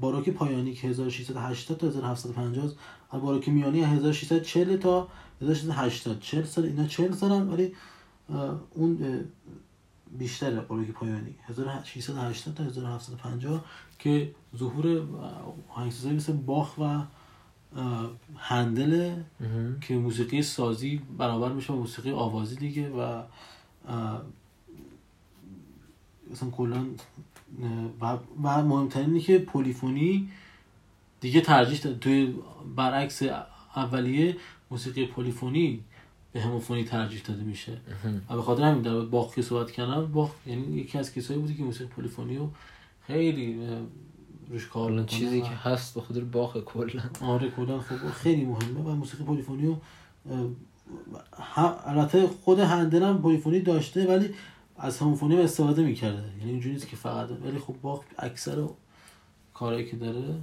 باروک 0.00 0.30
پایانی 0.30 0.74
که 0.74 0.88
1680 0.88 1.78
تا 1.78 1.86
1750 1.86 2.72
باروک 3.12 3.48
میانی 3.48 3.82
1640 3.82 4.76
تا 4.76 5.08
1680 5.42 6.20
40 6.20 6.44
سال 6.44 6.64
اینا 6.64 6.86
40 6.86 7.12
سالن 7.12 7.48
ولی 7.48 7.72
اون 8.74 9.04
اه، 9.04 9.20
بیشتره 10.18 10.60
باروک 10.60 10.90
پایانی 10.90 11.34
1680 11.46 12.54
تا 12.54 12.64
1750 12.64 13.64
که 13.98 14.34
ظهور 14.56 15.02
آهنگسازی 15.68 16.10
مثل 16.10 16.32
باخ 16.32 16.78
و 16.78 17.02
هندل. 18.36 19.14
که 19.80 19.96
موسیقی 19.96 20.42
سازی 20.42 21.00
برابر 21.18 21.52
میشه 21.52 21.72
با 21.72 21.78
موسیقی 21.78 22.10
آوازی 22.10 22.56
دیگه 22.56 22.90
و 22.90 23.22
مثلا 26.30 26.50
کلا 26.50 26.86
و, 28.00 28.18
و 28.42 28.64
مهمترین 28.64 29.20
که 29.20 29.38
پلیفونی 29.38 30.28
دیگه 31.20 31.40
ترجیح 31.40 31.78
توی 31.78 32.34
برعکس 32.76 33.22
اولیه 33.76 34.36
موسیقی 34.70 35.06
پلیفونی 35.06 35.84
به 36.32 36.40
هموفونی 36.40 36.84
ترجیح 36.84 37.22
داده 37.22 37.42
میشه. 37.42 37.72
و 38.30 38.36
به 38.36 38.42
خاطر 38.42 38.62
همین 38.62 38.82
در 38.82 39.00
باخ 39.00 39.34
که 39.34 39.42
صحبت 39.42 39.70
کردم 39.70 40.06
باخ 40.06 40.30
یعنی 40.46 40.76
یکی 40.76 40.98
از 40.98 41.12
کسایی 41.14 41.40
بودی 41.40 41.54
که 41.54 41.62
موسیقی 41.62 41.90
پلیفونی 41.96 42.36
رو 42.36 42.50
خیلی 43.06 43.60
روش 44.50 44.66
کار 44.66 45.04
چیزی 45.04 45.40
و- 45.40 45.44
که 45.44 45.50
هست 45.50 45.94
به 45.94 46.00
خاطر 46.00 46.20
باخ 46.20 46.56
کلا. 46.56 47.02
آره 47.20 47.50
کلا 47.50 47.80
خب 47.80 48.10
خیلی 48.10 48.44
مهمه 48.44 48.80
و 48.80 48.94
موسیقی 48.94 49.24
پلیفونی 49.24 49.66
رو 49.66 49.80
البته 51.86 52.26
خود 52.26 52.58
هندل 52.58 53.02
هم 53.02 53.22
پلیفونی 53.22 53.60
داشته 53.60 54.06
ولی 54.06 54.30
از 54.76 54.98
هموفونی 54.98 55.34
هم 55.36 55.40
استفاده 55.40 55.82
می‌کرده. 55.82 56.22
یعنی 56.38 56.50
اینجوری 56.50 56.74
نیست 56.74 56.88
که 56.88 56.96
فقط 56.96 57.28
ولی 57.44 57.58
خب 57.58 57.74
باخ 57.82 58.00
اکثر 58.18 58.66
کارهایی 59.54 59.90
که 59.90 59.96
داره. 59.96 60.34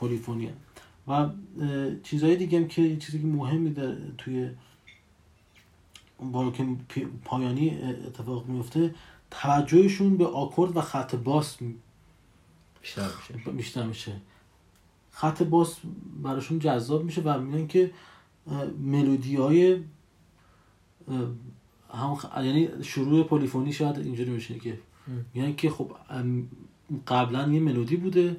پلیفونی 0.00 0.46
هم. 0.46 0.54
و 1.08 1.30
چیزهای 2.02 2.36
دیگه 2.36 2.58
هم 2.58 2.68
که 2.68 2.96
چیزی 2.96 3.18
که 3.20 3.26
مهمی 3.26 3.70
در 3.70 3.94
توی 4.18 4.50
باروک 6.32 6.62
پایانی 7.24 7.78
اتفاق 8.06 8.46
میفته 8.46 8.94
توجهشون 9.30 10.16
به 10.16 10.26
آکورد 10.26 10.76
و 10.76 10.80
خط 10.80 11.14
باس 11.14 11.56
بیشتر 12.82 13.08
میشه 13.18 13.50
بیشتر 13.52 13.86
میشه 13.86 14.12
خط 15.10 15.42
باس 15.42 15.76
براشون 16.22 16.58
جذاب 16.58 17.04
میشه 17.04 17.20
و 17.22 17.40
میگن 17.40 17.66
که 17.66 17.90
ملودی 18.78 19.36
های 19.36 19.80
هم 21.94 22.14
خ- 22.14 22.44
یعنی 22.44 22.68
شروع 22.82 23.22
پلیفونی 23.24 23.72
شاید 23.72 23.98
اینجوری 23.98 24.30
میشه 24.30 24.58
که. 24.58 24.78
میگن 25.34 25.54
که 25.54 25.70
خب 25.70 25.92
قبلا 27.06 27.52
یه 27.52 27.60
ملودی 27.60 27.96
بوده 27.96 28.36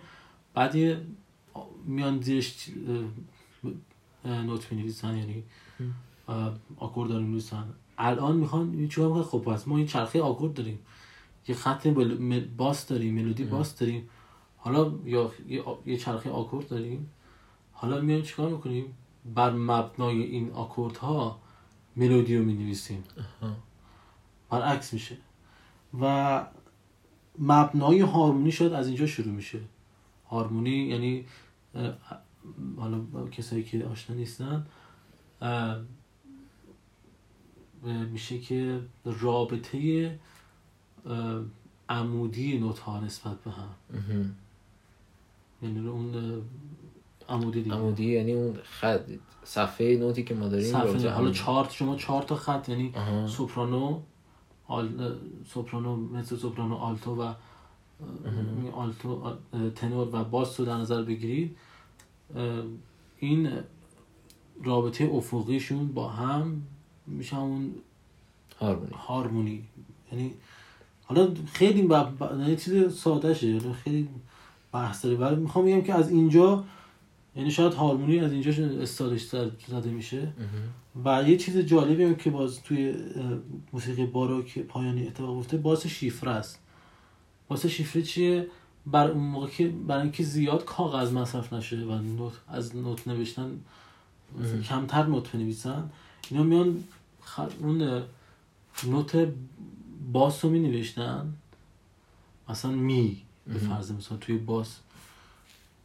بعد 0.54 0.76
یه 0.76 1.02
میان 1.86 2.22
زیرش 2.22 2.70
نوت 4.26 4.72
می‌نویسن 4.72 5.18
یعنی 5.18 5.44
ام. 5.80 5.94
اه، 6.28 6.54
آکورد 6.78 7.10
داریم 7.10 7.26
می‌نویسن 7.26 7.66
الان 7.98 8.36
می‌خوان 8.38 8.88
چیکار 8.88 9.08
می‌کنن؟ 9.08 9.24
خب 9.24 9.40
پس 9.40 9.68
ما 9.68 9.78
این 9.78 9.88
چرخه 9.88 10.22
آکورد 10.22 10.54
داریم 10.54 10.80
یه 11.48 11.56
خط 11.56 11.88
باس 12.58 12.88
داریم 12.88 13.16
ملودی. 13.16 13.44
باس 13.44 13.80
داریم 13.80 14.10
حالا 14.58 14.94
یا 15.06 15.32
یه, 15.86 15.98
چرخه 15.98 16.30
آکورد 16.30 16.68
داریم 16.68 17.10
حالا 17.72 18.02
میایم 18.02 18.22
چیکار 18.22 18.50
می‌کنیم 18.50 18.86
بر 19.36 19.52
مبنای 19.52 20.22
این 20.22 20.52
آکوردها 20.52 21.40
ملودی 21.96 22.38
رو 22.38 22.46
می‌نویسیم 22.46 23.04
آها. 23.42 23.56
برعکس 24.50 24.94
میشه 24.94 25.18
و 26.02 26.46
مبنای 27.40 28.00
هارمونی 28.00 28.52
شاید 28.52 28.74
از 28.74 28.88
اینجا 28.88 29.06
شروع 29.06 29.34
میشه 29.34 29.60
هارمونی 30.32 30.86
یعنی 30.86 31.26
حالا 32.78 33.28
کسایی 33.32 33.64
که 33.64 33.86
آشنا 33.86 34.16
نیستن 34.16 34.66
میشه 38.12 38.40
که 38.40 38.80
رابطه 39.06 40.20
عمودی 41.90 42.60
نوت 42.60 42.80
ها 42.80 43.00
نسبت 43.00 43.44
به 43.44 43.52
هم. 43.52 44.36
یعنی 45.62 45.88
اون 45.88 46.42
عمودی 47.30 47.62
دیگه 47.62 47.76
عمودی 47.76 48.12
یعنی 48.12 48.32
اون 48.34 48.60
خط 48.64 49.02
صفحه 49.44 49.98
نوتی 49.98 50.24
که 50.24 50.34
ما 50.34 50.48
داریم 50.48 50.72
صفحه 50.72 51.10
حالا 51.10 51.32
چارت 51.32 51.72
شما 51.72 51.96
چهار 51.96 52.24
تا 52.24 52.36
خط 52.36 52.70
یعنی. 52.70 52.94
سوپرانو 53.28 54.00
آل... 54.68 55.16
سوپرانو 55.48 55.96
مثل 55.96 56.38
سوپرانو 56.38 56.76
آلتو 56.76 57.16
و 57.16 57.34
آلتو 58.74 59.34
تنور 59.76 60.08
و 60.12 60.24
باس 60.24 60.60
رو 60.60 60.66
در 60.66 60.78
نظر 60.78 61.04
بگیرید. 61.04 61.58
این 63.20 63.50
رابطه 64.64 65.10
افقیشون 65.14 65.88
با 65.88 66.10
هم 66.10 66.62
میشه 67.08 67.36
همون 67.36 67.72
هارمونی. 68.60 68.92
هارمونی. 68.94 69.64
یعنی 70.12 70.34
حالا 71.04 71.34
خیلی 71.54 71.82
با... 71.82 72.04
با... 72.04 72.30
یعنی 72.40 72.56
چیز 72.56 72.94
ساده 72.94 73.34
شه 73.34 73.48
یعنی 73.48 73.74
خیلی 73.74 74.10
بحث 74.72 75.06
داره. 75.06 75.18
ولی 75.18 75.36
می‌خوام 75.36 75.66
بگم 75.66 75.82
که 75.82 75.94
از 75.94 76.10
اینجا 76.10 76.64
یعنی 77.36 77.52
شاید 77.52 77.74
هارمونی 77.74 78.20
از 78.20 78.32
اینجا 78.32 78.52
استادش 78.82 79.24
زده 79.68 79.90
میشه. 79.90 80.34
و 81.06 81.24
یه 81.30 81.38
چیز 81.38 81.58
جالبی 81.58 82.04
هم 82.04 82.16
که 82.16 82.30
باز 82.30 82.64
توی 82.64 82.96
موسیقی 83.74 84.06
باروک 84.06 84.60
پایانی 84.60 85.08
اتفاق 85.08 85.38
افتاده 85.38 85.64
باز 85.64 85.88
شیفره 85.88 86.32
است. 86.32 86.61
باز 87.52 87.66
شیفره 87.66 88.02
چیه 88.02 88.48
بر 88.86 89.08
اون 89.08 89.24
موقع 89.24 89.48
که 89.48 89.68
برای 89.68 90.02
اینکه 90.02 90.24
زیاد 90.24 90.66
کاغذ 90.66 91.12
مصرف 91.14 91.54
نشه 91.54 91.78
و 91.78 91.92
نوت 91.92 92.34
از 92.48 92.76
نوت 92.76 93.08
نوشتن. 93.08 93.60
کمتر 94.70 95.06
نوت 95.06 95.32
بنویسن 95.32 95.90
اینا 96.30 96.44
میان 96.44 96.84
خ... 97.22 97.40
اون 97.60 98.04
نوت 98.84 99.28
باس 100.12 100.46
رو 100.46 100.52
می 100.52 100.60
نوشتن 100.60 101.34
مثلا 102.50 102.72
می 102.72 103.22
به. 103.48 103.60
فرض 103.60 103.92
مثلا 103.92 104.18
توی 104.18 104.38
باس 104.38 104.78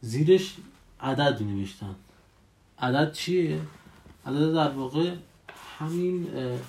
زیرش 0.01 0.55
عدد 0.99 1.41
می 1.41 1.53
نوشتن 1.53 1.95
عدد 2.79 3.13
چیه؟ 3.13 3.61
عدد 4.25 4.53
در 4.53 4.69
واقع 4.69 5.15
همین 5.79 6.27
اه، 6.35 6.59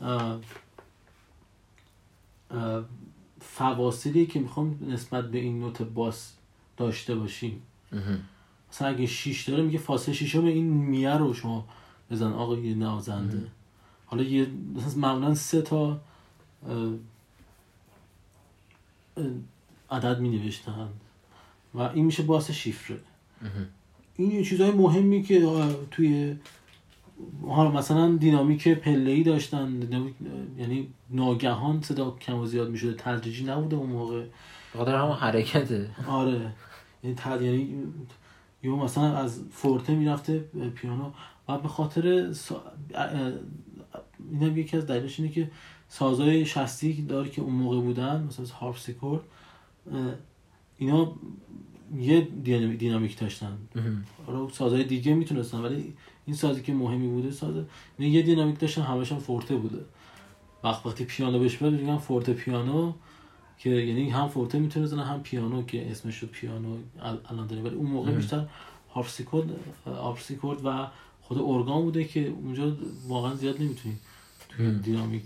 اه، 0.00 0.40
اه، 2.50 2.84
فواصلی 3.58 4.26
که 4.26 4.40
می‌خوام 4.40 4.78
نسبت 4.88 5.30
به 5.30 5.38
این 5.38 5.60
نوت 5.60 5.82
باس 5.82 6.32
داشته 6.76 7.14
باشیم. 7.14 7.62
مثلا 8.72 8.88
اگه 8.88 9.06
6 9.06 9.48
داره 9.48 9.62
میگه 9.62 9.78
فاصله 9.78 10.14
شیشم 10.14 10.44
این 10.44 10.64
میه 10.64 11.14
رو 11.14 11.34
شما 11.34 11.68
بزن 12.10 12.32
آقای 12.32 12.74
نوازنده 12.74 13.36
مهم. 13.36 13.46
حالا 14.06 14.22
یه 14.22 14.46
مثلا 14.76 15.00
معمولا 15.00 15.34
سه 15.34 15.62
تا 15.62 16.00
عدد 19.90 20.20
می 20.20 20.28
نوشتن 20.28 20.88
و 21.74 21.80
این 21.80 22.04
میشه 22.04 22.22
باس 22.22 22.50
شیفره. 22.50 23.00
این 24.16 24.30
یه 24.30 24.44
چیزهای 24.44 24.70
مهمی 24.70 25.22
که 25.22 25.48
توی 25.90 26.36
حالا 27.46 27.70
مثلا 27.70 28.16
دینامیک 28.16 28.68
پله 28.68 29.10
ای 29.10 29.22
داشتن 29.22 29.78
دینامیک 29.78 30.14
یعنی 30.58 30.88
ناگهان 31.10 31.82
صدا 31.82 32.10
کم 32.10 32.38
و 32.38 32.46
زیاد 32.46 32.70
می‌شده 32.70 32.94
تدریجی 32.98 33.44
نبوده 33.44 33.76
اون 33.76 33.90
موقع. 33.90 34.20
به 34.72 34.78
خاطر 34.78 34.94
همون 34.94 35.16
حرکته. 35.16 35.90
آره. 36.08 36.52
یعنی 37.04 37.16
تد 37.16 37.42
یعنی 37.42 37.74
یه 38.62 38.70
مثلا 38.70 39.16
از 39.16 39.42
فورته 39.52 39.94
می‌رفته 39.94 40.38
پیانو. 40.74 41.10
و 41.48 41.58
به 41.58 41.68
خاطر 41.68 42.32
سا... 42.32 42.62
این 44.30 44.42
هم 44.42 44.58
یکی 44.58 44.76
از 44.76 44.86
دلیلش 44.86 45.20
اینه 45.20 45.32
که 45.32 45.50
سازهای 45.88 46.46
شستی 46.46 47.02
داره 47.02 47.30
که 47.30 47.42
اون 47.42 47.52
موقع 47.52 47.80
بودن 47.80 48.22
مثلا 48.28 48.46
هارپسیکورد 48.46 49.20
اینا 50.78 51.12
یه 51.98 52.20
دینامیک, 52.78 53.18
داشتن. 53.18 53.58
حالا 54.26 54.48
سازهای 54.48 54.84
دیگه 54.84 55.14
می‌تونستن 55.14 55.58
ولی 55.58 55.94
این 56.28 56.36
سازی 56.36 56.62
که 56.62 56.72
مهمی 56.74 57.08
بوده 57.08 57.30
ساز 57.30 57.54
اینا 57.98 58.12
یه 58.12 58.22
دینامیک 58.22 58.58
داشتن 58.58 58.82
همش 58.82 59.12
هم 59.12 59.18
فورته 59.18 59.56
بوده 59.56 59.84
وقت 60.64 60.86
وقتی 60.86 61.04
پیانو 61.04 61.38
بهش 61.38 61.56
بیاد 61.56 61.72
میگن 61.72 61.96
فورته 61.98 62.32
پیانو 62.32 62.92
که 63.58 63.70
یعنی 63.70 64.10
هم 64.10 64.28
فورته 64.28 64.58
می‌تونه 64.58 64.86
بزنه 64.86 65.04
هم 65.04 65.22
پیانو 65.22 65.62
که 65.62 65.90
اسمش 65.90 66.14
شد 66.14 66.26
پیانو 66.26 66.76
ال- 66.76 67.30
الان 67.30 67.46
داریم 67.46 67.64
ولی 67.64 67.74
اون 67.74 67.86
موقع. 67.90 68.10
بیشتر 68.16 68.46
هارپسیکورد 68.94 69.50
هارپسیکورد 69.86 70.58
و 70.64 70.86
خود 71.22 71.38
ارگان 71.38 71.82
بوده 71.82 72.04
که 72.04 72.26
اونجا 72.28 72.76
واقعا 73.08 73.34
زیاد 73.34 73.62
نمی‌تونی 73.62 73.96
توی. 74.48 74.66
دینامیک 74.78 75.24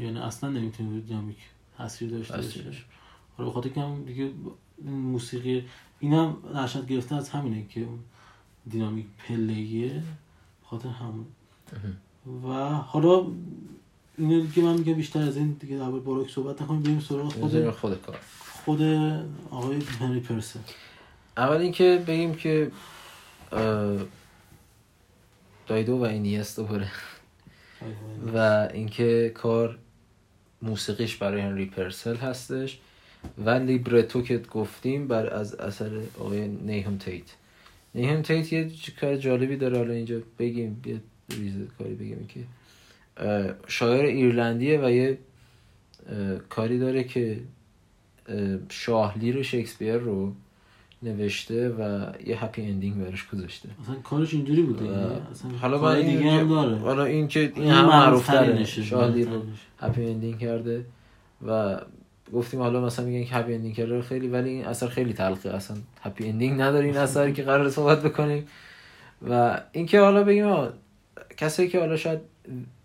یعنی 0.00 0.18
اصلا 0.18 0.50
نمی‌تونی 0.50 1.00
دینامیک 1.00 1.36
تاثیر 1.76 2.10
داشته 2.10 2.36
باشه. 2.36 2.60
حالا 3.36 3.48
به 3.48 3.54
خاطر 3.54 3.68
که 3.68 3.80
هم 3.80 4.04
دیگه 4.04 4.30
موسیقی 4.84 5.64
اینم 6.00 6.36
نشد 6.54 6.86
گرفته 6.86 7.14
از 7.14 7.28
همینه 7.28 7.66
که 7.68 7.86
دینامیک 8.70 9.06
پلهیه 9.28 10.02
خاطر 10.70 10.88
همون. 10.88 11.26
و 12.44 12.74
حالا 12.74 13.26
اینو 14.18 14.40
دیگه 14.40 14.62
من 14.62 14.78
میگم 14.78 14.94
بیشتر 14.94 15.22
از 15.22 15.36
این 15.36 15.52
دیگه 15.60 15.76
در 15.76 15.90
باروک 15.90 16.30
صحبت 16.30 16.62
نکنیم 16.62 16.82
بریم 16.82 17.00
سراغ 17.00 17.32
خود 17.32 17.70
خود 17.70 18.02
کار. 18.02 18.18
خود 18.64 18.82
آقای 19.50 19.82
هنری 20.00 20.20
پرسه. 20.20 20.60
اول 21.36 21.56
اینکه 21.56 22.04
بگیم 22.06 22.34
که 22.34 22.70
دایدو 25.66 25.96
و 25.96 26.02
اینیست 26.02 26.56
دوباره. 26.56 26.90
و 28.34 28.68
اینکه 28.72 29.32
کار 29.34 29.78
موسیقیش 30.62 31.16
برای 31.16 31.40
هنری 31.40 31.66
پرسل 31.66 32.16
هستش 32.16 32.78
و 33.44 33.50
لیبرتو 33.50 34.22
که 34.22 34.38
گفتیم 34.38 35.08
بر 35.08 35.34
از 35.34 35.54
اثر 35.54 36.00
آقای 36.18 36.48
نیهم 36.48 36.98
تیت. 36.98 37.24
Nahum 37.94 38.22
Tate 38.22 38.52
یه 38.52 38.70
کار 39.00 39.16
جالبی 39.16 39.56
داره 39.56 39.78
حالا 39.78 39.92
اینجا 39.92 40.18
بگیم 40.38 40.82
یه 40.86 41.00
ریز 41.38 41.54
کاری 41.78 41.94
بگیم 41.94 42.28
که 42.28 42.40
شاعر 43.66 44.04
ایرلندیه 44.04 44.80
و 44.80 44.90
یه 44.90 45.18
کاری 46.48 46.78
داره 46.78 47.04
که 47.04 47.40
اه، 48.28 48.58
شاه 48.68 49.05
لیر 49.05 49.42
شکسپیر 49.42 49.96
رو 49.96 50.32
نوشته 51.02 51.68
و 51.68 52.06
یه 52.26 52.44
happy 52.44 52.62
ending 52.62 53.04
براش 53.04 53.28
گذاشته. 53.28 53.68
اصلا 53.82 53.94
کارش 53.94 54.34
اینجوری 54.34 54.62
بوده 54.62 54.84
اصلا 55.30 55.50
حالا 55.60 55.82
من 55.82 55.96
این 55.96 56.18
دیگه 56.18 56.30
هم 56.30 56.48
داره. 56.48 56.76
حالا 56.76 57.04
این 57.04 57.28
که 57.28 57.40
این 57.40 57.52
این 57.54 57.70
هم 57.70 57.84
معروف 57.86 58.30
شاه 58.66 58.97
لیر 58.97 59.28
رو. 59.28 59.42
happy 59.80 60.04
ending 60.04 60.38
کرده 60.38 60.84
و 61.46 61.80
گفتیم 62.32 62.60
حالا 62.60 62.80
مثلا 62.80 63.04
میگن 63.04 63.24
که 63.24 63.34
happy 63.34 63.54
ending 63.54 63.74
کرده 63.74 64.02
خیلی 64.02 64.28
ولی 64.28 64.50
این 64.50 64.64
اثر 64.64 64.88
خیلی 64.88 65.12
تلخه. 65.12 65.50
اصلا 65.50 65.76
happy 66.02 66.28
ending 66.28 66.60
نداره 66.60 66.86
این 66.86 66.96
اثری 66.96 67.32
که 67.32 67.42
قرار 67.42 67.70
صحبت 67.70 68.02
بکنیم. 68.02 68.46
و 69.28 69.60
اینکه 69.72 70.00
حالا 70.00 70.24
بگیم 70.24 70.68
کسایی 71.36 71.68
که 71.68 71.80
حالا 71.80 71.96
شاید 71.96 72.20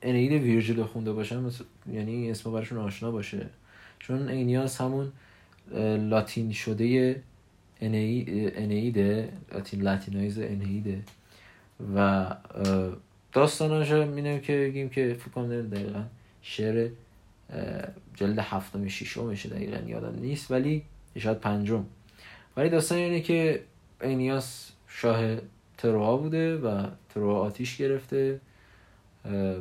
انید 0.02 0.32
ویرجیل 0.32 0.84
خونده 0.84 1.14
باشن 1.14 1.50
یعنی 1.94 2.32
اسم 2.32 2.52
براشون 2.52 2.78
آشنا 2.78 3.12
باشه. 3.12 3.46
چون 4.00 4.30
اینیاس 4.30 4.82
همون 4.82 5.12
لاتین 6.10 6.52
شده 6.52 7.22
انیده 7.82 9.30
لاتین 9.54 9.82
Latinize 9.82 10.40
انیده 10.40 11.00
و 11.96 12.00
اه، 12.00 12.38
داستاناش 13.34 13.92
رو 13.92 14.06
می‌دونیم 14.06 14.40
که 14.40 14.58
بگیم 14.58 14.90
که 14.90 15.16
فکر 15.20 15.30
کنم 15.30 15.70
دقیقا 15.70 16.04
شعر 16.42 16.90
جلد 18.16 18.40
هفتم 18.40 18.88
ششمشه 18.88 19.50
دقیقا 19.50 19.78
یادم 19.88 20.20
نیست 20.20 20.52
ولی 20.52 20.84
شاید 21.18 21.40
پنجم. 21.40 21.86
ولی 22.58 22.70
داستان 22.70 22.98
اینه 22.98 23.22
که 23.22 23.64
اینیاس 24.02 24.72
شاه 24.88 25.36
تروها 25.78 26.18
بوده 26.18 26.58
و 26.58 26.88
تروها 27.14 27.40
آتیش 27.40 27.78
گرفته 27.78 28.40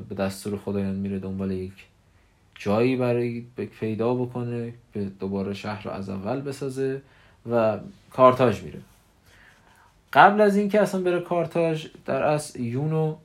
به 0.09 0.15
دستور 0.19 0.59
خدایان 0.59 0.95
میره 0.95 1.19
دنبال 1.19 1.51
یک 1.51 1.73
جایی 2.55 2.97
برای 2.97 3.45
پیدا 3.81 4.15
بکنه 4.15 4.75
به 4.93 5.05
دوباره 5.05 5.55
شهر 5.55 5.83
رو 5.85 5.91
از 5.91 6.09
اول 6.09 6.41
بسازه 6.41 7.03
و 7.51 7.79
کارتاژ 8.11 8.63
میره. 8.63 8.81
قبل 10.13 10.41
از 10.41 10.57
اینکه 10.57 10.81
اصلا 10.81 11.01
بره 11.01 11.21
کارتاژ 11.21 11.87
در 12.07 12.23
اصل 12.23 12.61
یونو 12.61 13.17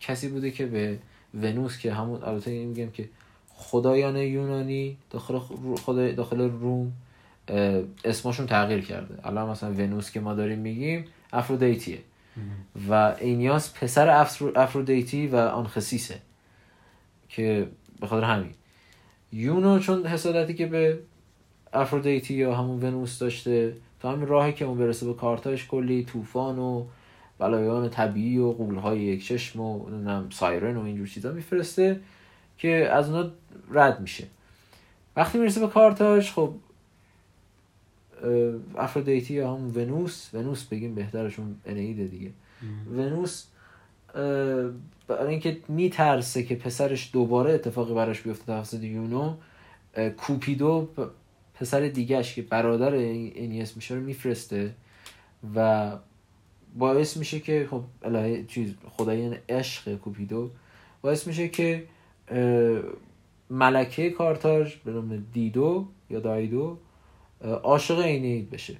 کسی 0.00 0.28
بوده 0.28 0.50
که 0.50 0.66
به 0.66 0.98
ونوس 1.34 1.78
که 1.78 1.92
همون 1.92 2.22
البته 2.22 2.64
میگم 2.64 2.90
که 2.90 3.08
خدایان 3.56 4.16
یونانی 4.16 4.96
داخل 5.10 5.38
خ- 5.38 5.80
خدای 5.80 6.12
داخل 6.12 6.40
روم 6.50 6.92
اسمشون 8.04 8.46
تغییر 8.46 8.80
کرده. 8.80 9.26
الان 9.28 9.48
مثلا 9.50 9.70
ونوس 9.70 10.10
که 10.10 10.20
ما 10.20 10.34
داریم 10.34 10.58
میگیم 10.58 11.04
افرودیتیه. 11.32 11.98
و 12.90 13.14
اینیاس 13.20 13.74
پسر 13.74 14.24
افرو- 14.24 14.52
افرودیتی 14.58 15.26
و 15.26 15.36
آنخسیسه 15.36 16.18
که 17.28 17.66
به 18.00 18.06
خاطر 18.06 18.26
همین. 18.26 18.50
یونو 19.32 19.78
چون 19.78 20.06
حسادتی 20.06 20.54
که 20.54 20.66
به 20.66 20.98
افرودیتی 21.72 22.34
یا 22.34 22.54
همون 22.54 22.82
ونوس 22.82 23.18
داشته 23.18 23.72
تا 24.00 24.12
همین 24.12 24.26
راهی 24.28 24.52
که 24.52 24.64
اون 24.64 24.78
برسه 24.78 25.06
به 25.06 25.14
کارتاش 25.14 25.66
کلی 25.66 26.04
طوفان 26.04 26.58
و 26.58 26.84
بلایان 27.38 27.88
طبیعی 27.90 28.38
و 28.38 28.52
قولهای 28.52 29.00
یک 29.00 29.26
چشم 29.26 29.60
و 29.60 29.86
سایرن 30.30 30.76
و 30.76 30.84
اینجور 30.84 31.06
چیزا 31.06 31.32
میفرسته. 31.32 32.00
که 32.58 32.88
از 32.92 33.10
اونا 33.10 33.30
رد 33.70 34.00
میشه. 34.00 34.26
وقتی 35.16 35.38
می‌رسه 35.38 35.60
به 35.60 35.66
کارتاژ 35.68 36.30
خب 36.30 36.54
افرودیتی 38.76 39.34
یا 39.34 39.54
همون 39.54 39.70
ونوس 39.74 40.34
ونوس 40.34 40.64
بگیم 40.64 40.94
بهترشون 40.94 41.56
انیده 41.66 42.04
دیگه. 42.04 42.30
ونوس 42.90 43.44
برای 45.08 45.28
اینکه 45.28 45.60
میترسه 45.68 46.42
که 46.42 46.54
پسرش 46.54 47.10
دوباره 47.12 47.52
اتفاقی 47.52 47.94
براش 47.94 48.20
بیفته 48.20 48.44
توسط 48.44 48.82
یونو 48.82 49.36
کوپیدو 50.16 50.88
پسر 51.54 51.88
دیگهش 51.88 52.34
که 52.34 52.42
برادر 52.42 52.92
اینیس 52.92 53.76
میشه 53.76 53.94
رو 53.94 54.00
میفرسته 54.00 54.74
و 55.54 55.92
باعث 56.78 57.16
میشه 57.16 57.40
که 57.40 57.66
خب 57.70 57.84
الهه 58.02 58.44
چیز 58.48 58.74
خدای 58.90 59.38
عشق 59.48 59.94
کوپیدو 59.94 60.50
باعث 61.02 61.26
میشه 61.26 61.48
که 61.48 61.84
ملکه 63.50 64.10
کارتاژ 64.10 64.74
به 64.74 64.92
نام 64.92 65.24
دیدو 65.32 65.86
یا 66.10 66.20
دایدو 66.20 66.78
عاشق 67.62 67.98
اینید 67.98 68.50
بشه. 68.50 68.76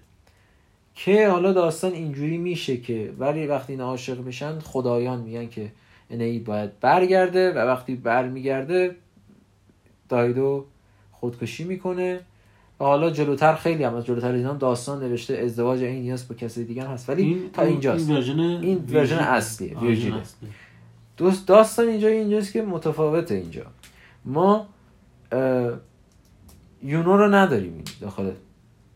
که 0.94 1.28
حالا 1.28 1.52
داستان 1.52 1.92
اینجوری 1.92 2.38
میشه 2.38 2.76
که 2.76 3.12
ولی 3.18 3.46
وقتی 3.46 3.72
این 3.72 3.82
عاشق 3.82 4.20
میشن 4.20 4.58
خدایان 4.58 5.20
میگن 5.20 5.48
که 5.48 5.72
اینید 6.08 6.44
باید 6.44 6.80
برگرده 6.80 7.52
و 7.52 7.58
وقتی 7.58 7.94
برمیگرده 7.94 8.96
دایدو 10.08 10.64
خودکشی 11.12 11.64
می‌کنه. 11.64 12.20
و 12.80 12.84
حالا 12.84 13.10
جلوتر 13.10 13.54
خیلی 13.54 13.84
هم 13.84 13.94
از 13.94 14.06
جلوتر 14.06 14.32
اینا 14.32 14.54
داستان 14.54 15.02
نوشته 15.02 15.34
ازدواج 15.34 15.82
اینیاس 15.82 16.24
با 16.24 16.34
کسی 16.34 16.64
دیگر 16.64 16.86
هست. 16.86 17.08
ولی 17.08 17.50
تا 17.52 17.62
اینجاست. 17.62 18.08
این 18.08 18.16
ورژن 18.16 18.40
این 18.40 18.84
ورژن 18.92 19.18
اصلیه،. 19.18 19.76
دوست 21.16 21.48
داستان 21.48 21.88
اینجا 21.88 22.08
اینجاست 22.08 22.52
که 22.52 22.62
متفاوته 22.62 23.34
اینجا. 23.34 23.66
ما 24.24 24.66
یونو 26.82 27.16
رو 27.16 27.34
نداریم 27.34 27.84
داخل 28.00 28.32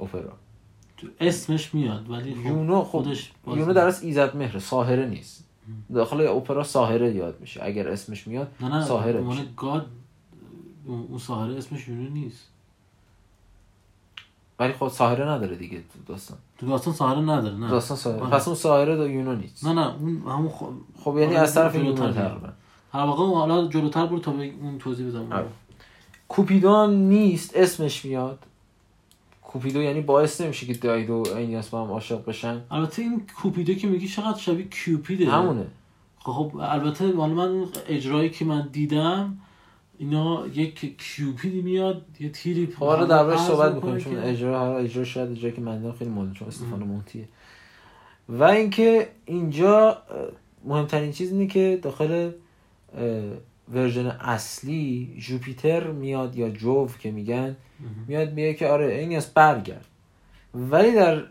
اپرا. 0.01 0.33
تو 0.97 1.07
اسمش 1.21 1.75
میاد 1.75 2.11
ولی 2.11 2.35
خب 2.35 2.47
یونو 2.47 2.83
خب 2.85 2.91
خودش 2.91 3.33
یونو 3.47 3.73
در 3.73 3.87
اصل 3.87 4.07
ایزد 4.07 4.37
مهره 4.37 4.61
ساهره 4.61 5.07
نیست. 5.07 5.45
داخل 5.95 6.27
اپرا 6.27 6.65
ساهره 6.65 7.15
یاد 7.15 7.41
میشه. 7.41 7.65
اگر 7.65 7.89
اسمش 7.89 8.27
میاد 8.27 8.53
نه 8.61 8.69
نه 8.69 8.93
عنوان 8.93 9.37
میشه. 9.37 9.45
گاد 9.57 9.87
اون 10.87 11.19
ساحره 11.19 11.57
اسمش 11.57 11.89
یونو 11.89 12.09
نیست. 12.09 12.47
ولی 14.59 14.73
خب 14.73 14.89
ساهره 14.89 15.29
نداره 15.29 15.57
دیگه 15.57 15.79
تو 15.79 16.13
داستان. 16.13 16.39
تو 16.61 16.67
داستان 16.67 16.95
ساحره 16.95 17.21
نداره 17.21 17.57
نه 17.57 17.71
داستان 17.71 17.97
ساهره 17.97 18.21
آره. 18.21 18.31
پس 18.31 18.49
اون 18.49 18.57
ساهره 18.57 18.97
دا 18.97 19.07
نه 19.07 19.73
نه 19.73 19.95
اون 20.01 20.23
همون 20.27 20.49
خ... 20.49 20.63
خب 21.05 21.19
یعنی 21.19 21.37
از 21.37 21.55
طرف 21.55 21.75
میاد. 21.75 21.97
تقریبا 21.97 22.49
هر 22.93 23.01
واقع 23.01 23.23
اون 23.23 23.35
حالا 23.35 23.69
جلوتر 23.69 24.07
برو 24.07 24.19
تا 24.19 24.33
به 24.33 24.53
اون 24.63 24.79
توضیح 24.79 25.09
بدم. 25.09 25.45
کوپیدو 26.29 26.75
هم 26.75 26.91
نیست 26.91 27.57
اسمش 27.57 28.05
میاد 28.05 28.39
کوپیدو 29.43 29.83
یعنی 29.83 30.01
باعث 30.01 30.41
نمیشه 30.41 30.67
که 30.67 30.75
دایدو 30.75 31.23
و 31.23 31.37
اینیاس 31.37 31.69
با 31.69 31.85
هم 31.85 31.91
عاشق 31.91 32.25
بشن 32.25 32.61
البته 32.71 33.03
این 33.03 33.27
کوپیدو 33.43 33.75
که 33.75 33.87
میگی 33.87 34.09
چقدر 34.09 34.39
شبیه 34.39 34.69
کیوپیده 34.69 35.31
همونه 35.31 35.67
خب 36.19 36.53
البته 36.61 37.17
حالا 37.17 37.35
من 37.35 37.67
اجرایی 37.89 38.31
که 38.31 38.45
من 38.45 38.69
دیدم 38.73 39.39
اینا 40.01 40.47
یک 40.47 40.99
کیوپیدی 40.99 41.63
میاد 41.63 42.07
یه 42.21 42.29
تیری 42.29 42.67
خب 42.67 42.85
حالا 42.85 43.05
دربارش 43.05 43.39
پرز 43.39 43.47
صحبت 43.47 43.75
می‌کنیم 43.75 43.99
چون 43.99 44.17
اجرا 44.17 44.59
حالا 44.59 44.79
اجرا 44.79 45.05
شاید 45.05 45.31
اجرا 45.31 45.51
که 45.51 45.61
من 45.61 45.79
دیدم 45.79 45.93
خیلی 45.93 46.11
مهم 46.11 46.33
چون 46.33 46.49
استفان 46.49 46.83
مونتیه 46.83 47.29
و 48.29 48.43
اینکه 48.43 49.09
اینجا 49.27 50.03
مهمترین 50.65 51.13
چیز 51.13 51.33
اینه 51.33 51.47
که 51.47 51.79
داخل 51.83 52.31
ورژن 53.73 54.07
اصلی 54.07 55.15
جوپیتر 55.19 55.91
میاد 55.91 56.37
یا 56.37 56.51
جوو 56.51 56.89
که 56.99 57.11
میگن 57.11 57.57
میاد 58.07 58.33
میگه 58.33 58.55
که 58.55 58.67
آره 58.67 58.95
این 58.95 59.17
از 59.17 59.35
برگرد. 59.35 59.87
ولی 60.55 60.93
در 60.93 61.25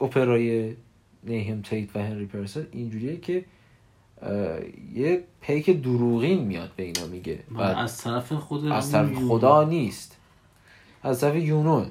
اپرای 0.00 0.74
نیهم 1.22 1.62
تیت 1.62 1.96
و 1.96 1.98
هنری 1.98 2.26
پرسل 2.26 2.64
اینجوریه 2.72 3.16
که 3.16 3.44
یه 4.94 5.24
پیک 5.40 5.82
دروغین 5.82 6.44
میاد 6.44 6.70
به 6.76 6.82
اینا 6.82 7.06
میگه. 7.06 7.44
از 7.58 7.98
طرف 7.98 8.32
خود 8.32 8.66
از 8.66 8.92
طرف 8.92 9.10
یونو. 9.10 9.28
خدا 9.28 9.64
نیست. 9.64 10.16
از 11.02 11.20
طرف 11.20 11.36
یونو 11.36 11.84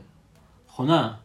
خب 0.67 0.83
نه. 0.83 1.15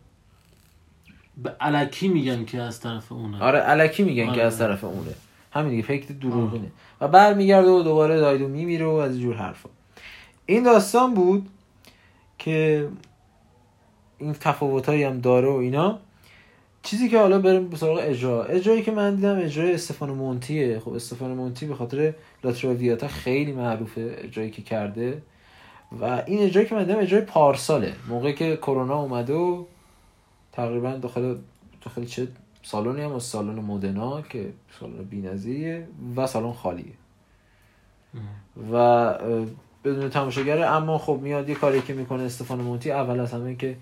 به 1.37 1.51
علکی 1.61 2.09
میگن 2.09 2.45
که 2.45 2.61
از 2.61 2.81
طرف 2.81 3.13
اونه. 3.13 3.43
آره 3.43 3.59
علکی 3.59 4.03
میگن 4.03 4.27
آره. 4.27 4.35
که 4.35 4.43
از 4.43 4.59
طرف 4.59 4.85
اونه. 4.85 5.15
همین 5.53 5.71
دیگه 5.71 5.83
فکر 5.83 6.15
دروغینه. 6.15 6.73
و 7.01 7.09
برمیگرده 7.09 7.69
و 7.69 7.83
دوباره 7.83 8.21
دایدو 8.21 8.49
میمیره 8.49 8.87
و 8.87 8.91
از 8.91 9.21
جور 9.21 9.37
حرفا. 9.37 9.69
این 10.47 10.63
داستان 10.63 11.15
بود 11.15 11.49
که 12.39 12.89
این 14.19 14.33
تفاوتایی 14.33 15.03
هم 15.03 15.21
داره 15.21 15.49
و 15.49 15.53
اینا. 15.57 15.99
چیزی 16.83 17.09
که 17.09 17.19
حالا 17.19 17.39
بریم 17.39 17.69
به 17.69 17.77
سراغ 17.77 18.01
اجرا. 18.03 18.45
اجرایی 18.45 18.83
که 18.83 18.91
من 18.91 19.15
دیدم 19.15 19.39
اجرای 19.39 19.75
استفانو 19.75 20.15
مونتیه. 20.15 20.79
خب 20.79 20.93
استفانو 20.93 21.35
مونتی 21.35 21.67
به 21.67 21.75
خاطر 21.75 22.15
لاتراویاتا 22.45 23.09
خیلی 23.09 23.53
معروفه 23.53 24.17
اجرایی 24.19 24.51
که 24.51 24.63
کرده. 24.63 25.23
و 26.01 26.23
این 26.27 26.43
اجرایی 26.43 26.69
که 26.69 26.75
من 26.75 26.85
دیدم 26.85 26.99
اجرای 26.99 27.23
پارساله. 27.23 27.93
موقعی 28.09 28.33
که 28.33 28.57
کرونا 28.57 29.03
اومده 29.03 29.35
و 29.35 29.65
تقریبا 30.53 30.93
داخل 30.93 31.37
داخل 31.85 32.05
چه 32.05 32.29
سالونی 32.63 33.03
هم؟ 33.03 33.13
از 33.13 33.23
سالن 33.23 33.61
مدنا 33.61 34.23
که 34.23 34.53
سالن 34.81 35.03
بی‌نظیریه 35.11 35.89
و 36.17 36.27
سالن 36.27 36.53
خالیه. 36.53 36.93
و 38.73 39.15
بدون 39.85 40.09
تماشاگره 40.09 40.67
اما 40.67 40.99
خب 40.99 41.19
میاد 41.23 41.49
یه 41.49 41.55
کاری 41.55 41.81
که 41.81 41.95
می‌کنه 41.95 42.23
استفان 42.23 42.61
مونتی 42.61 42.91
اول 42.91 43.21
از 43.21 43.33
همه 43.33 43.55
که 43.55 43.77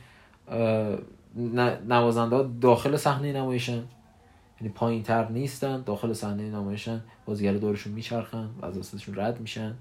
نوازنده 1.89 2.49
داخل 2.61 2.97
صحنه 2.97 3.33
نمایشن. 3.33 3.83
یعنی 4.61 4.73
پایین 4.75 5.03
تر 5.03 5.29
نیستن 5.29 5.83
داخل 5.83 6.13
صحنه 6.13 6.51
نمایشن. 6.51 7.03
بازیگر 7.27 7.53
دورشون 7.53 7.93
میچرخن 7.93 8.49
و 8.63 8.67
از 8.67 8.79
وسطشون 8.79 9.17
رد 9.17 9.41
میشن. 9.41 9.75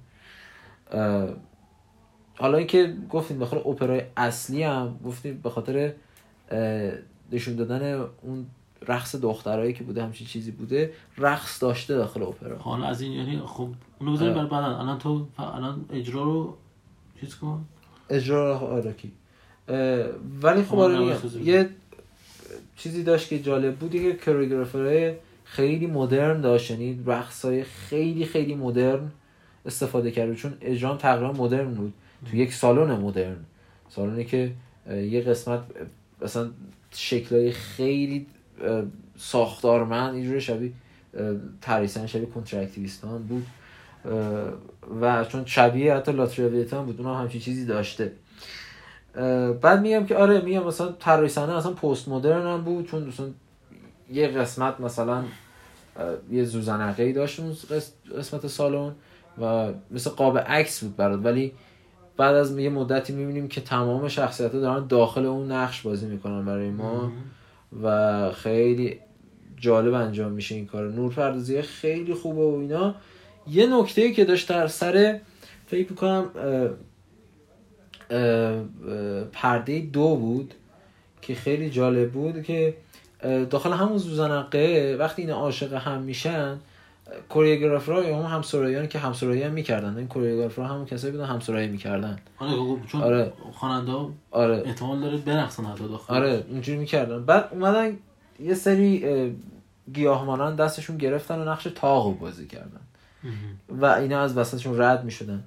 حالا 2.38 2.58
اینکه 2.58 2.96
گفتیم 3.10 3.38
داخل 3.38 3.58
اپرای 3.58 4.02
اصلی 4.18 4.64
هم 4.64 5.00
گفتیم 5.06 5.42
به 5.44 5.50
خاطر 5.50 5.94
نشون 7.32 7.56
دادن 7.56 8.06
اون 8.22 8.46
رقص 8.88 9.16
دخترایی 9.16 9.74
که 9.74 9.84
بوده 9.84 10.04
همچین 10.04 10.28
چیزی 10.28 10.52
بوده 10.52 10.94
رقص 11.18 11.62
داشته 11.64 11.96
داخل 11.96 12.24
اپرا. 12.24 12.58
حالا 12.58 12.86
از 12.88 13.02
این 13.02 13.12
یعنی 13.12 13.40
خب 13.40 13.70
اونو 14.00 14.14
بذاریم 14.14 14.38
آره. 14.38 14.48
برای 14.48 14.62
بعدا 14.62 14.80
الان 14.80 14.98
تو 14.98 15.28
الان 15.38 15.86
اجرا 15.90 16.24
رو 16.24 16.58
چیز 17.20 17.36
کن. 17.36 17.66
اجرا 18.10 18.60
آراکی 18.60 19.08
اه، 19.08 19.14
ولی 20.42 20.64
خب 20.64 20.80
آره. 20.80 21.18
یه 21.44 21.70
چیزی 22.78 23.04
داشت 23.04 23.30
که 23.30 23.40
جالب 23.40 23.76
بود 23.76 23.92
که 23.92 24.14
کوریوگرافرهای 24.14 25.14
خیلی 25.44 25.88
مدرن 25.88 26.42
داشت 26.42 26.72
یعنی 26.72 27.04
رقصای 27.06 27.64
خیلی 27.64 28.26
خیلی 28.26 28.56
مدرن 28.56 29.12
استفاده 29.66 30.12
کرد 30.12 30.34
چون 30.34 30.54
اجرام 30.62 30.98
تقریبا 30.98 31.32
مدرن 31.32 31.74
بود. 31.74 31.94
تو 32.32 32.38
یک 32.38 32.54
سالن 32.54 32.92
مدرن. 32.92 33.38
سالنی 33.90 34.26
که 34.26 34.52
یه 34.90 35.22
قسمت 35.22 35.60
مثلا 36.22 36.50
شکلای 36.92 37.52
خیلی 37.52 38.26
ساختارمند 39.18 40.16
اینجوری 40.16 40.42
شبیه 40.42 40.72
تریسن 41.62 42.08
شبیه 42.08 42.26
کنترکتیویستان 42.26 43.24
بود. 43.24 43.46
و 45.02 45.26
چون 45.26 45.46
شبیه 45.46 45.94
حتی 45.94 46.12
لاتریویتا 46.12 46.80
هم 46.80 46.86
بود 46.86 46.98
اونها 46.98 47.18
همچین 47.18 47.42
چیزی 47.42 47.66
داشته. 47.66 48.12
بعد 49.62 49.82
میگم 49.82 50.06
که 50.06 50.16
آره 50.16 50.42
میگم 50.42 50.64
مثلا 50.64 50.92
طراحی 50.92 51.30
صحنه 51.30 51.58
اصلا 51.58 51.72
پست 51.72 52.08
مدرن 52.08 52.48
هم 52.48 52.62
بود 52.62 52.88
چون 52.88 53.04
مثلا 53.04 53.26
یه 54.12 54.28
قسمت 54.28 54.80
مثلا 54.80 55.24
یه 56.32 56.44
زوزنقه 56.44 57.04
ای 57.04 57.14
داشت 57.14 57.40
اون 57.40 57.52
قس- 57.52 57.94
قسمت 58.18 58.48
سالن 58.48 58.92
و 59.42 59.72
مثل 59.92 60.10
قاب 60.10 60.38
عکس 60.38 60.84
بود 60.84 60.96
برات. 60.96 61.20
ولی 61.24 61.54
بعد 62.18 62.36
از 62.36 62.58
یه 62.58 62.70
مدتی 62.70 63.14
می‌بینیم 63.14 63.48
که 63.48 63.62
تمام 63.62 64.08
شخصیت 64.08 64.52
دارن 64.52 64.88
داخل 64.88 65.26
اون 65.26 65.52
نقش 65.52 65.82
بازی 65.82 66.06
می‌کنن 66.06 66.46
برای 66.46 66.70
ما 66.70 67.12
و 67.84 68.32
خیلی 68.32 69.00
جالب 69.58 69.94
انجام 69.94 70.32
میشه 70.32 70.56
این 70.56 70.66
کار. 70.66 70.90
نور 70.92 71.14
پردازی 71.14 71.62
خیلی 71.62 72.14
خوبه 72.14 72.42
و 72.42 72.60
اینا. 72.62 72.96
یه 73.48 73.68
نکته 73.68 74.12
که 74.12 74.26
داشت 74.26 74.50
در 74.50 74.68
سر 74.68 75.20
فکر 75.68 75.90
می‌کنم 75.90 76.26
پرده 79.34 79.80
دو 79.80 80.16
بود 80.16 80.54
که 81.22 81.36
خیلی 81.36 81.70
جالب 81.70 82.12
بود 82.12 82.44
که 82.44 82.74
داخل 83.50 83.74
همون 83.74 83.98
زوزنقه 83.98 84.96
وقتی 85.00 85.22
این 85.22 85.32
عاشق 85.32 85.74
هم 85.74 86.02
میشن 86.02 86.58
کوریوگرافرها 87.30 88.04
یا 88.04 88.18
هم 88.18 88.36
همسرایان 88.36 88.88
که 88.88 89.00
همسرایی 89.00 89.44
هم 89.44 89.52
می‌کردن. 89.52 89.98
این 89.98 90.08
کوریوگرافرها 90.08 90.68
همون 90.68 90.86
کسایی 90.86 91.12
بودن 91.12 91.26
همسرایی 91.26 91.68
می‌کردن. 91.68 92.20
آره 92.38 92.52
خب 92.52 92.78
چون 92.88 93.02
آره. 93.02 93.34
خواننده 93.52 93.92
ها 93.92 94.12
آره. 94.32 94.64
احتمال 94.66 95.00
داره 95.00 95.18
برقصن 95.18 95.66
حتی 95.66 95.88
داخل. 95.88 96.14
آره 96.14 96.44
اینجوری 96.50 96.78
می‌کردن. 96.78 97.26
بعد 97.26 97.50
اومدن 97.52 97.98
یه 98.40 98.54
سری 98.54 99.06
اه، 99.06 99.30
گیاهمانان 99.94 100.56
دستشون 100.56 100.98
گرفتن 100.98 101.40
و 101.40 101.52
نقش 101.52 101.68
تاق 101.76 102.06
رو 102.06 102.14
بازی 102.14 102.48
کردن. 102.48 102.82
و 103.70 103.86
اینا 103.86 104.22
از 104.22 104.38
وسطشون 104.38 104.82
رد 104.82 105.04
می‌شدن. 105.04 105.44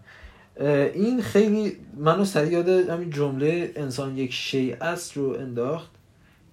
این 0.95 1.23
خیلی 1.23 1.77
منو 1.97 2.25
سریع 2.25 2.53
یاد 2.53 2.69
همین 2.69 3.11
جمله 3.11 3.73
انسان 3.77 4.19
یک 4.19 4.33
شیء 4.33 4.77
است 4.81 5.17
رو 5.17 5.31
انداخت 5.31 5.91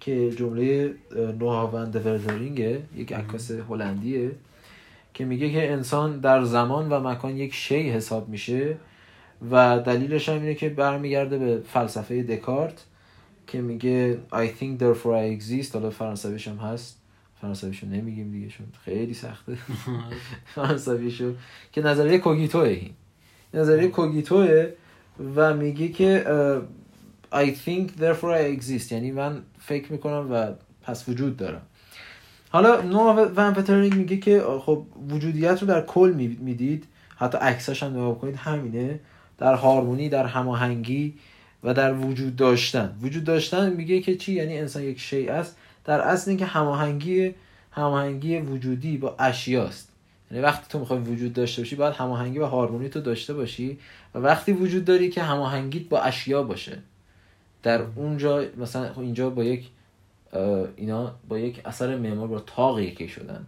که 0.00 0.30
جمله 0.30 0.94
نوها 1.38 1.66
وندورزرینگه 1.66 2.82
یک 2.96 3.12
عکاس 3.12 3.50
هلندیه 3.50 4.30
که 5.14 5.24
میگه 5.24 5.52
که 5.52 5.72
انسان 5.72 6.20
در 6.20 6.44
زمان 6.44 6.88
و 6.92 7.00
مکان 7.08 7.36
یک 7.36 7.54
شی 7.54 7.90
حساب 7.90 8.28
میشه 8.28 8.76
و 9.50 9.78
دلیلش 9.78 10.28
هم 10.28 10.34
اینه 10.34 10.54
که 10.54 10.68
برمیگرده 10.68 11.38
به 11.38 11.62
فلسفه 11.66 12.22
دکارت 12.22 12.84
که 13.46 13.60
میگه 13.60 14.18
I 14.32 14.46
think 14.60 14.82
therefore 14.82 15.14
I 15.14 15.40
exist 15.40 15.74
حالا 15.74 15.90
فرانسویش 15.90 16.48
هم 16.48 16.56
هست. 16.56 16.96
فرانسویشو 17.40 17.86
نمیگیم 17.86 18.32
دیگه 18.32 18.48
چون 18.48 18.66
خیلی 18.84 19.14
سخته. 19.14 19.58
فرانسویشو. 20.54 21.34
که 21.72 21.82
نظریه 21.82 22.18
کوگیتوه 22.18 22.68
این. 22.68 22.90
نظریه 23.54 23.88
کوگیتوه 23.88 24.66
و 25.34 25.54
میگه 25.54 25.88
که 25.88 26.24
I 27.32 27.46
think 27.66 28.00
therefore 28.00 28.32
I 28.34 28.60
exist. 28.60 28.92
یعنی 28.92 29.10
من 29.10 29.42
فکر 29.58 29.92
می‌کنم 29.92 30.32
و 30.32 30.46
پس 30.82 31.08
وجود 31.08 31.36
دارم. 31.36 31.62
حالا 32.50 32.80
نوع 32.80 33.32
ون 33.36 33.54
پترینگ 33.54 33.94
میگه 33.94 34.16
که 34.16 34.42
خب 34.60 34.86
وجودیت 35.10 35.60
رو 35.60 35.66
در 35.68 35.80
کل 35.80 36.12
می- 36.16 36.38
می‌دید. 36.40 36.84
حتی 37.16 37.38
عکساش 37.38 37.82
هم 37.82 37.90
نگاه 37.90 38.18
کنید 38.18 38.36
همینه. 38.36 39.00
در 39.38 39.54
هارمونی 39.54 40.08
در 40.08 40.26
هماهنگی 40.26 41.14
و 41.64 41.74
در 41.74 41.94
وجود 41.94 42.36
داشتن. 42.36 42.96
وجود 43.02 43.24
داشتن 43.24 43.72
میگه 43.72 44.00
که 44.00 44.16
چی؟ 44.16 44.32
یعنی 44.32 44.58
انسان 44.58 44.82
یک 44.82 45.00
شیء 45.00 45.32
است. 45.32 45.56
در 45.84 46.00
اصل 46.00 46.30
اینکه 46.30 46.46
هماهنگی 46.46 47.34
هماهنگی 47.70 48.38
وجودی 48.38 48.96
با 48.98 49.16
اشیاست. 49.18 49.89
یعنی 50.30 50.42
وقتی 50.42 50.66
تو 50.68 50.78
می‌خوای 50.78 50.98
وجود 50.98 51.32
داشته 51.32 51.62
باشی 51.62 51.76
باید 51.76 51.94
هماهنگی 51.94 52.38
و 52.38 52.46
هارمونی 52.46 52.88
تو 52.88 53.00
داشته 53.00 53.34
باشی 53.34 53.78
و 54.14 54.18
وقتی 54.18 54.52
وجود 54.52 54.84
داری 54.84 55.10
که 55.10 55.22
هماهنگیت 55.22 55.88
با 55.88 56.00
اشیا 56.00 56.42
باشه. 56.42 56.78
در 57.62 57.82
اونجا 57.96 58.44
مثلا 58.56 58.92
خب 58.92 59.00
اینجا 59.00 59.30
با 59.30 59.44
یک 59.44 59.68
اینا 60.76 61.14
با 61.28 61.38
یک 61.38 61.60
اثر 61.64 61.96
معمار 61.96 62.28
با 62.28 62.40
تاق 62.40 62.78
یکی 62.78 63.08
شدن. 63.08 63.46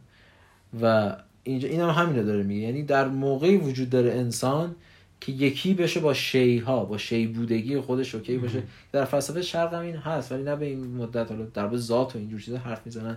و 0.83 1.16
اینجا 1.43 1.68
این 1.68 1.80
هم 1.80 1.89
همینو 1.89 2.24
داره 2.24 2.43
میگه. 2.43 2.61
یعنی 2.61 2.83
در 2.83 3.09
موقعی 3.09 3.57
وجود 3.57 3.91
داره 3.91 4.12
انسان 4.12 4.74
که 5.20 5.33
یکی 5.33 5.74
بشه 5.74 6.01
با 6.01 6.14
شیها 6.14 6.85
با 6.85 6.99
شی 6.99 7.26
بودگی 7.26 7.80
خودش 7.80 8.14
اوکی 8.14 8.39
باشه. 8.39 8.62
در 8.93 9.05
فلسفه 9.05 9.43
شرق 9.43 9.74
هم 9.74 9.80
این 9.80 9.97
هست 9.97 10.33
ولی 10.33 10.43
نه 10.43 10.57
به 10.57 10.66
این 10.66 10.97
مدت 10.97 11.30
حالا 11.30 11.45
در 11.45 11.76
ذات 11.76 12.16
و 12.16 12.18
اینجور 12.18 12.41
چیزا 12.41 12.59
حرف 12.59 12.87
می‌زنن. 12.87 13.16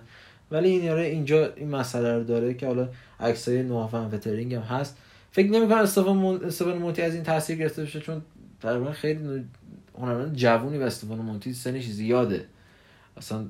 ولی 0.51 0.69
این 0.69 0.83
یاره 0.83 1.01
اینجا 1.01 1.53
این 1.55 1.69
مسئله 1.69 2.17
رو 2.17 2.23
داره 2.23 2.53
که 2.53 2.67
حالا 2.67 2.89
عکسای 3.19 3.63
نوافن 3.63 4.09
وترینگ 4.11 4.53
هم 4.53 4.61
هست. 4.61 4.97
فکر 5.31 5.51
نمی‌کنم 5.51 5.77
استفان. 5.77 6.17
استفان 6.45 6.77
مونتی 6.77 7.01
از 7.01 7.13
این 7.15 7.23
تاثیر 7.23 7.57
گرفته 7.57 7.81
باشه 7.81 7.99
چون 7.99 8.21
تقریبا 8.61 8.91
خیلی 8.91 9.45
هنرمند 9.97 10.35
جوونی 10.35 10.77
و 10.77 10.81
استفان 10.81 11.17
مونتی 11.17 11.53
سنش 11.53 11.85
زیاده. 11.85 12.45
اصلا 13.17 13.45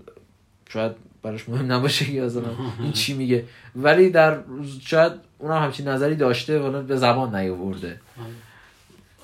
شاید 0.69 0.91
براش 1.23 1.49
مهم 1.49 1.71
نباشه 1.71 2.05
که 2.05 2.21
مثلا 2.21 2.43
این 2.79 2.91
چی 2.91 3.13
میگه. 3.13 3.45
ولی 3.75 4.09
در 4.09 4.39
شاید 4.81 5.11
اونم 5.37 5.63
همچین 5.63 5.87
نظری 5.87 6.15
داشته 6.15 6.59
ولی 6.59 6.83
به 6.83 6.97
زبان 6.97 7.35
نیاورده. 7.35 7.99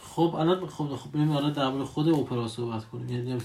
خب 0.02 0.36
الان 0.40 0.68
خب 0.68 0.96
خب 0.96 1.12
بریم 1.12 1.32
الان 1.32 1.54
در 1.54 1.70
مورد 1.70 1.86
خود 1.86 2.10
اپرا 2.10 2.48
صحبت 2.48 2.86
کنیم. 2.86 3.28
یعنی 3.28 3.42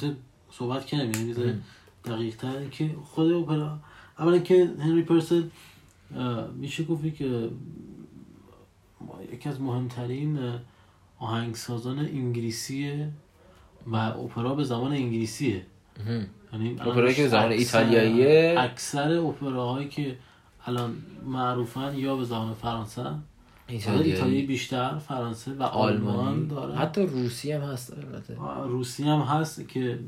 صحبت 0.50 0.84
کردیم. 0.84 1.28
یعنی 1.28 1.60
دقیق 2.04 2.36
تر 2.36 2.64
که 2.70 2.90
خود 3.04 3.32
اپرا 3.32 3.78
اولا 4.18 4.38
که 4.38 4.70
هنری 4.80 5.02
پرسل 5.02 5.42
میشه 6.54 6.84
گفتی 6.84 7.10
که 7.10 7.50
یکی 9.32 9.48
از 9.48 9.60
مهمترین 9.60 10.38
آهنگسازان 11.18 11.98
انگلیسیه 11.98 13.08
و 13.86 13.96
اپرا 13.96 14.54
به 14.54 14.64
زبان 14.64 14.92
انگلیسیه. 14.92 15.66
یعنی 16.52 16.76
اپرایی 16.80 17.14
که 17.14 17.28
زبان 17.28 17.52
ایتالیاییه. 17.52 18.54
اکثر 18.58 19.16
اپراهایی 19.16 19.88
که 19.88 20.16
الان 20.66 20.96
معروفن 21.24 21.98
یا 21.98 22.16
به 22.16 22.24
زبان 22.24 22.54
فرانسه 22.54 23.14
ایتالیایی. 23.68 24.46
بیشتر 24.46 24.98
فرانسه 24.98 25.52
و 25.52 25.62
آلمان 25.62 26.16
آلمانی. 26.16 26.46
داره 26.46 26.74
حتی 26.74 27.02
روسی 27.02 27.52
هم 27.52 27.60
هست 27.60 27.92
البته. 27.92 28.36
روسی 28.64 29.02
هم 29.02 29.20
هست 29.20 29.68
که 29.68 29.98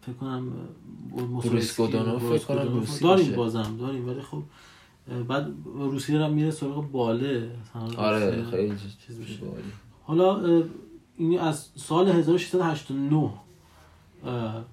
فکر 0.00 0.12
کنم 0.12 0.52
بوریس 1.42 1.80
فکر 1.80 2.38
کنم 2.38 2.84
داریم. 3.02 3.34
بازم 3.34 3.76
داریم 3.80 4.08
ولی 4.08 4.20
خب 4.22 4.42
بعد 5.28 5.52
روسی 5.64 6.16
هم 6.16 6.32
میره 6.32 6.50
سراغ 6.50 6.90
باله 6.90 7.50
آره 7.96 8.44
خیلی 8.44 8.74
چیز 9.06 9.18
میشه. 9.18 9.40
حالا 10.02 10.62
این 11.16 11.40
از 11.40 11.68
سال 11.76 12.08
1689 12.08 13.30
اه، 14.24 14.64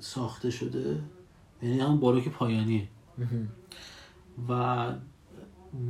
ساخته 0.00 0.50
شده 0.50 1.00
یعنی 1.62 1.80
هم 1.80 2.00
باروک 2.00 2.28
پایانیه 2.28 2.88
مهم. 3.18 3.48
و 4.48 4.86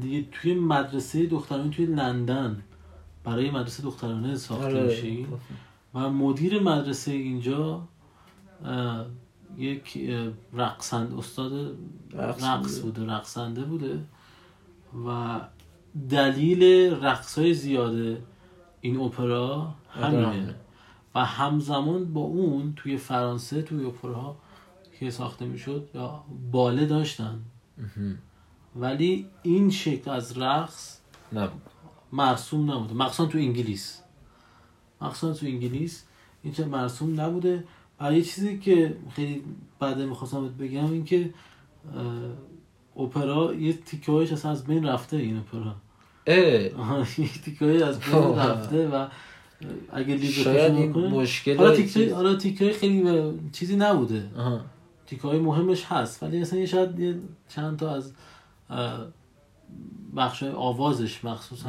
دیگه 0.00 0.26
توی 0.32 0.54
مدرسه 0.54 1.26
دخترانه 1.26 1.70
توی 1.70 1.86
لندن 1.86 2.62
برای 3.24 3.50
مدرسه 3.50 3.82
دخترانه 3.82 4.36
ساخته 4.36 4.64
آره. 4.64 4.86
میشه. 4.86 5.26
و 5.94 6.10
مدیر 6.10 6.62
مدرسه 6.62 7.12
اینجا 7.12 7.88
یک 9.56 10.10
رقصند 10.52 11.14
استاد 11.14 11.76
رقص 12.12 12.80
بوده. 12.80 13.00
بوده 13.00 13.12
رقصنده 13.12 13.64
بوده 13.64 14.04
و 15.06 15.40
دلیل 16.10 16.92
رقص 16.94 17.38
های 17.38 17.54
زیاده 17.54 18.22
این 18.80 19.00
اپرا 19.00 19.74
همینه. 19.90 20.54
و 21.14 21.24
همزمان 21.24 22.12
با 22.12 22.20
اون 22.20 22.72
توی 22.76 22.96
فرانسه 22.96 23.62
توی 23.62 23.84
اپرا 23.84 24.36
که 25.00 25.10
ساخته 25.10 25.44
می‌شد 25.44 25.88
یا 25.94 26.24
باله 26.52 26.86
داشتن. 26.86 27.40
ولی 28.76 29.26
این 29.42 29.70
شکل 29.70 30.10
از 30.10 30.38
رقص 30.38 31.00
نبود 31.32 31.62
مرسوم 32.12 32.70
نبوده 32.70 32.94
مخصوصا 32.94 33.26
تو 33.26 33.38
انگلیس 33.38 34.02
مخصوصا 35.00 35.40
تو 35.40 35.46
انگلیس 35.46 36.04
این 36.42 36.52
چه 36.52 36.64
مرسوم 36.64 37.20
نبوده 37.20 37.56
و 37.58 37.64
یه 38.10 38.22
چیزی 38.22 38.58
که 38.58 38.96
خیلی 39.14 39.42
بعد 39.78 40.00
می‌خواستم 40.00 40.48
بگم 40.48 40.92
این 40.92 41.04
که 41.04 41.30
اه، 42.96 43.04
اپرا 43.04 43.54
یه 43.54 43.72
تیکه 43.72 44.12
هایش 44.12 44.32
اصلا 44.32 44.50
از 44.50 44.64
بین 44.64 44.86
رفته 44.86 45.16
این 45.16 45.42
آها، 46.78 46.98
یه 47.18 47.28
تیکه 47.44 47.64
هایی 47.64 47.82
از 47.82 48.00
بین. 48.00 48.38
رفته 48.38 48.88
و 48.88 49.06
اگه 49.92 50.14
لیبرتوش 50.14 50.44
شاید 50.44 50.74
این 50.74 50.92
مشکل 50.92 51.56
حالا 51.56 51.76
تیکه 51.76 52.14
حالا 52.14 52.36
تیکه 52.36 52.72
خیلی 52.72 53.04
چیزی 53.52 53.76
نبوده. 53.76 54.30
تیکه 55.06 55.22
های 55.22 55.38
مهمش 55.38 55.84
هست 55.84 56.22
ولی 56.22 56.40
مثلا 56.40 56.58
یه 56.58 56.66
شاید 56.66 56.98
یه 56.98 57.14
چند 57.48 57.78
تا 57.78 57.94
از 57.94 58.12
بخش 60.16 60.42
آوازش 60.42 61.24
مخصوصا. 61.24 61.68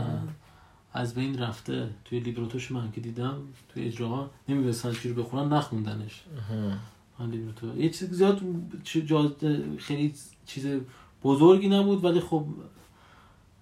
از 0.93 1.13
بین 1.15 1.39
رفته 1.39 1.89
توی 2.05 2.19
لیبرتوش 2.19 2.71
من 2.71 2.91
که 2.91 3.01
دیدم 3.01 3.41
توی 3.69 3.85
اجراها 3.85 4.29
نمی‌دونستن 4.49 4.93
چی 4.93 5.09
رو 5.09 5.23
بخونن 5.23 5.53
نخوندنش. 5.53 6.23
من 7.19 7.29
لیبرتو 7.31 7.77
یه 7.77 7.89
چیز 7.89 8.09
زیاد 8.09 8.41
خیلی 9.77 10.13
چیز 10.45 10.67
بزرگی 11.23 11.69
نبود 11.69 12.03
ولی 12.03 12.19
خب 12.19 12.45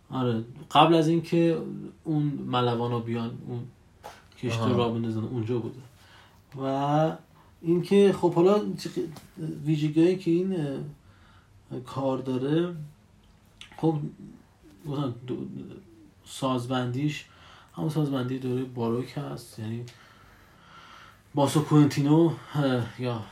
آره 0.09 0.43
قبل 0.71 0.95
از 0.95 1.07
اینکه 1.07 1.61
اون 2.03 2.23
ملوانا 2.23 2.99
بیان 2.99 3.37
اون 3.47 3.59
کشت. 4.37 4.59
را 4.59 4.89
بندازن 4.89 5.23
اونجا 5.23 5.59
بوده 5.59 5.79
و 6.61 7.17
اینکه 7.61 8.13
خب 8.13 8.33
حالا 8.33 8.61
ویژگیهایی 9.65 10.17
که 10.17 10.31
این 10.31 10.57
کار 11.85 12.17
داره 12.17 12.75
خب 13.77 13.95
سازبندیش 16.25 17.25
همون 17.75 17.89
سازبندی 17.89 18.39
دوره 18.39 18.63
باروک 18.63 19.17
هست. 19.17 19.59
یعنی 19.59 19.85
basso 21.35 21.61
continuo 21.61 22.33
یا 22.99 23.23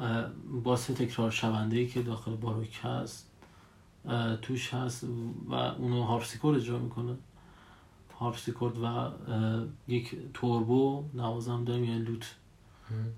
اه، 0.00 0.30
باس 0.62 0.86
تکرار 0.86 1.30
شونده 1.30 1.76
ای 1.76 1.86
که 1.86 2.02
داخل 2.02 2.36
باروک 2.36 2.80
هست 2.82 3.30
توش 4.42 4.74
هست 4.74 5.04
و 5.48 5.54
اونو 5.54 6.02
هارپسیکورد 6.02 6.58
اجرا 6.58 6.78
می‌کنه. 6.78 7.16
هارپسیکورد 8.18 8.78
و 8.78 9.10
یک 9.88 10.16
تئوربو 10.34 11.04
نوازم 11.14 11.64
داریم 11.64 11.84
یعنی 11.84 11.98
لوت. 11.98 12.34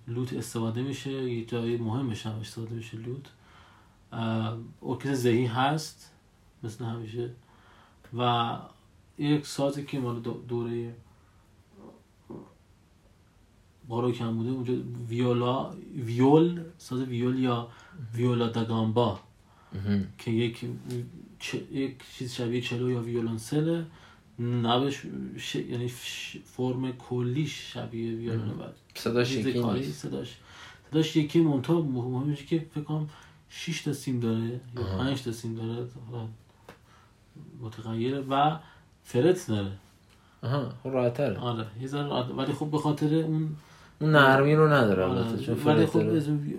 لوت 0.09 0.33
استفاده 0.33 0.83
میشه 0.83 1.11
یه 1.11 1.45
جای 1.45 1.77
مهمش 1.77 2.27
هم 2.27 2.33
استفاده 2.33 2.75
میشه 2.75 2.97
لوت. 2.97 3.27
ارکستر 4.83 5.15
زهی 5.15 5.47
هست 5.47 6.13
مثل 6.63 6.85
همیشه. 6.85 7.31
و 8.19 8.59
یک 9.19 9.47
سازی 9.47 9.85
که 9.85 9.99
مال 10.01 10.21
دو- 10.21 10.43
دوره 10.49 10.95
باروک 13.89 14.21
هم 14.21 14.37
بوده 14.37 14.51
اونجا 14.51 14.75
ویولا 15.09 15.71
ویول 15.97 16.61
ساز 16.79 17.01
ویول 17.01 17.39
یا 17.39 17.69
ویولا 18.15 18.49
داگامبا 18.49 19.21
مهم. 19.73 20.09
که 20.19 20.31
یک 20.31 20.65
یک 21.73 21.95
چیز 22.13 22.33
شبیه 22.35 22.61
چلو 22.61 22.91
یا 22.91 23.01
ویولونسله 23.01 23.87
نبش 24.39 25.03
ش... 25.37 25.55
یعنی 25.55 25.89
ش- 25.89 26.37
فرم 26.45 26.93
کلیش 26.93 27.73
شبیه 27.73 28.15
ویولونه 28.17 28.53
و 28.53 28.63
صداش 28.95 29.33
یکی 29.33 29.53
نیست. 29.87 30.03
صداش 30.03 30.37
صداش 30.91 31.17
یکی 31.17 31.41
مونتا 31.41 31.81
مهمش 31.81 32.45
که 32.45 32.67
فکر 32.75 32.85
کنم 32.85 33.09
6 33.49 33.83
تا 33.83 33.93
سیم 33.93 34.21
داره 34.21 34.61
یا 34.77 34.83
آها. 34.83 34.99
5 34.99 35.23
تا 35.23 35.33
سیم 35.33 35.55
داره 35.55 35.89
متغیره. 37.61 38.21
و 38.21 38.59
فرت 39.07 39.47
داره 39.49 39.73
آها 40.43 40.69
خب 40.83 40.89
راحتره 40.89 41.39
آره 41.39 41.67
یه 41.81 41.87
ذره 41.87 42.07
عاد- 42.09 42.39
ولی 42.39 42.53
خب 42.53 42.67
به 42.71 42.79
خاطر 42.79 43.15
اون 43.15 43.57
اون 44.01 44.11
نرمی 44.11 44.55
رو 44.55 44.73
نداره 44.73 45.05
آره، 45.05 45.39
چون 45.39 45.55
ولی 45.65 45.87
خب 45.87 45.97
وی- 45.97 46.57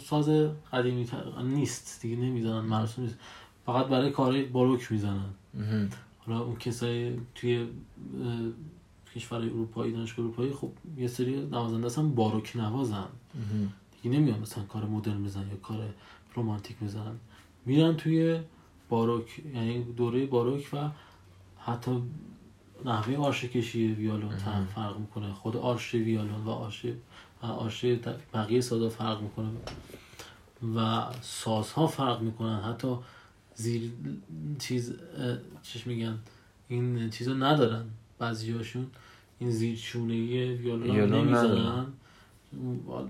ساز 0.00 0.28
قدیمی 0.72 1.04
تر- 1.04 1.42
نیست 1.42 2.02
دیگه 2.02 2.16
نمی‌زنن 2.16 2.60
مرسوم 2.60 3.04
نیست. 3.04 3.18
فقط 3.66 3.86
برای 3.86 4.10
کار 4.10 4.42
باروک 4.44 4.92
می‌زنن. 4.92 5.30
حالا 6.18 6.40
اون 6.40 6.56
کسای 6.56 7.12
توی 7.34 7.66
کشورهای 9.14 9.50
اروپایی 9.50 9.92
دانشگاه 9.92 10.24
اروپایی 10.26 10.52
خب 10.52 10.70
یه 10.96 11.06
سری 11.08 11.36
نوازنده 11.46 11.86
هستن 11.86 12.10
باروک 12.14 12.52
نوازن. 12.56 13.04
دیگه 14.02 14.18
نمیان 14.18 14.38
مثلا 14.40 14.64
کار 14.64 14.84
مدرن 14.84 15.24
بزنن 15.24 15.48
یا 15.50 15.56
کار 15.56 15.78
رومانتیک 16.34 16.76
بزنن. 16.82 17.16
میرن 17.66 17.96
توی 17.96 18.40
باروک 18.88 19.42
یعنی 19.54 19.82
دوره 19.84 20.26
باروک 20.26 20.68
و 20.72 20.76
حتی 21.70 22.02
نحوه 22.84 23.16
آرشه 23.16 23.48
کشی 23.48 23.92
ویالون 23.92 24.32
هم 24.32 24.66
فرق 24.74 24.98
می‌کنه. 24.98 25.32
خود 25.32 25.56
آرشه 25.56 25.98
ویالون 25.98 26.44
و 26.44 26.50
آرشه 26.50 26.94
آرشه 27.42 27.98
بقیه 28.34 28.60
سازا 28.60 28.88
فرق 28.88 29.22
می‌کنه. 29.22 29.48
و 30.76 31.04
سازها 31.22 31.86
فرق 31.86 32.20
می‌کنن. 32.20 32.60
حتی 32.60 32.96
زیر 33.54 33.90
چیز 34.58 34.94
چش 35.62 35.86
میگن 35.86 36.18
این 36.68 37.10
چیزا 37.10 37.34
ندارن 37.34 37.84
بعضی 38.18 38.52
هاشون 38.52 38.86
این 39.38 39.50
زیر 39.50 39.76
چونه 39.76 40.14
ویالون 40.54 41.14
نمی‌زنن. 41.14 41.86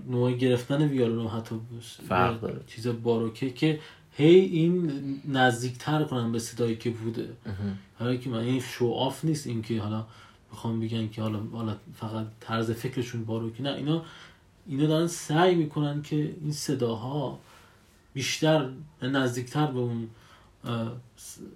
نوع 0.09 0.31
گرفتن 0.31 0.81
ویالون 0.87 1.27
حتی 1.27 1.55
فرق 2.07 2.39
داره. 2.39 2.61
چیز 2.67 2.87
باروکه 2.87 3.49
که 3.49 3.79
هی 4.21 4.39
این 4.39 4.91
نزدیکتر 5.27 6.03
کنن 6.03 6.31
به 6.31 6.39
صدایی 6.39 6.75
که 6.75 6.89
بوده. 6.89 7.29
حالا 7.99 8.15
که 8.15 8.29
من 8.29 8.39
این 8.39 8.59
شو 8.59 8.87
آف 8.87 9.25
نیست 9.25 9.47
این 9.47 9.61
که 9.61 9.81
حالا 9.81 10.05
می‌خوام 10.51 10.79
بگن 10.79 11.09
که 11.09 11.21
حالا 11.21 11.39
حالا 11.39 11.75
فقط 11.95 12.25
طرز 12.39 12.71
فکرشون 12.71 13.25
باروکی 13.25 13.63
نه 13.63 13.69
اینا 13.69 14.05
اینا 14.67 14.87
دارن 14.87 15.07
سعی 15.07 15.55
می‌کنن 15.55 16.01
که 16.01 16.35
این 16.41 16.51
صداها 16.51 17.39
بیشتر 18.13 18.69
نزدیکتر 19.01 19.67
به 19.67 19.79
اون 19.79 20.07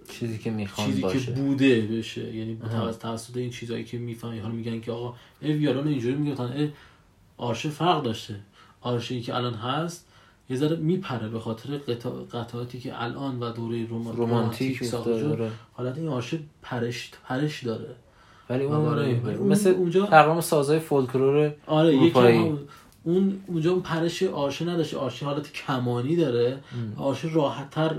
چیزی 0.09 0.37
که 0.37 0.51
می‌خوان 0.51 0.87
چیزی 0.87 1.01
باشه. 1.01 1.25
که 1.25 1.31
بوده 1.31 1.81
بشه. 1.81 2.35
یعنی. 2.35 2.57
توسط 2.71 3.01
توسط 3.01 3.37
این 3.37 3.49
چیزایی 3.49 3.83
که 3.83 3.97
می‌فهمی. 3.97 4.39
حالا 4.39 4.53
میگن 4.53 4.81
که 4.81 4.91
آقا 4.91 5.17
ای 5.41 5.53
ویالون 5.53 5.87
اینجوری 5.87 6.15
می‌گفتن 6.15 6.43
ای 6.43 6.69
آرشه 7.37 7.69
فرق 7.69 8.03
داشته. 8.03 8.39
آرشه 8.81 9.15
ای 9.15 9.21
که 9.21 9.35
الان 9.35 9.53
هست 9.53 10.07
یه 10.49 10.57
ذره 10.57 10.75
میپره 10.75 11.29
به 11.29 11.39
خاطر 11.39 11.77
قطع- 11.77 12.09
قطعاتی 12.31 12.79
که 12.79 13.03
الان 13.03 13.39
و 13.39 13.51
دوره 13.51 13.85
روما- 13.85 14.11
رومانتیک 14.11 14.83
ساخته 14.83 15.09
افتاده، 15.11 15.35
شد. 15.35 15.41
آره. 15.41 15.51
حالت 15.73 15.97
این 15.97 16.07
آرشه 16.07 16.39
پرش 16.61 17.11
پرش 17.23 17.63
داره. 17.63 17.95
ولی 18.49 18.63
اون 18.63 18.75
آره، 18.75 19.21
اون 19.39 19.47
مثل 19.49 19.69
اونجا- 19.69 20.05
تقریبا 20.05 20.41
سازهای 20.41 20.79
فولکلور 20.79 21.53
آره 21.67 21.95
یکی 21.95 22.19
اون 23.03 23.39
اونجا 23.47 23.71
اون 23.71 23.81
پرش 23.81 24.23
آرشه 24.23 24.65
نداشته 24.65 24.97
آرشه 24.97 25.25
حالت 25.25 25.53
کمانی 25.53 26.15
داره. 26.15 26.59
آرشه 26.97 27.29
راحتتر 27.33 27.95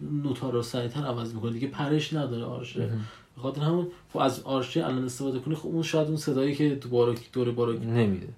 نوتا 0.00 0.50
رو 0.50 0.62
سریعتر 0.62 1.00
عوض 1.06 1.34
می‌کنه. 1.34 1.52
دیگه 1.52 1.68
پرش 1.68 2.12
نداره 2.12 2.44
آرشه 2.44 2.90
به 3.36 3.42
خاطر 3.42 3.60
همون 3.60 3.86
خب 4.12 4.18
از 4.18 4.42
آرشه 4.42 4.84
الان 4.84 5.04
استفاده 5.04 5.38
کنی 5.38 5.54
خب 5.54 5.66
اون 5.66 5.82
شاید 5.82 6.08
اون 6.08 6.16
صدایی 6.16 6.54
که 6.54 6.76
تو 6.76 6.88
باروک 6.88 7.32
دور 7.32 7.50
باروک 7.50 7.82
نمیده. 7.82 8.28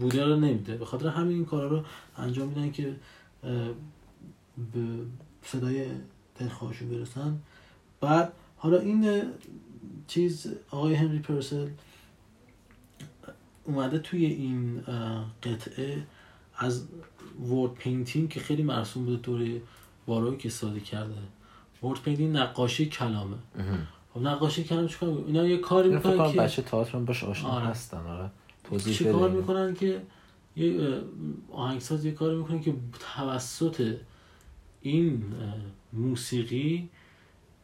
بوده 0.00 0.24
رو 0.24 0.36
نمیده. 0.36 0.76
به 0.76 0.84
خاطر 0.84 1.08
همین 1.08 1.34
این 1.34 1.44
کارا 1.44 1.68
رو 1.68 1.82
انجام 2.16 2.48
میدن 2.48 2.70
که 2.72 2.96
به 4.72 4.82
صدای 5.42 5.86
دلخواهشون 6.38 6.88
برسن. 6.88 7.38
بعد 8.00 8.32
حالا 8.56 8.78
این 8.78 9.22
چیز 10.06 10.54
آقای 10.70 10.94
هنری 10.94 11.18
پرسل 11.18 11.68
اومده 13.64 13.98
توی 13.98 14.26
این 14.26 14.80
قطعه 15.42 16.02
از 16.56 16.86
word 17.48 17.74
painting 17.74 18.28
که 18.28 18.40
خیلی 18.40 18.62
مرسوم 18.62 19.04
بوده 19.04 19.16
دوره 19.16 19.60
باروک 20.06 20.42
استفاده 20.44 20.80
کرده. 20.80 21.14
word 21.82 22.02
painting 22.02 22.36
نقاشی 22.36 22.86
کلامه. 22.86 23.36
خب 24.16 24.22
نقاشی 24.22 24.64
کلام 24.64 24.86
چیکار؟ 24.86 25.08
اینا 25.26 25.46
یه 25.46 25.56
کاری 25.58 25.88
می‌کنن 25.88 26.32
که 26.32 26.38
بچه 26.38 26.62
تئاتر 26.62 26.98
باش 26.98 27.24
آشنا 27.24 27.50
آره. 27.50 27.66
هستن 27.66 28.06
آره 28.06 28.30
توضیح 28.64 28.94
چی 28.94 29.04
کار. 29.04 29.30
می‌کنن 29.30 29.74
که 29.74 30.02
یه 30.56 31.00
آهنگساز 31.52 32.04
یه 32.04 32.12
کاری 32.12 32.36
می‌کنه 32.36 32.60
که 32.60 32.74
توسط 33.16 33.96
این 34.80 35.24
موسیقی 35.92 36.88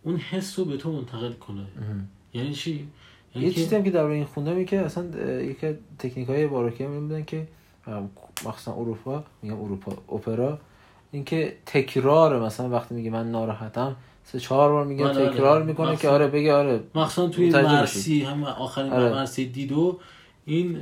اون 0.03 0.17
حس 0.17 0.59
رو 0.59 0.65
به 0.65 0.77
تو 0.77 0.93
منتقل 0.93 1.33
کنه. 1.33 1.67
یعنی 2.35 2.53
چی؟ 2.53 2.89
یعنی 3.35 3.47
یه 3.47 3.53
که- 3.55 3.61
چیزی 3.61 3.77
هم 3.77 3.83
که 3.83 3.91
در 3.91 4.05
این 4.05 4.25
خوندم 4.25 4.53
اینه 4.53 4.65
که 4.65 4.81
اصلا 4.81 5.05
یکی 5.43 5.75
تکنیک 5.99 6.29
های 6.29 6.47
باروکی 6.47 6.85
هم 6.85 6.91
این 6.93 7.01
بودن 7.09 7.25
که 7.25 7.49
مخصوصا 8.45 8.73
اروپا 8.73 9.25
میگم 9.43 9.63
اروپا 9.63 9.93
اپرا 10.15 10.59
اینکه 11.13 11.57
تکرار 11.67 12.43
مثلا 12.43 12.69
وقتی 12.69 12.95
میگه 12.95 13.11
من 13.11 13.31
ناراحتم 13.31 13.97
سه 14.25 14.41
چهار 14.41 14.73
بار 14.73 14.87
میگه 14.87 15.05
آره، 15.07 15.17
آره. 15.21 15.31
تکرار 15.31 15.63
می‌کنه 15.63 15.97
که 15.97 16.09
آره 16.09 16.27
بگه 16.27 16.55
آره. 16.55 16.81
مخصوصا 16.95 17.29
توی 17.29 17.51
مرسی 17.51 18.23
هم 18.23 18.45
آخرین 18.45 18.93
آره. 18.93 19.15
مرسی 19.15 19.47
دیدو. 19.47 19.99
این 20.45 20.79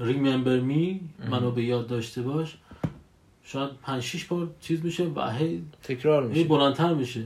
ریممبر 0.00 0.60
می 0.60 1.00
منو 1.30 1.50
به 1.50 1.64
یاد 1.64 1.86
داشته 1.86 2.22
باش. 2.22 2.56
شاید 3.42 3.70
پنج 3.82 4.02
شیش 4.02 4.24
بار 4.24 4.50
چیز 4.60 4.84
میشه 4.84 5.04
و 5.04 5.30
هی 5.30 5.62
تکرار 5.82 6.22
هی 6.22 6.28
میشه. 6.28 6.44
بلندتر 6.44 6.94
میشه. 6.94 7.24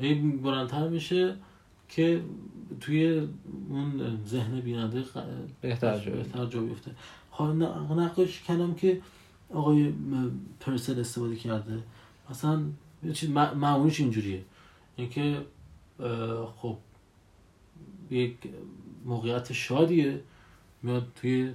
هی 0.00 0.14
بلندتر 0.14 0.88
میشه 0.88 1.34
که 1.88 2.20
توی 2.80 3.28
اون 3.70 4.18
ذهن 4.26 4.60
بیننده 4.60 5.02
ق- 5.02 5.06
بهتر 5.60 5.98
جا 5.98 6.10
بهتر 6.12 6.46
جا 6.46 6.60
بیفته. 6.60 6.90
حالا 7.30 7.52
ن- 7.52 8.00
نقاش 8.00 8.42
کردم 8.42 8.74
که 8.74 9.00
آقای 9.54 9.92
پرسل 10.60 11.00
استفاده 11.00 11.36
کرده. 11.36 11.78
مثلا 12.30 12.60
چیز 13.12 13.30
معمولش 13.30 14.00
اینجوریه. 14.00 14.44
اینکه 14.96 15.46
خب 16.56 16.76
یک 18.10 18.36
موقعیت 19.04 19.52
شادیه 19.52 20.20
میاد 20.82 21.06
توی 21.14 21.52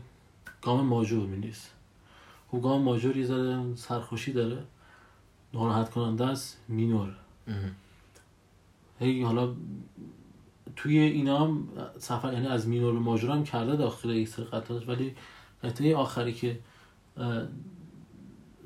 گام 0.62 0.86
ماجور 0.86 1.28
میلیست 1.28 1.72
خب 2.52 2.62
گام 2.62 2.82
ماجور 2.82 3.18
یه 3.18 3.26
ذره 3.26 3.76
سرخوشی 3.76 4.34
داره. 4.34 4.64
ناراحت 5.54 5.90
کننده 5.90 6.26
است 6.26 6.60
مینور. 6.68 7.16
هی 9.00 9.24
حالا 9.24 9.56
توی 10.76 11.00
اینا 11.00 11.46
هم 11.46 11.68
سفر 12.00 12.34
یعنی 12.34 12.48
از 12.48 12.68
مینور 12.68 12.94
به 12.94 13.00
ماژور 13.00 13.32
هم 13.32 13.44
کرده 13.44 13.76
داخل 13.76 14.10
یک 14.10 14.28
سری 14.28 14.46
ولی 14.88 15.16
قطعه 15.64 15.96
آخری 15.96 16.34
که 16.34 16.60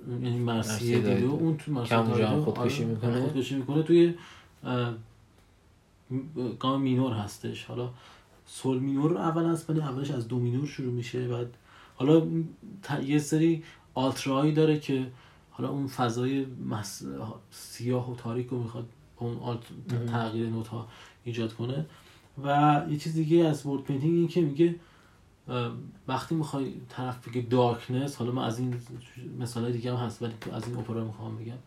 یعنی 0.10 0.40
مرثیه 0.40 0.96
دیدو 0.96 1.10
دایدو. 1.10 1.32
اون 1.32 1.58
تو 1.58 1.84
هم 1.84 2.08
دایدو، 2.08 2.42
خودکشی 2.42 2.84
آره، 2.84 2.94
می‌کنه. 2.94 3.22
خودکشی 3.22 3.56
می‌کنه. 3.56 3.84
توی 3.84 4.14
گام 6.60 6.82
مینور 6.82 7.14
هستش. 7.14 7.66
حالا 7.66 7.90
سول 8.46 8.80
مینور 8.80 9.18
اول 9.18 9.46
هست 9.46 9.70
ولی 9.70 9.80
اولش 9.80 10.12
از 10.12 10.28
دو 10.28 10.40
مینور 10.40 10.68
شروع 10.68 10.94
میشه. 10.94 11.28
بعد 11.28 11.48
حالا 11.96 12.28
یه 13.06 13.20
سری 13.20 13.64
آلترایی 13.94 14.54
داره 14.54 14.80
که 14.80 15.08
حالا 15.52 15.70
اون 15.70 15.88
فضای 15.88 16.46
مس... 16.70 17.04
سیاه 17.52 18.12
و 18.12 18.16
تاریک 18.16 18.48
رو 18.48 18.64
می‌خواد 18.64 18.86
اون 19.18 19.38
آلت... 19.38 19.62
تغییر 20.08 20.50
نوت 20.50 20.68
ها 20.68 20.88
ایجاد 21.24 21.54
کنه. 21.54 21.86
و 22.44 22.82
یه 22.90 22.98
چیز 22.98 23.14
دیگه 23.14 23.46
از 23.46 23.66
word 23.66 23.84
painting 23.84 24.14
این 24.14 24.28
که 24.28 24.42
میگه 24.42 24.76
وقتی 26.08 26.36
می‌خوای 26.36 26.74
طرف 26.90 27.28
بگه 27.28 27.42
darkness 27.42 28.16
حالا 28.16 28.32
من 28.32 28.44
از 28.44 28.60
این 28.60 28.76
مثال 29.40 29.72
دیگه 29.72 29.98
هم 29.98 30.06
هست 30.06 30.22
ولی 30.22 30.34
از 30.54 30.68
این 30.68 30.78
اپرا 30.78 31.04
می‌خوام 31.06 31.38
بگم. 31.38 31.58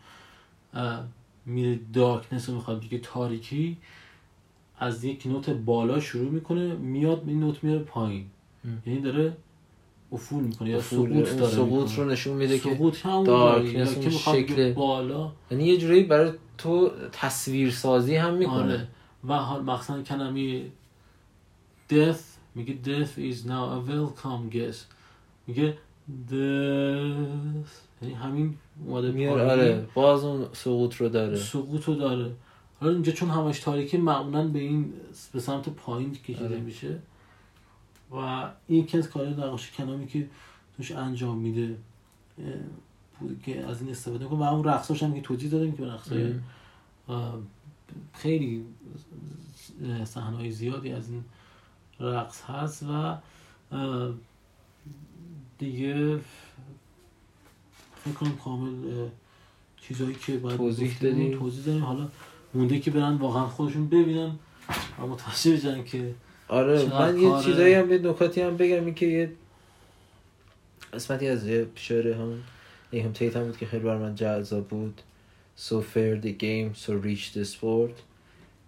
میره 1.46 1.80
darkness 1.92 2.48
رو 2.48 2.54
می‌خواد 2.54 2.84
بگه 2.84 2.98
تاریکی 2.98 3.76
از 4.78 5.04
یک 5.04 5.26
نوت 5.26 5.50
بالا 5.50 6.00
شروع 6.00 6.30
می‌کنه 6.30 6.74
میاد 6.74 7.22
این 7.26 7.40
نوت 7.40 7.64
میره 7.64 7.78
پایین. 7.78 8.26
یعنی 8.86 9.00
داره 9.00 9.36
افول 10.12 10.44
می‌کنه 10.44 10.70
یا 10.70 10.80
سقوط 10.80 11.08
داره 11.08 11.52
سقوط. 11.52 11.94
رو 11.98 12.04
نشون 12.04 12.36
میده 12.36 12.58
که 12.58 12.74
سقوط 12.74 13.06
همون 13.06 13.24
دارک، 13.24 13.56
داره 13.64 13.72
یا 13.72 13.82
مثل 13.82 14.00
که 14.00 14.08
اون 14.08 14.42
شکل- 14.42 14.72
بالا. 14.72 15.32
یعنی 15.50 15.64
یه 15.64 15.78
جوری 15.78 16.02
برای 16.02 16.32
تو 16.58 16.90
تصویر 17.12 17.70
سازی 17.70 18.16
هم 18.16 18.34
می‌کنه. 18.34 18.54
آره. 18.62 18.88
و 19.28 19.34
حال 19.34 19.62
مخصوصا 19.62 20.02
کلمه 20.02 20.62
death 21.90 22.37
میگه 22.54 22.78
death 22.84 23.18
is 23.18 23.46
now 23.46 23.64
a 23.76 23.90
welcome 23.90 24.54
guest. 24.54 24.86
میگه 25.46 25.78
death 26.28 27.88
یعنی 28.02 28.14
همین 28.14 28.56
اومده 28.86 29.10
میاره 29.10 29.50
آره 29.50 29.88
باز 29.94 30.24
اون 30.24 30.46
سقوط 30.52 30.94
رو 30.94 31.08
داره. 31.08 31.36
سقوط 31.36 31.84
رو 31.84 31.94
داره. 31.94 32.32
حالا 32.80 32.92
اینجا 32.92 33.12
چون 33.12 33.30
همش 33.30 33.60
تاریکی 33.60 33.96
معمولا 33.96 34.48
به 34.48 34.58
این 34.58 34.92
به 35.32 35.40
سمت 35.40 35.68
پایین 35.68 36.14
کشیده 36.14 36.44
آره. 36.44 36.60
میشه. 36.60 36.98
و 38.10 38.14
این 38.66 38.84
یکی 38.84 38.98
از 38.98 39.10
کارهای 39.10 39.34
نقاشی 39.34 39.72
کلامی 39.72 40.06
که 40.06 40.28
توش 40.76 40.92
انجام 40.92 41.38
میده 41.38 41.76
بود 43.20 43.42
که 43.42 43.64
از 43.64 43.80
این 43.80 43.90
استفاده 43.90 44.24
کنه 44.24 44.38
و 44.38 44.42
اون 44.42 44.64
رقصاش 44.64 45.02
هم 45.02 45.14
که 45.14 45.20
توضیح 45.20 45.50
دادیم 45.50 45.76
که 45.76 45.84
رقصای 45.84 46.34
خیلی 48.12 48.64
صحنه‌های 50.04 50.50
زیادی 50.50 50.92
از 50.92 51.10
این 51.10 51.24
رقص 52.00 52.42
هست 52.42 52.82
و 52.82 53.16
دیگه 55.58 56.16
فکر 58.04 58.14
کنم 58.14 58.36
کامل 58.36 59.08
چیزایی 59.80 60.14
که 60.14 60.36
باید 60.36 60.56
توضیح 60.56 60.90
گفتیم 60.90 61.10
دادی. 61.10 61.30
توضیح 61.30 61.64
دادیم. 61.64 61.84
حالا 61.84 62.08
مونده 62.54 62.80
که 62.80 62.90
برن 62.90 63.14
واقعا 63.14 63.46
خودشون 63.46 63.88
ببینن. 63.88 64.38
و 64.98 65.06
متوجه 65.06 65.56
بشن 65.56 65.84
که 65.84 66.14
آره 66.48 66.84
من 66.84 67.18
یه. 67.18 67.42
چیزایی 67.42 67.74
هم 67.74 67.92
یه 67.92 67.98
نکاتی 67.98 68.40
هم 68.40 68.56
بگم 68.56 68.84
این 68.84 68.94
که 68.94 69.06
یه 69.06 69.32
قسمتی 70.92 71.28
از 71.28 71.46
یه 71.46 71.66
شعر 71.74 72.12
همون 72.12 72.42
هم 72.92 73.12
تیت 73.12 73.36
هم 73.36 73.44
بود 73.44 73.56
که 73.56 73.66
خیلی 73.66 73.84
بر 73.84 73.98
من 73.98 74.14
جذاب 74.14 74.68
بود. 74.68 75.02
So 75.58 75.80
fair 75.94 76.16
the 76.16 76.32
game, 76.32 76.74
so 76.74 76.92
rich 76.94 77.32
the 77.32 77.44
sport. 77.44 77.96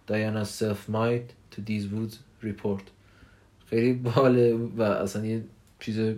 Diana's 0.09 0.51
self-might 0.51 1.29
to 1.53 1.61
these 1.61 1.87
woods 1.95 2.19
report. 2.43 2.85
خیلی 3.71 3.93
باله 3.93 4.55
و 4.77 4.83
اصلا 4.83 5.27
یه 5.27 5.43
چیز 5.81 6.15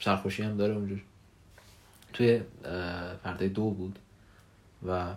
سرخوشی 0.00 0.42
هم 0.42 0.56
داره 0.56 0.74
اونجور. 0.74 1.00
توی 2.12 2.40
پرده 3.24 3.48
دو 3.48 3.70
بود 3.70 3.98
و 4.88 5.14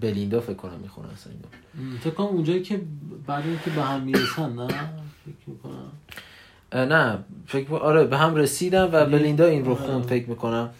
بلیندا 0.00 0.40
فکر 0.40 0.54
کنم 0.54 0.78
می‌خونه 0.82 1.12
اصلا 1.12 1.32
اینو. 1.32 1.96
فکر 1.98 2.10
کنم 2.14 2.26
اونجایی 2.26 2.62
که 2.62 2.80
بعد 3.26 3.46
اینکه 3.46 3.70
به 3.70 3.82
هم 3.82 4.02
می‌رسن 4.02 4.52
نه؟ 4.52 4.66
فکر 4.66 5.46
می‌کنم. 5.46 5.92
نه 6.72 7.18
فکر 7.46 7.74
آره 7.74 8.04
به 8.04 8.18
هم 8.18 8.34
رسیدم 8.34 8.88
و 8.92 8.96
یعنی- 8.96 9.12
بلیندا 9.12 9.46
این 9.46 9.64
رو 9.64 9.72
آره. 9.74 9.80
خوند 9.86 10.04
فکر 10.04 10.28
می‌کنم. 10.30 10.70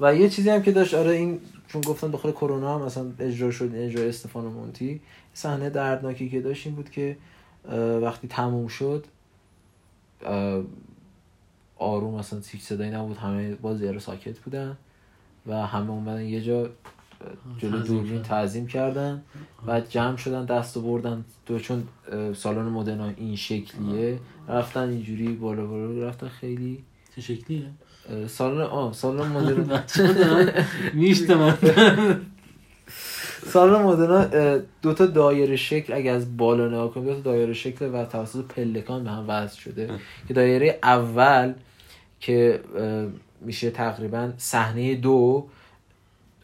و 0.00 0.14
یه 0.14 0.28
چیزی 0.28 0.50
هم 0.50 0.62
که 0.62 0.72
داشت 0.72 0.94
آره 0.94 1.10
این 1.10 1.40
چون 1.68 1.80
گفتن 1.80 2.10
داخل 2.10 2.30
کرونا 2.30 2.78
هم 2.78 2.84
مثلا 2.84 3.12
اجرا 3.18 3.50
شد 3.50 3.70
اجرا 3.74 4.04
استفانو 4.04 4.50
مونتی 4.50 5.00
صحنه 5.34 5.70
دردناکی 5.70 6.28
که 6.28 6.40
داشت 6.40 6.66
این 6.66 6.74
بود 6.76 6.90
که 6.90 7.16
وقتی 8.02 8.28
تموم 8.28 8.68
شد 8.68 9.06
آروم 11.78 12.18
مثلا 12.18 12.40
هیچ 12.50 12.62
صدایی 12.62 12.90
نبود. 12.90 13.16
همه 13.16 13.54
باز 13.54 13.82
رو 13.82 14.00
ساکت 14.00 14.38
بودن 14.38 14.76
و 15.46 15.66
همه 15.66 15.90
اومدن 15.90 16.24
یه 16.24 16.40
جا 16.42 16.68
جلو 17.58 17.78
دوربین. 17.78 18.22
تعظیم 18.22 18.66
کردن 18.66 19.22
بعد 19.66 19.88
جمع 19.90 20.16
شدن 20.16 20.44
دست 20.44 20.76
و 20.76 20.82
بردن. 20.82 21.24
دو 21.46 21.58
چون 21.58 21.88
سالن 22.34 22.62
مدرنا 22.62 23.08
این 23.16 23.36
شکلیه. 23.36 24.18
رفتن 24.48 24.88
اینجوری 24.88 25.28
بالا 25.28 25.66
بالا 25.66 26.08
رفتن. 26.08 26.28
خیلی 26.28 26.84
چه 27.14 27.20
شکلیه؟ 27.20 27.66
سالن 28.28 28.60
آه 28.60 28.92
سالن 28.92 29.32
میشته 30.94 31.34
من 31.34 31.56
سالن 33.46 33.82
مدرنا 33.82 34.18
اه، 34.18 34.60
دو 34.82 34.94
تا 34.94 35.06
دایره 35.06 35.56
شکل 35.56 35.92
اگه 35.92 36.10
از 36.10 36.36
بالا 36.36 36.68
نگاه 36.68 36.94
کنیم 36.94 37.06
دو 37.06 37.14
تا 37.14 37.20
دایره 37.20 37.52
شکل 37.52 37.90
و 37.94 38.04
توسط 38.04 38.44
پلکان 38.44 39.04
به 39.04 39.10
هم 39.10 39.24
وصل 39.28 39.60
شده 39.60 39.90
که 40.28 40.34
دایره 40.34 40.78
اول 40.82 41.52
که 42.20 42.60
میشه 43.40 43.70
تقریبا 43.70 44.32
صحنه 44.36 44.94
دو 44.94 45.46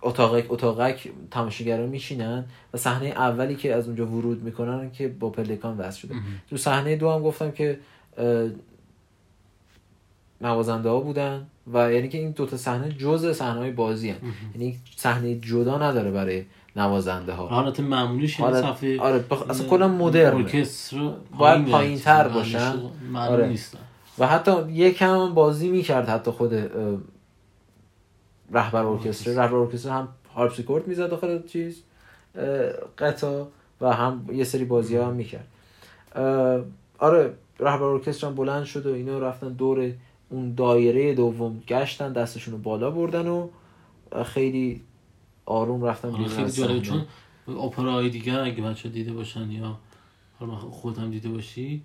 اتاقک 0.03 0.45
اتاقک 0.49 1.09
تماشاگران 1.31 1.89
میشینن 1.89 2.45
و 2.75 2.77
صحنه 2.77 3.07
اولی 3.07 3.55
که 3.55 3.75
از 3.75 3.87
اونجا 3.87 4.07
ورود 4.07 4.43
می‌کنن 4.43 4.91
که 4.91 5.09
با 5.09 5.31
پلکان 5.31 5.79
وصل 5.79 5.99
شده. 5.99 6.15
تو 6.51 6.57
صحنه 6.57 6.97
دو 6.97 7.11
هم 7.11 7.23
گفتم 7.23 7.51
که 7.51 7.79
نوازنده 10.41 10.89
ها 10.89 11.01
بودن 11.01 11.47
و 11.73 11.93
یعنی 11.93 12.09
که 12.09 12.19
این 12.19 12.31
دوتا 12.31 12.57
صحنه 12.57 12.93
جزء 12.93 13.33
صحنه 13.33 13.59
های 13.59 13.71
بازی 13.71 14.11
هن. 14.11 14.17
یعنی 14.55 14.79
صحنه 14.97 15.35
جدا 15.35 15.79
نداره 15.79 16.11
برای 16.11 16.45
نوازنده 16.77 17.33
ها 17.33 17.47
حالت 17.47 17.81
معمولیش 17.81 18.41
حالت- 18.41 18.63
صفحه 18.63 19.01
آره 19.01 19.19
بخ... 19.19 19.51
اصلا 19.51 19.69
کلا 19.69 19.89
مدرن 19.89 20.37
باید 21.39 21.65
پایین 21.71 21.99
میاد. 22.27 22.33
باشن. 22.33 22.75
آره. 23.17 23.49
نیستن 23.49 23.79
و 24.19 24.27
حتی 24.27 24.71
یکم 24.71 25.35
بازی 25.35 25.69
می‌کرد 25.69 26.09
حتی 26.09 26.31
خود 26.31 26.55
رهبر 28.53 28.85
ارکستر 28.85 29.31
رهبر 29.31 29.55
ارکستر 29.55 29.91
هم 29.91 30.09
هارپسیکورد 30.35 30.87
می‌زد 30.89 31.11
داخل 31.11 31.43
چیز 31.47 31.83
اه، 32.39 32.45
قطعا 32.99 33.47
و 33.81 33.93
هم 33.93 34.27
یه 34.33 34.45
سری 34.45 34.65
بازی 34.65 34.97
ها 34.97 35.07
هم 35.07 35.15
می‌کرد 35.15 35.47
آره 36.99 37.35
رهبر 37.61 37.83
ارکستر 37.85 38.27
هم 38.27 38.35
بلند 38.35 38.65
شد 38.65 38.87
و 38.87 38.95
اینا 38.95 39.19
رفتن 39.19 39.49
دور 39.49 39.93
اون 40.29 40.55
دایره 40.55 41.15
دوم 41.15 41.63
گشتن 41.69 42.13
دستشون 42.13 42.55
رو 42.55 42.61
بالا 42.61 42.91
بردن 42.91 43.27
و 43.27 43.49
خیلی 44.25 44.81
آروم 45.47 45.83
آره، 45.83 45.97
بیرون 46.03 46.29
خیلی 46.29 46.51
جالب. 46.51 46.83
چون 46.83 47.05
اپراهای 47.49 48.11
دیگر 48.11 48.41
اگه 48.41 48.63
بچه 48.63 48.89
دیده 48.89 49.13
باشن 49.13 49.51
یا 49.51 49.79
خودم 50.71 51.11
دیده 51.11 51.29
باشی 51.29 51.83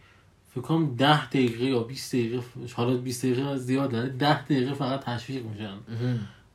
فکر 0.49 0.61
کنم 0.61 0.95
ده 0.95 1.27
دقیقه 1.27 1.65
یا 1.65 1.79
20 1.79 2.15
دقیقه 2.15 2.39
حالا 2.73 2.97
20 2.97 3.25
دقیقه 3.25 3.41
از 3.41 3.65
زیاد 3.65 3.91
داره 3.91 4.09
10 4.09 4.43
دقیقه 4.43 4.73
فقط 4.73 4.99
تشویق 4.99 5.45
میشن. 5.45 5.77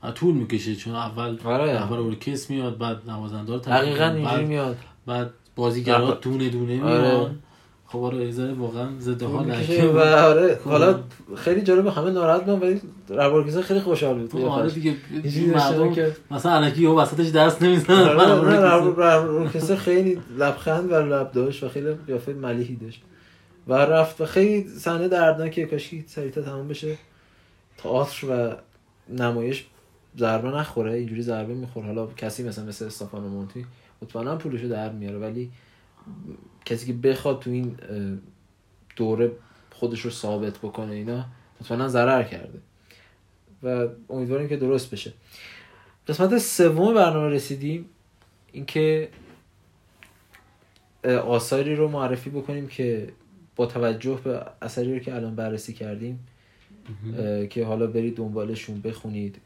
و 0.02 0.10
طول 0.10 0.34
می‌کشه 0.34 0.76
چون 0.76 0.94
اول 0.94 1.38
آره. 1.44 1.72
رهبر 1.72 1.98
ارکستر 1.98 2.54
میاد 2.54 2.78
بعد 2.78 3.10
نوازنده 3.10 3.52
رو 3.52 3.58
دقیقا 3.58 4.04
اینجوری 4.04 4.44
میاد 4.44 4.78
بعد 5.06 5.30
بازیگرا 5.56 6.10
دونه 6.10 6.48
دونه 6.48 6.82
آره. 6.84 7.00
میان 7.00 7.38
خب 7.88 7.98
آره 7.98 8.18
ایزای 8.18 8.52
واقعا 8.52 8.88
ضد 9.00 9.22
حال 9.22 9.50
و 9.94 9.98
آره 9.98 10.60
حالا 10.64 11.00
خیلی 11.36 11.62
جالب 11.62 11.86
همه 11.86 12.10
ناراحت 12.10 12.44
بودن 12.44 12.60
ولی 12.60 12.80
ارکستر 13.10 13.62
خیلی 13.62 13.80
خوشحال 13.80 14.18
بود. 14.18 14.42
آره 14.44 14.70
دیگه 14.70 14.94
مردم 15.54 15.94
که 15.94 16.16
مثلا 16.30 16.52
الکی 16.52 16.86
ها 16.86 16.96
وسطش 16.96 17.30
دست 17.30 17.62
نمی‌زنن. 17.62 17.96
آره، 17.96 19.00
ارکستر 19.00 19.76
خیلی 19.76 20.18
لبخند 20.38 20.88
بر 20.88 21.02
لب 21.08 21.32
داشت 21.32 21.64
و 21.64 21.68
خیلی 21.68 21.92
قیافه 22.06 22.32
ملیحی 22.32 22.76
داشت. 22.76 23.02
و 23.68 23.74
رفت 23.74 24.20
و 24.20 24.24
خیلی 24.26 24.68
صحنه 24.68 25.08
دردناکه 25.08 25.66
کاشکی 25.66 26.04
سریعتر 26.06 26.42
تمام 26.42 26.68
بشه. 26.68 26.98
تئاتر 27.78 28.26
و 28.30 28.56
نمایش 29.14 29.66
ضربه 30.18 30.48
نخوره 30.48 30.92
اینجوری 30.92 31.22
ضربه 31.22 31.54
می‌خوره. 31.54 31.86
حالا 31.86 32.06
کسی 32.06 32.42
مثلا 32.42 32.64
مثل 32.64 32.84
استفانو 32.84 33.28
مونتی 33.28 33.66
مطمئنا 34.02 34.36
پولشو 34.36 34.68
در 34.68 34.92
میاره 34.92 35.18
ولی 35.18 35.50
کسی 36.64 36.86
که 36.86 36.92
بخواد 36.92 37.40
تو 37.40 37.50
این 37.50 37.78
دوره 38.96 39.32
خودش 39.70 40.00
رو 40.00 40.10
ثابت 40.10 40.58
بکنه 40.58 40.92
اینا 40.92 41.24
مطمئنا 41.60 41.88
ضرر 41.88 42.22
کرده. 42.22 42.58
و 43.62 43.88
امیدواریم 44.10 44.48
که 44.48 44.56
درست 44.56 44.90
بشه. 44.90 45.12
قسمت 46.08 46.38
سوم 46.38 46.94
برنامه 46.94 47.28
رسیدیم. 47.28 47.84
اینکه 48.52 49.08
آثاری 51.04 51.76
رو 51.76 51.88
معرفی 51.88 52.30
بکنیم 52.30 52.66
که 52.68 53.12
با 53.56 53.66
توجه 53.66 54.20
به 54.24 54.46
اثری 54.62 54.94
رو 54.94 54.98
که 54.98 55.14
الان 55.14 55.34
بررسی 55.34 55.72
کردیم 55.72 56.26
که 57.50 57.64
حالا 57.64 57.86
برید 57.86 58.16
دنبالشون 58.16 58.80
بخونید 58.80 59.36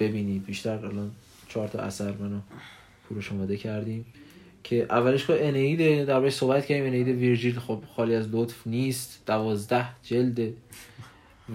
ببینید. 0.00 0.44
بیشتر 0.44 0.86
الان 0.86 1.10
چهار 1.48 1.68
تا 1.68 1.78
اثر 1.78 2.12
منو 2.12 2.40
پروش 3.08 3.32
آماده 3.32 3.56
کردیم. 3.56 4.06
که 4.64 4.86
اولش 4.90 5.26
که 5.26 5.48
انیده 5.48 6.04
درباره 6.04 6.30
صحبت 6.30 6.66
کردیم 6.66 6.86
انیده 6.86 7.12
ویرجیل 7.12 7.58
خب 7.58 7.82
خالی 7.96 8.14
از 8.14 8.28
لطف 8.32 8.66
نیست 8.66 9.22
دوازده 9.26 9.86
جلده. 10.02 10.54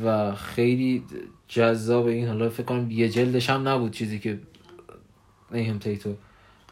و 0.05 0.36
خیلی 0.36 1.03
جذاب 1.47 2.05
این 2.05 2.28
حالا 2.28 2.49
فکر 2.49 2.64
کنم 2.64 2.91
یه 2.91 3.10
جلدش 3.10 3.49
هم 3.49 3.68
نبود 3.68 3.91
چیزی 3.91 4.20
که 4.20 4.39
نیهم 5.51 5.80
تیتو 5.80 6.14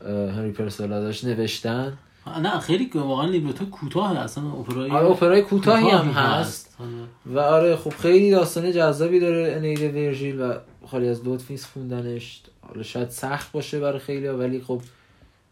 هنری 0.06 0.52
پرسولا 0.52 1.00
داشت 1.00 1.26
نوشتن. 1.26 1.98
نه 2.42 2.60
خیلی 2.60 2.86
که 2.86 3.00
واقعا 3.00 3.26
لیبرتو 3.26 3.66
کوتاه 3.66 4.18
اصلا 4.18 4.52
اپرای 4.52 4.92
آره 4.92 5.06
اپرای 5.06 5.42
کوتاهی 5.42 5.90
هم 5.90 6.08
هست. 6.08 6.78
و 7.26 7.40
آره 7.40 7.76
خب 7.76 7.90
خیلی 7.90 8.32
داستان 8.32 8.72
جذابی 8.72 9.20
داره 9.20 9.54
انیل 9.56 9.96
ورژیل 9.96 10.42
و 10.42 10.54
خالی 10.86 11.08
از 11.08 11.28
لطف 11.28 11.52
نیست 11.52 11.66
خوندنش. 11.66 12.42
حالا 12.62 12.84
شاید 12.84 13.10
سخت 13.10 13.52
باشه 13.52 13.80
برای 13.80 14.00
خیلی 14.00 14.28
ولی 14.28 14.62
خب 14.62 14.82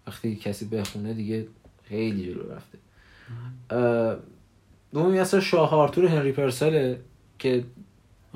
وقتی 0.07 0.35
کسی 0.35 0.65
بخونه 0.65 1.13
دیگه 1.13 1.47
خیلی 1.89 2.25
جلو 2.25 2.41
رفته. 2.51 2.77
دومی 4.93 5.19
اصلا 5.19 5.39
شاه 5.39 5.69
آرتور 5.75 6.05
هنری 6.05 6.31
پرسله 6.31 6.99
که 7.39 7.63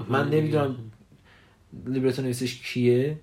من 0.09 0.29
نمی‌دونم 0.29 0.75
لیبرتو 1.85 2.21
نویسش 2.21 2.61
کیه. 2.61 3.17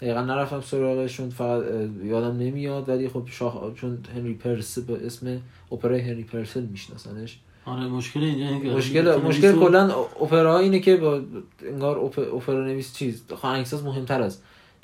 دقیقا 0.00 0.22
نرفتم 0.22 0.60
سراغشون 0.60 1.30
فقط 1.30 1.62
یادم 2.04 2.36
نمیاد 2.36 2.88
ولی 2.88 3.08
خب 3.08 3.26
شاه 3.30 3.74
چون 3.74 3.98
هنری 4.14 4.34
پرس 4.34 4.78
به 4.78 5.06
اسم 5.06 5.40
اپرای 5.72 6.00
هنری 6.00 6.24
پرسل 6.24 6.62
میشناسنش. 6.64 7.38
آره 7.64 7.86
مشکل 7.86 8.20
اینجا 8.22 8.76
مشکل 8.76 9.16
مشکل 9.16 9.52
کلا 9.52 9.90
اپرا 10.20 10.58
اینه 10.58 10.80
که 10.80 10.96
با 10.96 11.22
انگار 11.66 12.10
اپ- 12.12 12.18
اپرا 12.34 12.64
نویس 12.66 12.94
چیز 12.94 13.22
آهنگساز 13.42 13.84
مهمتر 13.84 14.22
از 14.22 14.38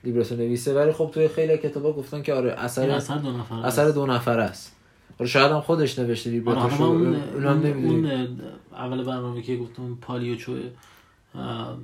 لیبرتو 0.05 0.37
نویسه. 0.37 0.75
ولی 0.75 0.93
خب 0.93 1.11
توی 1.15 1.29
خیلی 1.29 1.59
کتابا 1.59 1.93
گفتن 1.93 2.23
که 2.23 2.35
آره 2.35 2.53
اثر 2.53 2.91
اثر 2.91 3.19
دو 3.19 3.33
نفر 3.33 3.55
اثر 3.55 3.91
دو 3.91 4.07
نفر 4.07 4.41
است. 4.41 4.77
حالا 5.19 5.31
شاید 5.31 5.53
هم 5.53 5.61
خودش 5.61 5.99
نوشته 5.99 6.31
آره 6.31 6.39
لیبرتوشو 6.39 6.77
حالا 6.77 6.87
اون 6.87 7.15
اون, 7.15 7.47
نمی‌دونیم. 7.47 8.07
اون 8.07 8.41
اول 8.73 9.05
برنامه 9.05 9.43
که 9.43 9.57
گفتم 9.57 9.99
پالیوچو 10.01 10.57
اه، 11.35 11.41
اه، 11.41 11.77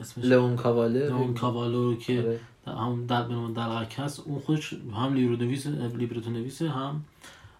اسمش 0.00 0.24
لئون 0.24 0.56
کاواله. 0.56 1.08
لئون 1.08 1.34
کاوالو 1.34 1.90
رو 1.90 1.96
که 1.96 2.38
آره. 2.66 2.78
هم 2.78 3.06
در 3.06 3.22
بنام 3.22 3.52
دلغک 3.52 3.94
هست 3.98 4.20
اون 4.20 4.38
خودش 4.38 4.72
هم 4.72 5.14
لیبرتو 5.14 5.44
نویس 5.44 5.66
لیبرتو 5.66 6.30
نویسه 6.30 6.68
هم 6.68 7.04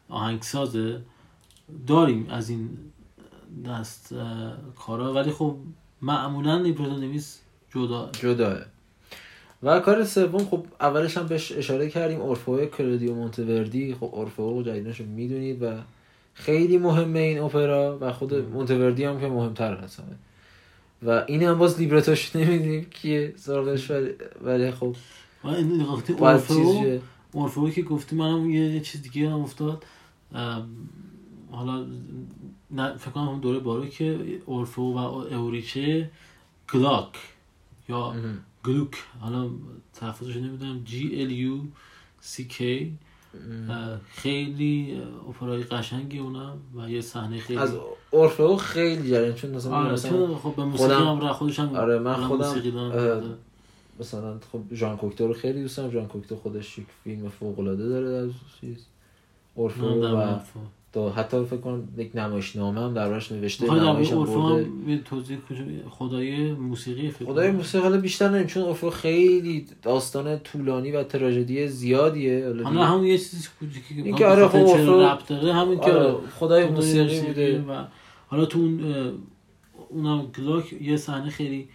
آهنگسازه. 0.09 1.01
داریم 1.87 2.27
از 2.31 2.51
این 2.51 2.79
دست 3.67 4.15
کارا. 4.77 5.13
ولی 5.15 5.31
خب 5.31 5.57
معمولا 6.03 6.59
لیبرتو 6.59 6.97
نویس 6.97 7.42
جدا. 7.75 8.11
جداه 8.13 8.57
و 9.63 9.81
کار 9.81 10.05
سوم 10.05 10.45
خب 10.45 10.65
اولش 10.81 11.17
هم 11.17 11.27
بهش 11.27 11.53
اشاره 11.53 11.91
کردیم 11.91 12.21
اورفئو 12.21 12.67
کلودیو 12.67 13.15
مونتوردی. 13.15 13.95
خب 13.95 14.11
اورفئو 14.15 14.63
جدیدنش 14.63 15.01
رو 15.01 15.07
می‌دونید 15.07 15.63
و 15.63 15.73
خیلی 16.35 16.79
مهمه 16.79 17.19
این 17.19 17.39
اپرا 17.39 17.99
و 18.01 18.13
خود 18.13 18.35
مونتوردی 18.35 19.05
هم 19.05 19.21
که 19.21 19.27
مهمتر 19.27 19.75
هست 19.75 20.01
همه. 20.01 20.17
و 21.03 21.25
این 21.29 21.43
هم 21.43 21.59
باز 21.59 21.79
لیبرتوش 21.81 22.37
نمی‌دونیم 22.37 22.85
کیه 22.85 23.35
سراغش 23.37 23.91
ولی- 23.91 24.15
ولی 24.45 24.71
خب 24.71 24.97
و 25.45 25.49
این 25.49 25.81
وقتی 25.83 26.13
اورفئو. 26.13 26.99
اورفئو 27.33 27.71
که 27.71 27.83
گفتی 27.83 28.17
منم 28.17 28.51
یه, 28.51 28.81
چیز 28.81 29.03
دیگه 29.03 29.31
هم 29.31 29.41
افتاد. 29.41 29.85
حالا 31.51 31.87
نه 32.71 32.97
فکر 32.97 33.11
کنم 33.11 33.41
دوره 33.41 33.59
باروک 33.59 34.03
اورفئو 34.47 34.85
و 34.85 34.97
اوریچه 34.99 36.11
گلاک 36.73 37.09
یا 37.89 38.15
گلوک. 38.65 38.95
حالا 39.21 39.51
تلفظش 39.93 40.37
نمی‌دونم. 40.37 40.85
جی 40.85 41.21
ال 41.23 41.31
یو 41.31 41.59
سی 42.21 42.45
کی 42.45 42.99
خیلی 44.11 45.03
اپرای 45.29 45.63
قشنگی 45.63 46.19
اونم 46.19 46.59
و 46.77 46.91
یه 46.91 47.01
صحنه 47.01 47.39
خیلی 47.39 47.59
از 47.59 47.77
اورفئو 48.11 48.57
خیلی 48.57 49.11
جریان 49.11 49.35
چون 49.35 49.51
مثلا 49.51 49.77
آره 49.77 49.93
مثلا 49.93 50.37
خب 50.37 50.57
به 50.57 50.65
موسیقی 50.65 50.95
خودم- 50.95 51.21
هم 51.21 51.33
خودش 51.33 51.61
هم 51.61 51.77
آره، 51.77 51.99
من 51.99 52.15
خودم، 52.15 52.55
مثلا 54.01 54.39
خب 54.53 54.61
ژان 54.75 54.97
کوکتو 54.97 55.27
رو 55.27 55.35
خیلی 55.35 55.63
دوست 55.63 55.77
دارم. 55.77 55.91
ژان 55.91 56.09
کوکتو 56.09 56.37
خودش 56.37 56.79
یک 56.79 56.87
فیلم 57.05 57.29
فوق 57.29 57.59
العاده 57.59 57.89
داره 57.89 58.27
در 58.27 58.33
چیز. 58.61 58.87
در 59.57 60.15
و. 60.15 60.39
تا 60.93 61.11
حتی 61.11 61.45
فکر 61.45 61.57
کنم 61.57 61.89
یک 61.97 62.11
نمایشنامه 62.15 62.81
هم 62.81 62.95
دربارش 62.95 63.33
نوشته 63.33 63.75
نمایش 63.75 64.13
برده. 64.13 64.99
توضیح 65.05 65.39
خدای 65.91 66.53
موسیقی 66.53 67.11
فکر 67.11 67.25
خدای. 67.25 67.51
موسیقی 67.51 67.83
حالا 67.85 68.01
بیشتر 68.01 68.29
نمیم 68.29 68.47
چون 68.47 68.63
اورفئو 68.63 68.91
خیلی 68.91 69.67
داستان 69.83 70.39
طولانی 70.39 70.93
و 70.93 71.03
تراژدی 71.05 71.69
زیادیه. 71.69 72.47
حالا 72.65 72.85
همون 72.85 73.05
یه 73.07 73.19
چیزی 73.19 73.49
کوچیکی 73.61 73.95
که 73.95 74.03
این 74.03 74.17
که 74.17 74.27
آره، 74.27 74.49
خب 74.49 74.57
اورفئو- 74.57 75.01
ربط 75.03 75.29
داره 75.29 75.53
همین 75.55 75.81
که 75.81 75.93
آره، 75.93 76.07
آره، 76.13 76.27
خدای 76.39 76.67
موسیقی 76.69 77.21
بوده. 77.21 77.61
و 77.63 77.85
حالا 78.27 78.45
تو 78.45 78.59
اون 78.59 78.81
اونم 79.89 80.27
گلاک 80.39 80.73
یه 80.73 80.97
صحنه 80.97 81.31
خیلی 81.31 81.69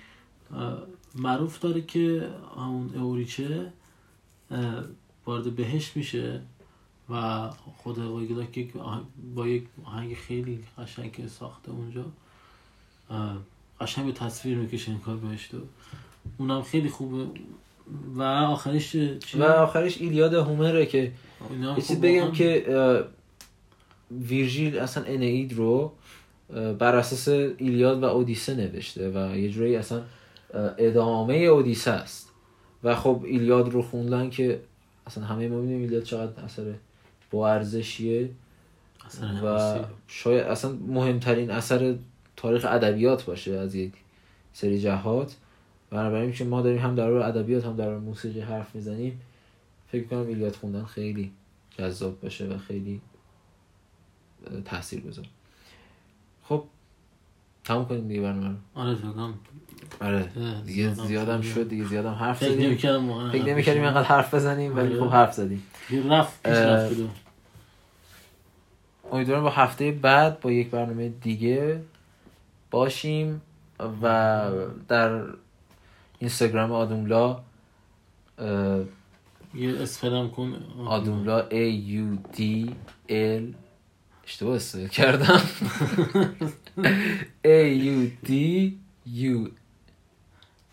معروف 1.15 1.59
داره 1.59 1.81
که 1.81 2.27
همون 2.57 2.95
اوریچه 2.95 3.71
وارد 5.25 5.55
بهشت 5.55 5.97
میشه. 5.97 6.41
و 7.09 7.49
خود 7.83 7.99
آقای 7.99 8.27
گلاک 8.27 8.57
یک 8.57 8.75
آهنگ- 8.77 9.35
با 9.35 9.47
یک 9.47 9.63
آهنگ 9.85 10.13
خیلی 10.13 10.59
قشنگ 10.77 11.11
که 11.11 11.27
ساخته 11.27 11.71
اونجا 11.71 12.05
قشنگ 13.81 14.05
به 14.05 14.11
تصویر 14.11 14.57
می‌کشه 14.57 14.91
این 14.91 14.99
کار 14.99 15.17
بهشت 15.17 15.53
رو. 15.53 15.59
اونم 16.37 16.61
خیلی 16.61 16.89
خوبه 16.89 17.25
و 18.15 18.21
آخرش 18.23 18.91
چی؟ 18.91 19.19
و 19.39 19.43
آخرش 19.43 20.01
ایلیاد 20.01 20.33
هومره 20.33 20.85
که 20.85 21.11
یه 21.77 21.81
چیز 21.87 22.01
بگم. 22.01 22.31
که 22.31 22.65
ویرژیل 24.11 24.79
اصلا 24.79 25.03
انئید 25.03 25.53
رو 25.53 25.91
بر 26.79 26.95
اساس 26.95 27.27
ایلیاد 27.57 28.03
و 28.03 28.05
اودیسه 28.05 28.55
نوشته 28.55 29.09
و 29.09 29.37
یه 29.37 29.49
جوری 29.49 29.75
اصلا 29.75 30.01
ادامه 30.77 31.33
اودیسه 31.35 31.91
است 31.91 32.31
و 32.83 32.95
خب 32.95 33.21
ایلیاد 33.25 33.69
رو 33.69 33.81
خوندن 33.81 34.29
که 34.29 34.61
اصلا 35.07 35.23
همه 35.23 35.47
ما 35.47 35.55
می‌دونیم 35.55 35.81
ایلیاد 35.81 36.03
چقدر 36.03 36.43
اثر 36.43 36.73
با 37.31 37.49
ارزشیه 37.49 38.29
و. 39.43 39.79
شاید 40.07 40.43
اصلا 40.43 40.71
مهمترین 40.87 41.51
اثر 41.51 41.95
تاریخ 42.35 42.65
ادبیات 42.69 43.25
باشه 43.25 43.51
از 43.51 43.75
یک 43.75 43.93
سری 44.53 44.79
جهات. 44.79 45.35
بنابراین 45.89 46.31
که 46.31 46.43
ما 46.43 46.61
داریم 46.61 46.79
هم 46.79 46.95
در 46.95 47.11
ادبیات 47.11 47.65
هم 47.65 47.75
در 47.75 47.97
موسیقی 47.97 48.39
حرف 48.39 48.75
می‌زنیم. 48.75 49.21
فکر 49.87 50.07
کنم 50.07 50.27
ایلیاد 50.27 50.55
خوندن 50.55 50.85
خیلی 50.85 51.31
جذاب 51.77 52.21
باشه 52.21 52.47
و 52.47 52.57
خیلی 52.57 53.01
تاثیر 54.65 55.01
گذار 55.01 55.25
خب 56.43 56.63
تموم 57.63 57.85
کنیم 57.85 58.07
دیگه 58.07 58.21
برنامه 58.21 58.55
آره 58.75 58.95
فکر 58.95 59.33
آره 60.01 60.29
دیگه 60.65 60.93
زیادم 60.93 61.41
شد. 61.41 61.69
دیگه 61.69 61.85
زیادم 61.85 62.13
حرف 62.13 62.37
فکر 62.37 62.49
زدیم 62.49 62.65
نمی‌کردم 62.65 63.31
فکر 63.31 63.45
نمی‌کردیم 63.45 63.81
بزنم. 63.83 63.95
اینقدر 63.95 64.07
حرف 64.15 64.33
بزنیم 64.33 64.77
ولی 64.77 64.87
آره. 64.93 64.99
خب 64.99 65.13
حرف 65.13 65.33
زدیم 65.33 65.63
رفت 66.09 66.43
پیش 66.43 66.53
رفت. 66.53 66.95
امیدوارم 69.11 69.43
با 69.43 69.49
هفته 69.49 69.91
بعد 69.91 70.39
با 70.39 70.51
یک 70.51 70.69
برنامه 70.69 71.09
دیگه 71.09 71.81
باشیم 72.71 73.41
و 74.01 74.43
در 74.87 75.21
اینستاگرام 76.19 76.71
آدوملا 76.71 77.39
یه 79.55 79.81
اسپلم 79.81 80.29
کن 80.29 80.53
آدوملا 80.85 81.49
A 81.49 81.73
U 81.87 82.37
D 82.37 82.41
L 83.09 83.43
اشتباه 84.27 84.55
استفاده 84.55 84.89
کردم 84.89 85.41
A 87.45 87.83
U 87.83 88.27
D 88.27 88.31
U 89.15 89.49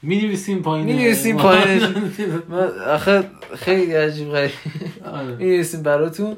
می 0.05 0.17
نویسیم 0.17 0.63
پایین. 0.63 0.87
می‌نویسیم 0.87 1.37
پایینش. 1.37 1.83
من 2.49 2.81
آخه 2.81 3.25
خیلی 3.55 3.93
عجیب 3.93 4.29
غریب. 4.29 4.51
آره. 5.05 5.37
می 5.37 5.45
نویسیم 5.45 5.83
براتون. 5.83 6.37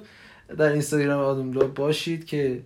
در 0.58 0.72
اینستاگرام 0.72 1.20
آدوملا 1.20 1.66
باشید 1.66 2.24
که 2.24 2.62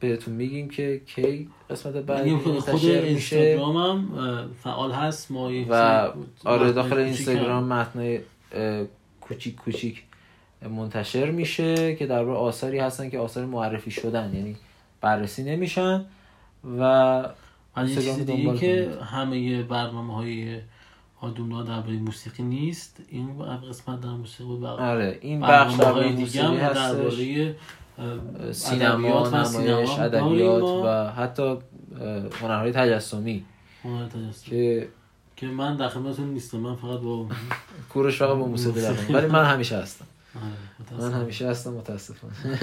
بهتون 0.00 0.34
میگیم 0.34 0.68
که 0.68 1.00
کی 1.06 1.48
قسمت 1.70 1.94
بعدی 1.94 2.36
خود 2.36 2.84
اینستاگرام 2.84 3.76
هم 3.76 4.50
فعال 4.62 4.92
هست. 4.92 5.30
ما 5.30 5.50
و 5.68 5.74
آره 6.44 6.66
متن 6.66 6.72
داخل 6.72 6.98
اینستاگرام 6.98 7.72
اه، 7.72 8.84
کوچیک 9.20 9.56
کوچیک 9.56 10.02
منتشر 10.70 11.30
میشه 11.30 11.96
که 11.96 12.06
در 12.06 12.24
آثاری 12.24 12.78
هستن 12.78 13.10
که 13.10 13.18
آثار 13.18 13.46
معرفی 13.46 13.90
شدن 13.90 14.34
یعنی 14.34 14.56
بررسی 15.00 15.44
نمیشن. 15.44 16.04
و 16.78 17.24
و 17.84 17.88
یه 17.88 17.94
چیز 17.94 18.18
دیگه 18.18 18.56
که. 18.58 18.90
همه 19.04 19.62
برنامه 19.62 20.14
های 20.14 20.60
درباره 21.22 21.92
موسیقی 21.92 22.42
نیست 22.42 23.00
این 23.08 23.38
قسمت 23.70 24.00
در 24.00 24.08
موسیقی 24.08 24.50
و 24.50 24.66
آره 24.66 25.18
این 25.20 25.40
بخش 25.40 25.74
در 25.74 25.92
های 25.92 26.12
دیگه 26.12 26.42
هم 26.42 26.56
درباره 26.56 27.56
سینما 28.52 29.24
و 29.24 29.36
نمایش 29.36 29.98
ادبیات 29.98 30.62
و 30.62 31.10
حتی 31.10 31.56
هنرهای 32.40 32.72
تجسمی 32.72 33.44
هنر 33.84 34.08
تجسم. 34.08 34.50
که 34.50 34.88
که 35.36 35.46
من 35.46 35.76
در 35.76 35.88
خدمتتون 35.88 36.28
نیستم 36.30 36.58
من 36.58 36.76
فقط 36.76 37.00
با 37.00 37.26
کوروش 37.88 38.18
فقط 38.18 38.36
با 38.36 38.46
موسیقی. 38.46 38.80
دارم 38.80 38.96
ولی 39.10 39.26
من 39.26 39.44
همیشه 39.44 39.76
هستم 39.76 40.04
آره، 40.36 40.44
من 40.44 41.06
متاسفم. 41.06 41.20
همیشه 41.20 41.48
هستم 41.48 41.72
متاسفانه 41.72 42.32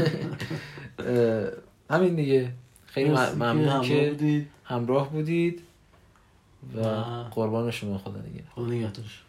اه، 0.99 1.97
همین 1.97 2.15
دیگه 2.15 2.51
خیلی 2.97 3.35
ممنون 3.35 3.81
که 3.81 4.09
بودید. 4.09 4.47
همراه 4.63 5.09
بودید 5.09 5.61
و 6.75 6.79
و- 6.79 7.23
قربان 7.23 7.71
شما 7.71 7.97
خدا 7.97 8.19
نگهدار. 8.19 8.51
خدا 8.55 8.65
نگهدارش 8.65 9.23